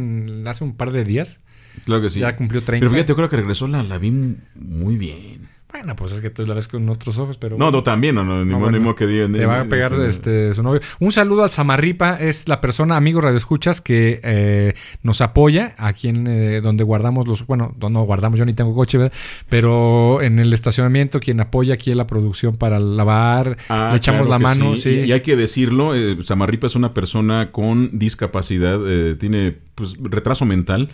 hace 0.47 0.63
un 0.63 0.77
par 0.77 0.93
de 0.93 1.03
días. 1.03 1.41
Claro 1.83 2.01
que 2.01 2.09
sí. 2.09 2.21
Ya 2.21 2.37
cumplió 2.37 2.63
30. 2.63 2.79
Pero 2.81 2.89
fíjate, 2.89 3.09
yo 3.09 3.15
creo 3.17 3.27
que 3.27 3.35
regresó, 3.35 3.67
la, 3.67 3.83
la 3.83 3.97
vi 3.97 4.11
muy 4.11 4.95
bien. 4.95 5.49
Bueno, 5.69 5.97
pues 5.97 6.13
es 6.13 6.21
que 6.21 6.30
tú 6.30 6.47
la 6.47 6.53
ves 6.53 6.69
con 6.69 6.88
otros 6.89 7.19
ojos, 7.19 7.38
pero... 7.38 7.58
No, 7.58 7.71
no, 7.71 7.84
también, 7.84 8.15
no, 8.15 8.23
no, 8.23 8.45
ni, 8.45 8.80
modo 8.80 8.95
que 8.95 9.06
digan... 9.06 9.34
Le 9.34 9.45
va 9.45 9.62
a 9.62 9.65
pegar 9.65 9.93
este, 9.95 10.53
su 10.53 10.63
novio. 10.63 10.80
Un 10.99 11.12
saludo 11.12 11.43
al 11.43 11.49
Samarripa, 11.49 12.15
es 12.15 12.47
la 12.47 12.62
persona, 12.62 12.95
amigo 12.95 13.19
Radio 13.19 13.36
Escuchas, 13.36 13.82
que 13.82 14.21
eh, 14.23 14.75
nos 15.03 15.19
apoya 15.19 15.75
aquí 15.77 16.08
en 16.08 16.25
eh, 16.25 16.62
donde 16.62 16.86
guardamos 16.86 17.27
los... 17.27 17.45
Bueno, 17.45 17.75
no 17.77 18.03
guardamos, 18.03 18.39
yo 18.39 18.45
ni 18.45 18.53
tengo 18.53 18.73
coche, 18.73 18.97
¿verdad? 18.97 19.13
Pero 19.49 20.21
en 20.21 20.39
el 20.39 20.53
estacionamiento, 20.53 21.19
quien 21.19 21.41
apoya 21.41 21.73
aquí 21.73 21.91
en 21.91 21.97
la 21.97 22.08
producción 22.08 22.56
para 22.56 22.80
lavar, 22.80 23.58
ah, 23.67 23.89
le 23.91 23.97
echamos 23.97 24.30
la 24.30 24.39
mano. 24.39 24.77
Sí. 24.77 25.03
Y, 25.06 25.12
hay 25.12 25.21
que 25.21 25.36
decirlo, 25.36 25.95
eh, 25.95 26.17
Samarripa 26.23 26.67
es 26.67 26.75
una 26.75 26.93
persona 26.93 27.51
con 27.51 27.99
discapacidad, 27.99 28.80
eh, 28.88 29.15
tiene 29.15 29.58
pues, 29.75 29.95
retraso 29.99 30.45
mental. 30.45 30.89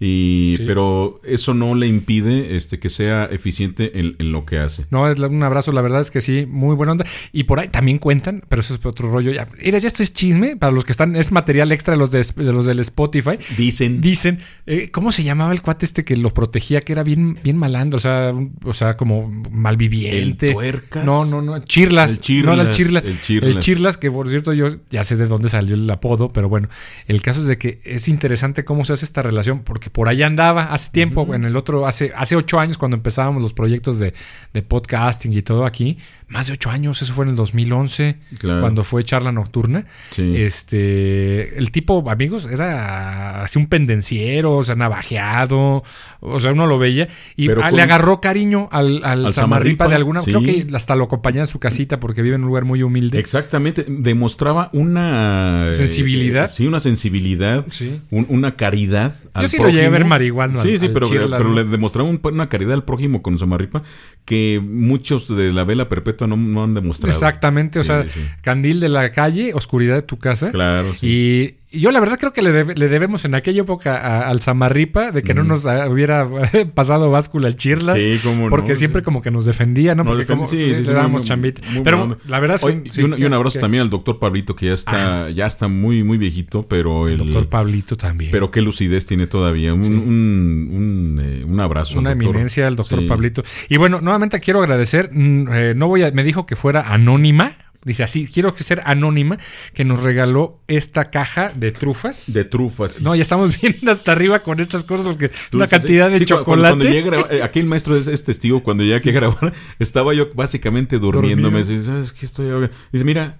Y, 0.00 0.58
Pero 0.58 1.20
eso 1.24 1.54
no 1.54 1.74
le 1.74 1.88
impide 1.88 2.56
este, 2.56 2.78
que 2.78 2.88
sea 2.88 3.24
eficiente 3.24 3.98
en, 3.98 4.16
lo 4.30 4.44
que 4.44 4.58
hace. 4.58 4.86
No, 4.90 5.10
es 5.10 5.18
un 5.18 5.42
abrazo, 5.42 5.72
la 5.72 5.80
verdad 5.80 6.00
es 6.00 6.10
que 6.10 6.20
sí, 6.20 6.46
muy 6.46 6.76
buena 6.76 6.92
onda. 6.92 7.04
Y 7.32 7.44
por 7.44 7.58
ahí 7.58 7.68
también 7.68 7.98
cuentan, 7.98 8.42
pero 8.48 8.60
eso 8.60 8.74
es 8.74 8.86
otro 8.86 9.10
rollo. 9.10 9.32
Ya, 9.32 9.46
mira, 9.62 9.78
ya 9.78 9.88
esto 9.88 10.02
es 10.02 10.12
chisme, 10.14 10.56
para 10.56 10.70
los 10.70 10.84
que 10.84 10.92
están, 10.92 11.16
es 11.16 11.32
material 11.32 11.72
extra 11.72 11.94
de 11.94 11.98
los, 11.98 12.10
de, 12.12 12.24
los 12.36 12.66
del 12.66 12.78
Spotify. 12.80 13.38
Dicen. 13.56 14.00
Dicen, 14.00 14.38
eh, 14.66 14.90
¿cómo 14.92 15.10
se 15.10 15.24
llamaba 15.24 15.52
el 15.52 15.62
cuate 15.62 15.84
este 15.84 16.04
que 16.04 16.16
lo 16.16 16.32
protegía, 16.32 16.80
que 16.80 16.92
era 16.92 17.02
bien, 17.02 17.38
bien 17.42 17.56
malandro, 17.56 17.96
o 17.96 18.00
sea, 18.00 18.32
o 18.64 18.72
sea 18.72 18.96
como 18.96 19.28
malviviente? 19.50 20.50
El 20.50 20.54
tuercas. 20.54 21.04
No, 21.04 21.24
no, 21.24 21.42
no, 21.42 21.58
chirlas. 21.64 22.12
El 22.12 22.20
chirlas. 22.20 22.56
No, 22.56 22.62
las 22.62 22.76
chirlas. 22.76 23.04
El 23.04 23.20
chirlas. 23.20 23.50
El 23.50 23.58
chirlas, 23.58 23.98
que 23.98 24.10
por 24.10 24.28
cierto 24.28 24.52
yo 24.52 24.68
ya 24.90 25.02
sé 25.02 25.16
de 25.16 25.26
dónde 25.26 25.48
salió 25.48 25.74
el 25.74 25.90
apodo, 25.90 26.28
pero 26.28 26.48
bueno, 26.48 26.68
el 27.06 27.20
caso 27.20 27.40
es 27.40 27.46
de 27.46 27.58
que 27.58 27.80
es 27.84 28.06
interesante 28.08 28.64
cómo 28.64 28.84
se 28.84 28.92
hace 28.92 29.04
esta 29.04 29.22
relación, 29.22 29.60
porque 29.64 29.87
porque 29.88 29.94
por 29.94 30.08
ahí 30.08 30.22
andaba 30.22 30.72
hace 30.72 30.90
tiempo, 30.90 31.34
en 31.34 31.44
el 31.44 31.56
otro, 31.56 31.86
hace, 31.86 32.12
hace 32.16 32.36
ocho 32.36 32.58
años 32.60 32.78
cuando 32.78 32.96
empezábamos 32.96 33.42
los 33.42 33.52
proyectos 33.52 33.98
de, 33.98 34.12
de 34.52 34.62
podcasting 34.62 35.32
y 35.32 35.42
todo 35.42 35.64
aquí, 35.64 35.98
más 36.28 36.48
de 36.48 36.52
ocho 36.54 36.70
años, 36.70 37.00
eso 37.00 37.12
fue 37.14 37.24
en 37.24 37.30
el 37.30 37.36
2011, 37.36 38.18
Claro. 38.38 38.60
cuando 38.60 38.84
fue 38.84 39.02
charla 39.04 39.32
nocturna. 39.32 39.86
Sí. 40.10 40.34
Este, 40.36 41.58
el 41.58 41.70
tipo, 41.70 42.08
amigos, 42.10 42.50
era 42.50 43.42
así 43.42 43.58
un 43.58 43.66
pendenciero, 43.66 44.56
o 44.56 44.62
sea, 44.62 44.74
navajeado, 44.74 45.82
o 46.20 46.40
sea, 46.40 46.52
uno 46.52 46.66
lo 46.66 46.78
veía 46.78 47.08
y 47.36 47.48
con- 47.48 47.74
le 47.74 47.82
agarró 47.82 48.20
cariño 48.20 48.68
al, 48.70 49.02
al, 49.04 49.26
Al 49.26 49.32
Samarripa 49.32 49.88
de 49.88 49.94
alguna, 49.94 50.22
sí. 50.22 50.30
creo 50.30 50.42
que 50.42 50.66
hasta 50.74 50.94
lo 50.96 51.04
acompañaba 51.04 51.42
en 51.42 51.46
su 51.46 51.58
casita 51.58 51.98
porque 52.00 52.22
vive 52.22 52.34
en 52.36 52.42
un 52.42 52.48
lugar 52.48 52.64
muy 52.64 52.82
humilde. 52.82 53.18
Exactamente, 53.18 53.84
demostraba 53.88 54.70
una... 54.72 55.68
eh, 55.70 55.74
Sensibilidad. 55.74 56.50
sí, 56.52 56.66
una 56.66 56.80
sensibilidad, 56.80 57.64
Sí. 57.70 58.00
un- 58.10 58.26
una 58.28 58.56
caridad. 58.56 59.14
Yo 59.40 59.48
sí 59.48 59.56
llegué 59.78 59.86
a 59.88 59.98
ver 59.98 60.04
marihuano 60.04 60.62
Sí, 60.62 60.72
al- 60.72 60.78
sí, 60.78 60.86
al 60.86 60.92
pero, 60.92 61.06
Chirla, 61.06 61.36
pero 61.38 61.48
¿no? 61.50 61.54
le 61.56 61.64
demostraba 61.64 62.08
un- 62.08 62.20
una 62.22 62.48
caridad 62.48 62.74
al 62.74 62.84
prójimo 62.84 63.22
con 63.22 63.38
Samarripa 63.38 63.82
que 64.24 64.60
muchos 64.62 65.28
de 65.34 65.52
la 65.52 65.64
vela 65.64 65.86
perpetua 65.86 66.26
no, 66.26 66.36
no 66.36 66.64
han 66.64 66.74
demostrado. 66.74 67.08
Exactamente, 67.10 67.78
o 67.78 67.82
Sí, 67.82 67.88
sea, 67.88 68.06
sí. 68.08 68.20
candil 68.42 68.80
de 68.80 68.88
la 68.90 69.10
calle, 69.10 69.54
oscuridad 69.54 69.94
de 69.96 70.02
tu 70.02 70.18
casa. 70.18 70.50
Claro, 70.50 70.94
sí. 70.94 71.06
Y 71.06 71.54
yo 71.70 71.92
la 71.92 72.00
verdad 72.00 72.18
creo 72.18 72.32
que 72.32 72.40
le, 72.42 72.50
debe- 72.52 72.74
le 72.76 72.88
debemos 72.88 73.24
en 73.24 73.34
aquella 73.34 73.60
época 73.62 73.96
a- 73.96 74.28
al 74.28 74.40
Samarripa 74.40 75.12
de 75.12 75.22
que 75.22 75.34
no 75.34 75.44
nos 75.44 75.64
hubiera 75.64 76.26
pasado 76.74 77.10
báscula 77.10 77.48
el 77.48 77.56
Chirlas. 77.56 78.02
Sí, 78.02 78.18
cómo 78.22 78.44
no. 78.44 78.50
Porque 78.50 78.74
siempre 78.74 79.02
como 79.02 79.20
que 79.22 79.30
nos 79.30 79.44
defendía, 79.44 79.94
¿no? 79.94 80.04
No, 80.04 80.10
Porque 80.10 80.26
como 80.26 80.46
sí, 80.46 80.74
sí, 80.74 80.82
le 80.84 80.92
dábamos 80.92 81.24
chambita. 81.24 81.60
muy 81.72 81.82
Pero 81.82 82.16
la 82.26 82.40
verdad 82.40 82.58
y, 82.62 83.00
un, 83.02 83.18
y 83.20 83.24
un 83.24 83.32
abrazo 83.34 83.58
ok. 83.58 83.60
también 83.62 83.82
al 83.82 83.90
doctor 83.90 84.18
Pablito, 84.18 84.56
que 84.56 84.66
ya 84.66 84.72
está, 84.74 85.30
ya 85.30 85.46
está 85.46 85.68
muy, 85.68 86.02
muy 86.02 86.16
viejito, 86.18 86.66
pero 86.66 87.08
el, 87.08 87.18
Doctor 87.18 87.48
Pablito 87.48 87.96
también. 87.96 88.30
pero 88.30 88.50
qué 88.50 88.62
lucidez 88.62 89.04
tiene 89.06 89.26
todavía. 89.26 89.74
Un, 89.74 89.84
un, 89.84 90.68
un, 90.72 91.20
eh, 91.22 91.44
un 91.44 91.60
abrazo. 91.60 91.98
Una 91.98 92.10
al 92.10 92.16
eminencia 92.22 92.66
el 92.66 92.76
doctor. 92.76 93.06
Pablito. 93.06 93.42
Y 93.68 93.76
bueno, 93.76 94.00
nuevamente 94.00 94.40
quiero 94.40 94.60
agradecer. 94.60 95.10
mm, 95.12 95.48
eh, 95.52 95.72
no 95.76 95.88
voy 95.88 96.02
a. 96.02 96.10
Me 96.12 96.24
dijo 96.24 96.46
que 96.46 96.56
fuera 96.56 96.92
anónima. 96.92 97.52
Dice 97.84 98.02
así, 98.02 98.26
quiero 98.26 98.54
que 98.54 98.64
ser 98.64 98.82
anónima, 98.84 99.38
que 99.72 99.84
nos 99.84 100.02
regaló 100.02 100.58
esta 100.66 101.04
caja 101.06 101.52
de 101.54 101.70
trufas. 101.70 102.32
De 102.32 102.44
trufas. 102.44 103.00
No, 103.02 103.14
ya 103.14 103.22
estamos 103.22 103.58
viendo 103.62 103.90
hasta 103.90 104.12
arriba 104.12 104.40
con 104.40 104.60
estas 104.60 104.84
cosas 104.84 105.06
porque 105.06 105.30
una 105.52 105.66
cantidad 105.68 106.10
de 106.10 106.18
sí, 106.18 106.24
cu- 106.24 106.42
cuando- 106.44 106.44
chocolate. 106.44 106.70
Cuando, 106.70 106.84
llegué 106.84 106.98
a 106.98 107.10
grabar- 107.10 107.32
eh, 107.34 107.42
aquí 107.42 107.60
el 107.60 107.66
maestro 107.66 107.96
es, 107.96 108.06
es 108.08 108.24
testigo. 108.24 108.62
Cuando 108.62 108.82
llegué 108.82 108.96
aquí 108.96 109.10
a 109.10 109.12
grabar, 109.12 109.52
estaba 109.78 110.12
yo 110.12 110.28
básicamente 110.34 110.98
durmiéndome. 110.98 111.58
Dormido. 111.60 111.78
Dice, 111.80 111.86
¿sabes 111.86 112.12
qué 112.12 112.26
estoy? 112.26 112.68
Dice, 112.92 113.04
mira. 113.04 113.38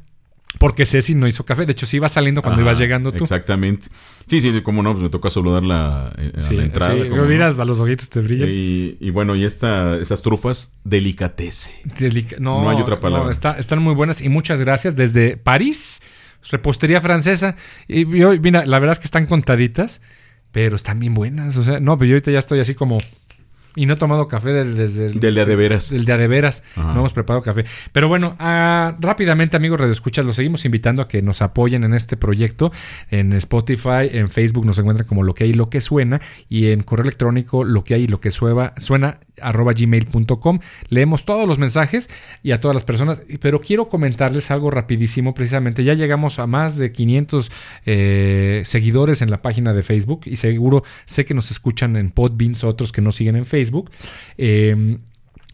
Porque 0.58 0.86
Ceci 0.86 1.14
no 1.14 1.28
hizo 1.28 1.44
café. 1.44 1.66
De 1.66 1.72
hecho, 1.72 1.86
sí 1.86 1.96
iba 1.98 2.08
saliendo 2.08 2.42
cuando 2.42 2.60
Ajá, 2.60 2.70
ibas 2.70 2.78
llegando 2.80 3.12
tú. 3.12 3.24
Exactamente. 3.24 3.86
Sí, 4.26 4.40
sí, 4.40 4.60
cómo 4.62 4.82
no, 4.82 4.90
pues 4.92 5.02
me 5.04 5.08
toca 5.08 5.30
saludar 5.30 5.62
la, 5.62 6.12
eh, 6.18 6.32
a 6.36 6.42
Sí, 6.42 6.54
la 6.56 6.64
entrada. 6.64 6.94
sí, 6.94 7.08
cómo 7.08 7.22
no. 7.22 7.28
miras, 7.28 7.58
a 7.60 7.64
los 7.64 7.78
ojitos 7.78 8.10
te 8.10 8.20
brillan. 8.20 8.48
Y, 8.50 8.96
y 9.00 9.10
bueno, 9.10 9.36
y 9.36 9.44
esta, 9.44 9.96
estas 9.98 10.20
trufas, 10.22 10.72
delicatese. 10.84 11.70
Delica- 11.98 12.38
no, 12.40 12.60
No 12.62 12.70
hay 12.70 12.80
otra 12.82 12.98
palabra. 13.00 13.26
no, 13.26 13.30
está- 13.30 13.56
están 13.58 13.80
muy 13.82 13.94
buenas 13.94 14.20
y 14.20 14.28
muchas 14.28 14.58
gracias. 14.60 14.96
Desde 14.96 15.36
París, 15.36 16.02
repostería 16.50 17.00
francesa. 17.00 17.54
Y 17.86 18.04
yo, 18.18 18.32
mira, 18.40 18.66
la 18.66 18.78
verdad 18.80 18.92
es 18.94 18.98
que 18.98 19.04
están 19.06 19.26
contaditas, 19.26 20.00
pero 20.50 20.74
están 20.76 20.98
bien 20.98 21.14
buenas. 21.14 21.56
O 21.56 21.62
sea, 21.62 21.78
no, 21.78 21.96
pero 21.98 22.08
yo 22.08 22.14
ahorita 22.16 22.30
ya 22.32 22.38
estoy 22.40 22.58
así 22.60 22.74
como. 22.74 22.98
Y 23.78 23.86
no 23.86 23.94
he 23.94 23.96
tomado 23.96 24.26
café 24.28 24.50
del- 24.52 24.76
desde 24.76 25.06
el, 25.06 25.20
Del 25.20 25.34
de 25.36 25.40
a 25.40 25.44
de 25.44 25.54
veras. 25.56 25.90
del 25.90 26.04
de 26.04 26.12
a 26.12 26.16
de 26.16 26.26
veras. 26.26 26.64
Ajá. 26.74 26.92
No 26.94 27.00
hemos 27.00 27.12
preparado 27.12 27.42
café. 27.42 27.64
Pero 27.92 28.08
bueno, 28.08 28.34
ah, 28.40 28.96
rápidamente, 28.98 29.56
amigos 29.56 29.78
Radio 29.80 29.92
Escuchas, 29.92 30.24
los 30.24 30.34
seguimos 30.36 30.64
invitando 30.64 31.00
a 31.02 31.06
que 31.08 31.22
nos 31.22 31.42
apoyen 31.42 31.84
en 31.84 31.94
este 31.94 32.16
proyecto. 32.16 32.72
En 33.10 33.32
Spotify, 33.34 34.08
en 34.10 34.30
Facebook 34.30 34.66
nos 34.66 34.78
encuentran 34.78 35.06
como 35.06 35.22
lo 35.22 35.32
que 35.34 35.44
hay 35.44 35.50
y 35.50 35.54
lo 35.54 35.70
que 35.70 35.80
suena. 35.80 36.20
Y 36.48 36.70
en 36.70 36.82
correo 36.82 37.04
electrónico, 37.04 37.62
lo 37.62 37.84
que 37.84 37.94
hay 37.94 38.02
y 38.02 38.06
lo 38.08 38.20
que 38.20 38.30
suena, 38.32 38.72
suena 38.78 39.20
arroba 39.40 39.72
gmail.com. 39.72 40.58
Leemos 40.88 41.24
todos 41.24 41.46
los 41.46 41.58
mensajes 41.58 42.10
y 42.42 42.50
a 42.50 42.60
todas 42.60 42.74
las 42.74 42.84
personas. 42.84 43.22
Pero 43.40 43.60
quiero 43.60 43.88
comentarles 43.88 44.50
algo 44.50 44.70
rapidísimo. 44.72 45.34
Precisamente, 45.34 45.84
ya 45.84 45.94
llegamos 45.94 46.40
a 46.40 46.46
más 46.48 46.76
de 46.76 46.90
500 46.90 47.52
eh, 47.86 48.62
seguidores 48.64 49.22
en 49.22 49.30
la 49.30 49.40
página 49.42 49.72
de 49.72 49.82
Facebook. 49.84 50.22
Y 50.24 50.34
seguro 50.36 50.82
sé 51.04 51.24
que 51.24 51.34
nos 51.34 51.50
escuchan 51.52 51.96
en 51.96 52.10
Podbeans, 52.10 52.64
otros 52.64 52.90
que 52.90 53.00
no 53.00 53.12
siguen 53.12 53.36
en 53.36 53.46
Facebook. 53.46 53.67
Eh, 54.36 54.98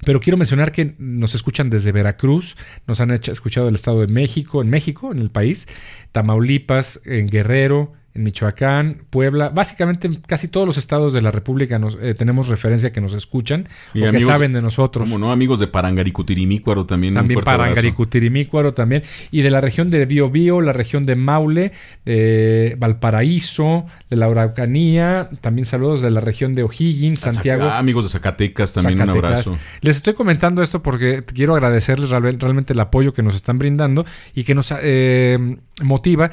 pero 0.05 0.20
quiero 0.20 0.37
mencionar 0.37 0.72
que 0.72 0.94
nos 0.98 1.35
escuchan 1.35 1.70
desde 1.70 1.92
Veracruz, 1.92 2.57
nos 2.87 3.00
han 3.00 3.11
escuchado 3.11 3.66
del 3.66 3.77
Estado 3.77 4.00
de 4.00 4.09
México, 4.09 4.61
en 4.62 4.70
México, 4.70 5.12
en 5.12 5.18
el 5.18 5.31
país, 5.31 5.66
Tamaulipas, 6.12 7.00
en 7.05 7.29
Guerrero, 7.29 7.92
en 8.14 8.22
Michoacán, 8.22 9.03
Puebla, 9.11 9.48
básicamente 9.48 10.07
en 10.07 10.14
casi 10.16 10.46
todos 10.46 10.66
los 10.66 10.77
estados 10.79 11.12
de 11.12 11.20
la 11.20 11.33
República 11.33 11.81
nos, 11.81 11.98
eh, 12.00 12.14
tenemos 12.14 12.46
referencia 12.48 12.92
que 12.92 13.00
nos 13.00 13.12
escuchan 13.12 13.68
Y 13.92 14.03
o 14.05 14.12
que 14.12 14.20
saben 14.20 14.53
de 14.53 14.62
nosotros. 14.62 15.09
Como 15.09 15.18
no, 15.18 15.33
amigos 15.33 15.59
de 15.59 15.66
Parangaricutirimícuaro 15.66 16.87
también. 16.87 17.14
También. 17.14 17.40
Parangaricutirimícuaro 17.40 18.72
también. 18.74 19.03
Y 19.31 19.42
de 19.42 19.50
la 19.50 19.61
región 19.61 19.90
de 19.90 20.07
Biobío, 20.07 20.61
la 20.61 20.72
región 20.72 21.07
de 21.07 21.16
Maule, 21.16 21.72
de 22.05 22.77
Valparaíso, 22.79 23.87
de 24.11 24.16
la 24.16 24.27
Araucanía. 24.27 25.29
También 25.40 25.66
saludos 25.66 26.00
de 26.00 26.11
la 26.11 26.20
región 26.20 26.55
de 26.55 26.62
O'Higgins, 26.62 27.20
Santiago. 27.20 27.64
Ah, 27.64 27.79
amigos 27.79 28.05
de 28.05 28.11
Zacatecas 28.11 28.72
también 28.72 29.00
un 29.00 29.11
abrazo. 29.11 29.57
Les 29.81 29.96
estoy 29.96 30.14
comentando 30.14 30.62
esto 30.62 30.83
porque 30.83 31.24
quiero 31.24 31.55
agradecerles 31.55 32.11
real- 32.11 32.38
realmente 32.38 32.72
el 32.74 32.81
apoyo 32.81 33.12
que 33.12 33.22
nos 33.22 33.35
están 33.35 33.59
brindando 33.59 34.05
y 34.35 34.44
que 34.44 34.55
nos 34.55 34.72
eh, 34.83 35.57
motiva. 35.83 36.31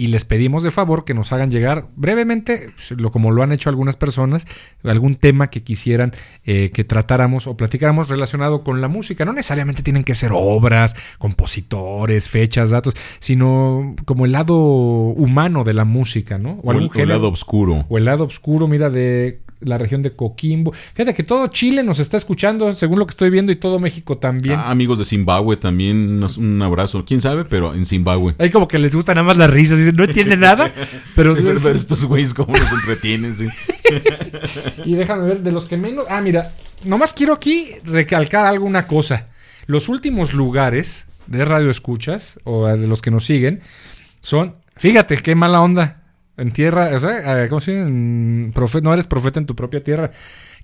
Y 0.00 0.06
les 0.06 0.24
pedimos 0.24 0.62
de 0.62 0.70
favor 0.70 1.04
que 1.04 1.12
nos 1.12 1.30
hagan 1.30 1.50
llegar 1.50 1.88
brevemente, 1.94 2.70
pues, 2.74 2.92
lo, 2.92 3.10
como 3.10 3.32
lo 3.32 3.42
han 3.42 3.52
hecho 3.52 3.68
algunas 3.68 3.96
personas, 3.96 4.46
algún 4.82 5.14
tema 5.14 5.50
que 5.50 5.62
quisieran 5.62 6.12
eh, 6.46 6.70
que 6.72 6.84
tratáramos 6.84 7.46
o 7.46 7.54
platicáramos 7.54 8.08
relacionado 8.08 8.64
con 8.64 8.80
la 8.80 8.88
música. 8.88 9.26
No 9.26 9.34
necesariamente 9.34 9.82
tienen 9.82 10.02
que 10.02 10.14
ser 10.14 10.30
obras, 10.32 10.96
compositores, 11.18 12.30
fechas, 12.30 12.70
datos, 12.70 12.94
sino 13.18 13.94
como 14.06 14.24
el 14.24 14.32
lado 14.32 14.56
humano 14.56 15.64
de 15.64 15.74
la 15.74 15.84
música, 15.84 16.38
¿no? 16.38 16.60
O 16.62 16.72
el, 16.72 16.88
o 16.88 17.04
lado 17.04 17.28
oscuro. 17.28 17.84
o 17.90 17.98
el 17.98 18.06
lado 18.06 18.24
oscuro, 18.24 18.66
mira, 18.66 18.88
de 18.88 19.40
la 19.60 19.78
región 19.78 20.02
de 20.02 20.12
Coquimbo. 20.12 20.72
Fíjate 20.94 21.14
que 21.14 21.22
todo 21.22 21.46
Chile 21.48 21.82
nos 21.82 21.98
está 21.98 22.16
escuchando, 22.16 22.72
según 22.74 22.98
lo 22.98 23.06
que 23.06 23.10
estoy 23.10 23.30
viendo, 23.30 23.52
y 23.52 23.56
todo 23.56 23.78
México 23.78 24.18
también. 24.18 24.58
Ah, 24.58 24.70
amigos 24.70 24.98
de 24.98 25.04
Zimbabue 25.04 25.56
también, 25.56 26.22
un 26.38 26.62
abrazo. 26.62 27.04
¿Quién 27.04 27.20
sabe? 27.20 27.44
Pero 27.44 27.74
en 27.74 27.86
Zimbabue. 27.86 28.34
Hay 28.38 28.50
como 28.50 28.68
que 28.68 28.78
les 28.78 28.94
gustan 28.94 29.16
nada 29.16 29.26
más 29.26 29.36
las 29.36 29.50
risas, 29.50 29.78
no 29.92 30.04
entiende 30.04 30.36
nada, 30.36 30.72
pero... 31.16 31.34
Sí, 31.36 31.42
pero, 31.44 31.60
pero 31.62 31.74
estos 31.76 32.04
güeyes 32.04 32.34
cómo 32.34 32.52
nos 32.56 32.72
entretienen, 32.72 33.34
sí. 33.34 33.46
Y 34.84 34.94
déjame 34.94 35.24
ver, 35.26 35.40
de 35.40 35.52
los 35.52 35.64
que 35.66 35.76
menos... 35.76 36.04
Ah, 36.08 36.20
mira, 36.20 36.50
nomás 36.84 37.12
quiero 37.12 37.32
aquí 37.34 37.72
recalcar 37.84 38.46
alguna 38.46 38.86
cosa. 38.86 39.26
Los 39.66 39.88
últimos 39.88 40.32
lugares 40.32 41.06
de 41.26 41.44
radio 41.44 41.70
escuchas, 41.70 42.38
o 42.44 42.66
de 42.66 42.86
los 42.86 43.02
que 43.02 43.10
nos 43.10 43.24
siguen, 43.24 43.60
son... 44.22 44.54
Fíjate, 44.76 45.18
qué 45.18 45.34
mala 45.34 45.60
onda. 45.60 46.02
En 46.38 46.52
tierra, 46.52 46.90
o 46.96 47.00
sea, 47.00 47.44
eh, 47.44 47.48
¿cómo 47.48 47.60
se 47.60 47.72
dice? 47.72 47.84
Profe- 48.54 48.80
no 48.82 48.94
eres 48.94 49.06
profeta 49.06 49.38
en 49.38 49.44
tu 49.44 49.54
propia 49.54 49.84
tierra. 49.84 50.10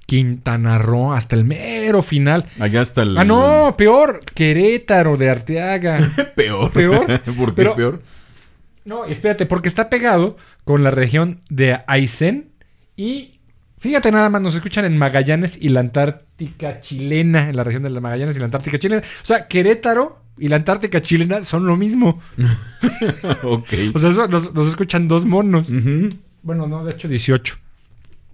Quintana 0.06 0.78
Roo, 0.78 1.12
hasta 1.12 1.36
el 1.36 1.44
mero 1.44 2.00
final. 2.00 2.46
Allá 2.60 2.80
está 2.80 3.02
el... 3.02 3.18
Ah, 3.18 3.24
no, 3.24 3.74
peor. 3.76 4.20
Querétaro 4.34 5.16
de 5.18 5.28
Arteaga. 5.28 5.98
Peor. 6.36 6.70
Peor. 6.72 7.20
¿Por 7.24 7.48
qué 7.48 7.52
Pero- 7.56 7.74
peor? 7.76 8.02
No, 8.86 9.04
espérate, 9.04 9.46
porque 9.46 9.68
está 9.68 9.90
pegado 9.90 10.36
con 10.64 10.82
la 10.84 10.90
región 10.90 11.42
de 11.50 11.78
Aysén 11.86 12.52
y 12.96 13.40
fíjate 13.78 14.12
nada 14.12 14.30
más, 14.30 14.40
nos 14.40 14.54
escuchan 14.54 14.84
en 14.84 14.96
Magallanes 14.96 15.58
y 15.60 15.68
la 15.68 15.80
Antártica 15.80 16.80
chilena, 16.80 17.48
en 17.50 17.56
la 17.56 17.64
región 17.64 17.82
de 17.82 17.90
la 17.90 18.00
Magallanes 18.00 18.36
y 18.36 18.38
la 18.38 18.44
Antártica 18.46 18.78
chilena. 18.78 19.02
O 19.02 19.24
sea, 19.24 19.48
Querétaro 19.48 20.22
y 20.38 20.48
la 20.48 20.56
Antártica 20.56 21.02
chilena 21.02 21.42
son 21.42 21.66
lo 21.66 21.76
mismo. 21.76 22.20
ok. 23.42 23.68
O 23.92 23.98
sea, 23.98 24.10
eso 24.10 24.28
nos, 24.28 24.54
nos 24.54 24.66
escuchan 24.68 25.08
dos 25.08 25.24
monos. 25.24 25.70
Bueno, 26.42 26.68
no, 26.68 26.84
de 26.84 26.92
hecho 26.92 27.08
18. 27.08 27.58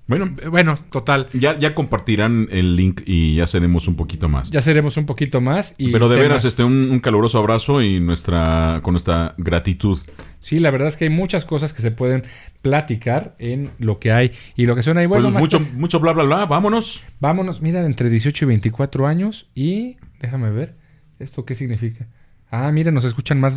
Bueno, 0.08 0.34
Eh, 0.42 0.48
Bueno, 0.48 0.74
total. 0.90 1.28
ya, 1.32 1.58
ya 1.58 1.74
compartirán 1.74 2.48
el 2.50 2.74
link 2.76 3.02
y 3.06 3.36
ya 3.36 3.46
seremos 3.46 3.86
un 3.88 3.94
poquito 3.96 4.28
más. 4.28 4.50
Ya 4.50 4.60
seremos 4.60 4.96
un 4.96 5.06
poquito 5.06 5.40
más. 5.40 5.74
Y 5.78 5.92
Pero 5.92 6.08
de 6.08 6.16
temas- 6.16 6.28
veras, 6.28 6.44
este, 6.44 6.64
un, 6.64 6.90
un 6.90 7.00
caluroso 7.00 7.38
abrazo 7.38 7.80
y 7.82 8.00
nuestra, 8.00 8.80
con 8.82 8.94
nuestra 8.94 9.34
gratitud. 9.38 9.98
Sí, 10.40 10.58
la 10.58 10.70
verdad 10.72 10.88
es 10.88 10.96
que 10.96 11.04
hay 11.04 11.10
muchas 11.10 11.44
cosas 11.44 11.72
que 11.72 11.82
se 11.82 11.92
pueden 11.92 12.24
platicar 12.62 13.36
en 13.38 13.70
lo 13.78 14.00
que 14.00 14.10
hay 14.12 14.32
y 14.56 14.66
lo 14.66 14.74
que 14.74 14.82
suena. 14.82 15.02
Y 15.02 15.06
bueno, 15.06 15.30
pues 15.30 15.40
mucho, 15.40 15.60
mucho 15.74 16.00
bla, 16.00 16.12
bla, 16.12 16.24
bla. 16.24 16.46
Vámonos. 16.46 17.02
Vámonos, 17.20 17.62
mira, 17.62 17.84
entre 17.86 18.10
18 18.10 18.44
y 18.44 18.48
24 18.48 19.06
años 19.06 19.50
y 19.54 19.98
déjame 20.20 20.50
ver, 20.50 20.76
¿esto 21.20 21.44
qué 21.44 21.54
significa? 21.54 22.08
Ah, 22.50 22.70
mira, 22.72 22.90
nos 22.90 23.04
escuchan 23.04 23.38
más, 23.40 23.56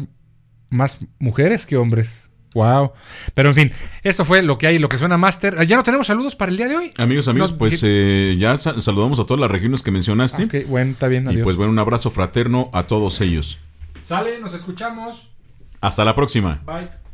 más 0.69 0.99
mujeres 1.19 1.65
que 1.65 1.75
hombres. 1.75 2.24
Wow. 2.55 2.93
Pero 3.35 3.49
en 3.49 3.55
fin, 3.55 3.71
esto 4.01 4.25
fue 4.25 4.41
lo 4.41 4.57
que 4.57 4.65
hay, 4.65 4.79
lo 4.79 4.89
que 4.89 4.97
suena 4.97 5.17
Master. 5.17 5.57
Ah, 5.59 5.63
Ya 5.63 5.75
no 5.75 5.83
tenemos 5.83 6.07
saludos 6.07 6.35
para 6.35 6.49
el 6.49 6.57
día 6.57 6.67
de 6.67 6.77
hoy. 6.77 6.93
Amigos, 6.97 7.27
amigos, 7.27 7.51
No, 7.51 7.57
pues 7.59 7.81
eh, 7.83 8.35
ya 8.39 8.57
sa- 8.57 8.81
saludamos 8.81 9.19
a 9.19 9.25
todas 9.25 9.39
las 9.41 9.51
regiones 9.51 9.83
que 9.83 9.91
mencionaste. 9.91 10.45
Ok, 10.45 10.55
bueno, 10.67 10.91
está 10.93 11.07
bien, 11.07 11.25
y 11.25 11.27
adiós. 11.27 11.43
pues 11.43 11.55
bueno, 11.57 11.71
un 11.71 11.79
abrazo 11.79 12.09
fraterno 12.09 12.69
a 12.73 12.83
todos 12.87 13.21
ellos. 13.21 13.59
Sale, 14.01 14.39
nos 14.39 14.53
escuchamos. 14.55 15.29
Hasta 15.81 16.03
la 16.05 16.15
próxima. 16.15 16.61
Bye. 16.65 17.04